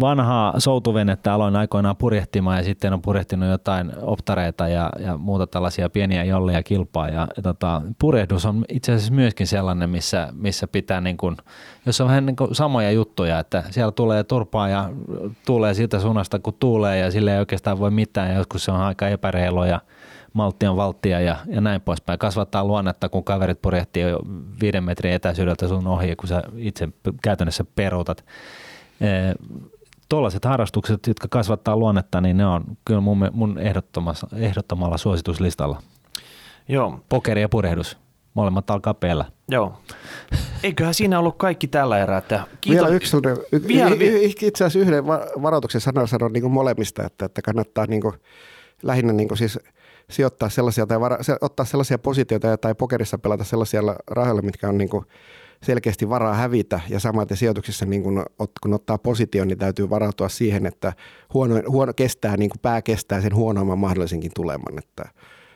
vanhaa 0.00 0.60
soutuvenettä 0.60 1.34
aloin 1.34 1.56
aikoinaan 1.56 1.96
purjehtimaan 1.96 2.56
ja 2.56 2.64
sitten 2.64 2.92
on 2.92 3.02
purjehtinut 3.02 3.48
jotain 3.48 3.92
optareita 4.02 4.68
ja, 4.68 4.90
ja 4.98 5.18
muuta 5.18 5.46
tällaisia 5.46 5.90
pieniä 5.90 6.24
jolleja 6.24 6.62
kilpaa. 6.62 7.08
Ja, 7.08 7.28
ja 7.36 7.42
tota, 7.42 7.82
purjehdus 7.98 8.46
on 8.46 8.64
itse 8.68 8.92
asiassa 8.92 9.14
myöskin 9.14 9.46
sellainen, 9.46 9.90
missä, 9.90 10.28
missä 10.32 10.66
pitää, 10.66 11.00
niin 11.00 11.16
kuin, 11.16 11.36
jos 11.86 12.00
on 12.00 12.08
vähän 12.08 12.26
niin 12.26 12.36
kuin 12.36 12.54
samoja 12.54 12.90
juttuja, 12.90 13.38
että 13.38 13.62
siellä 13.70 13.92
tulee 13.92 14.24
turpaa 14.24 14.68
ja 14.68 14.90
tulee 15.46 15.74
siltä 15.74 16.00
suunnasta 16.00 16.38
kun 16.38 16.54
tuulee 16.60 16.98
ja 16.98 17.10
sille 17.10 17.32
ei 17.34 17.38
oikeastaan 17.38 17.78
voi 17.78 17.90
mitään 17.90 18.30
ja 18.30 18.36
joskus 18.36 18.64
se 18.64 18.70
on 18.70 18.80
aika 18.80 19.08
epäreilu 19.08 19.64
ja 19.64 19.80
maltti 20.32 20.66
on 20.66 20.76
valttia 20.76 21.20
ja, 21.20 21.36
ja 21.46 21.60
näin 21.60 21.80
poispäin. 21.80 22.18
Kasvattaa 22.18 22.64
luonnetta, 22.64 23.08
kun 23.08 23.24
kaverit 23.24 23.62
purjehtii 23.62 24.02
jo 24.02 24.18
viiden 24.60 24.84
metrin 24.84 25.12
etäisyydeltä 25.12 25.68
sun 25.68 25.86
ohi, 25.86 26.16
kun 26.16 26.28
sä 26.28 26.42
itse 26.56 26.88
käytännössä 27.22 27.64
peruutat 27.74 28.24
tuollaiset 30.12 30.44
harrastukset, 30.44 31.06
jotka 31.06 31.28
kasvattaa 31.30 31.76
luonnetta, 31.76 32.20
niin 32.20 32.36
ne 32.36 32.46
on 32.46 32.64
kyllä 32.84 33.00
mun, 33.00 33.30
mun 33.32 33.58
ehdottomalla 34.34 34.96
suosituslistalla. 34.96 35.82
Joo. 36.68 37.00
Pokeri 37.08 37.40
ja 37.40 37.48
purehdus. 37.48 37.98
Molemmat 38.34 38.70
alkaa 38.70 38.94
peellä. 38.94 39.24
Joo. 39.48 39.78
Eiköhän 40.62 40.94
siinä 40.94 41.18
ollut 41.18 41.36
kaikki 41.36 41.66
tällä 41.66 41.98
erää. 41.98 42.18
Että 42.18 42.46
kiitos. 42.60 42.82
Vielä 42.84 42.96
yksi 42.96 43.16
y- 43.52 43.68
Vielä, 43.68 43.94
y- 44.00 44.24
itse 44.24 44.64
asiassa 44.64 44.78
yhden 44.78 45.06
varoituksen 45.42 45.80
sanan 45.80 46.08
sanon 46.08 46.32
niin 46.32 46.42
kuin 46.42 46.52
molemmista, 46.52 47.06
että, 47.06 47.24
että 47.24 47.42
kannattaa 47.42 47.86
niin 47.86 48.02
kuin, 48.02 48.14
lähinnä 48.82 49.12
niin 49.12 49.36
siis 49.36 49.58
sijoittaa 50.10 50.48
sellaisia 50.48 50.86
tai 50.86 51.00
vara, 51.00 51.22
se, 51.22 51.36
ottaa 51.40 51.66
sellaisia 51.66 51.98
positioita 51.98 52.56
tai 52.56 52.74
pokerissa 52.74 53.18
pelata 53.18 53.44
sellaisia 53.44 53.80
rahoilla, 54.10 54.42
mitkä 54.42 54.68
on 54.68 54.78
niin 54.78 54.90
kuin 54.90 55.04
selkeästi 55.62 56.08
varaa 56.08 56.34
hävitä 56.34 56.80
ja 56.88 57.00
samaten 57.00 57.36
sijoituksissa 57.36 57.86
niin 57.86 58.02
kun, 58.02 58.24
kun 58.62 58.74
ottaa 58.74 58.98
position, 58.98 59.48
niin 59.48 59.58
täytyy 59.58 59.90
varautua 59.90 60.28
siihen, 60.28 60.66
että 60.66 60.92
huono, 61.34 61.54
huono 61.68 61.92
kestää, 61.94 62.36
niin 62.36 62.50
kuin 62.50 62.60
pää 62.60 62.82
kestää 62.82 63.20
sen 63.20 63.34
huonoimman 63.34 63.78
mahdollisenkin 63.78 64.30
tuleman, 64.34 64.78
että 64.78 65.04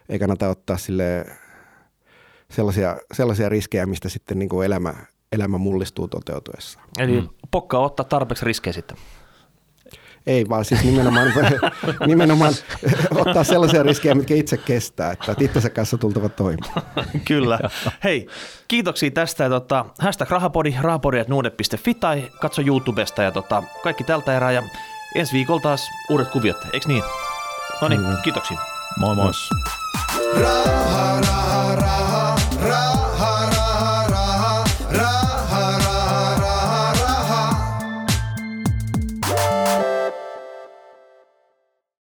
ei 0.09 0.19
kannata 0.19 0.49
ottaa 0.49 0.77
sille 0.77 1.27
sellaisia, 2.51 2.97
sellaisia 3.13 3.49
riskejä, 3.49 3.87
mistä 3.87 4.09
sitten 4.09 4.39
niin 4.39 4.49
kuin 4.49 4.67
elämä, 4.67 4.95
elämä 5.33 5.59
mullistuu 5.59 6.09
toteutuessa. 6.09 6.81
Eli 6.99 7.21
mm. 7.21 7.29
pokkaa 7.51 7.81
ottaa 7.81 8.05
tarpeeksi 8.05 8.45
riskejä 8.45 8.73
sitten. 8.73 8.97
Ei, 10.27 10.49
vaan 10.49 10.65
siis 10.65 10.85
nimenomaan, 10.85 11.33
nimenomaan 12.07 12.55
ottaa 13.15 13.45
sellaisia 13.45 13.83
riskejä, 13.83 14.15
mitkä 14.15 14.35
itse 14.35 14.57
kestää, 14.57 15.13
että 15.13 15.35
itsensä 15.41 15.71
kanssa 15.71 15.99
tultava 15.99 16.29
toimeen. 16.29 16.73
Kyllä. 17.29 17.59
Hei, 18.05 18.27
kiitoksia 18.69 19.11
tästä. 19.11 19.45
Ja 19.45 19.51
tota, 19.51 19.85
hashtag 20.01 20.31
rahapodi, 20.31 20.75
rahapodi.nuude.fi 20.81 21.95
tai 21.95 22.31
katso 22.41 22.63
YouTubesta 22.63 23.23
ja 23.23 23.33
tota, 23.33 23.63
kaikki 23.83 24.05
tältä 24.05 24.37
erää. 24.37 24.53
Ja 24.53 24.63
ensi 25.15 25.33
viikolla 25.33 25.61
taas 25.61 25.89
uudet 26.11 26.29
kuviot, 26.29 26.57
eikö 26.73 26.89
niin? 26.89 27.03
No 27.83 27.89
niin, 27.89 28.01
kiitoksia. 28.25 28.59
Moi 28.99 29.17
moi. 29.17 29.33
Raha, 30.41 31.21
raha, 31.21 31.75
raha, 31.75 32.37
raha. 32.63 33.06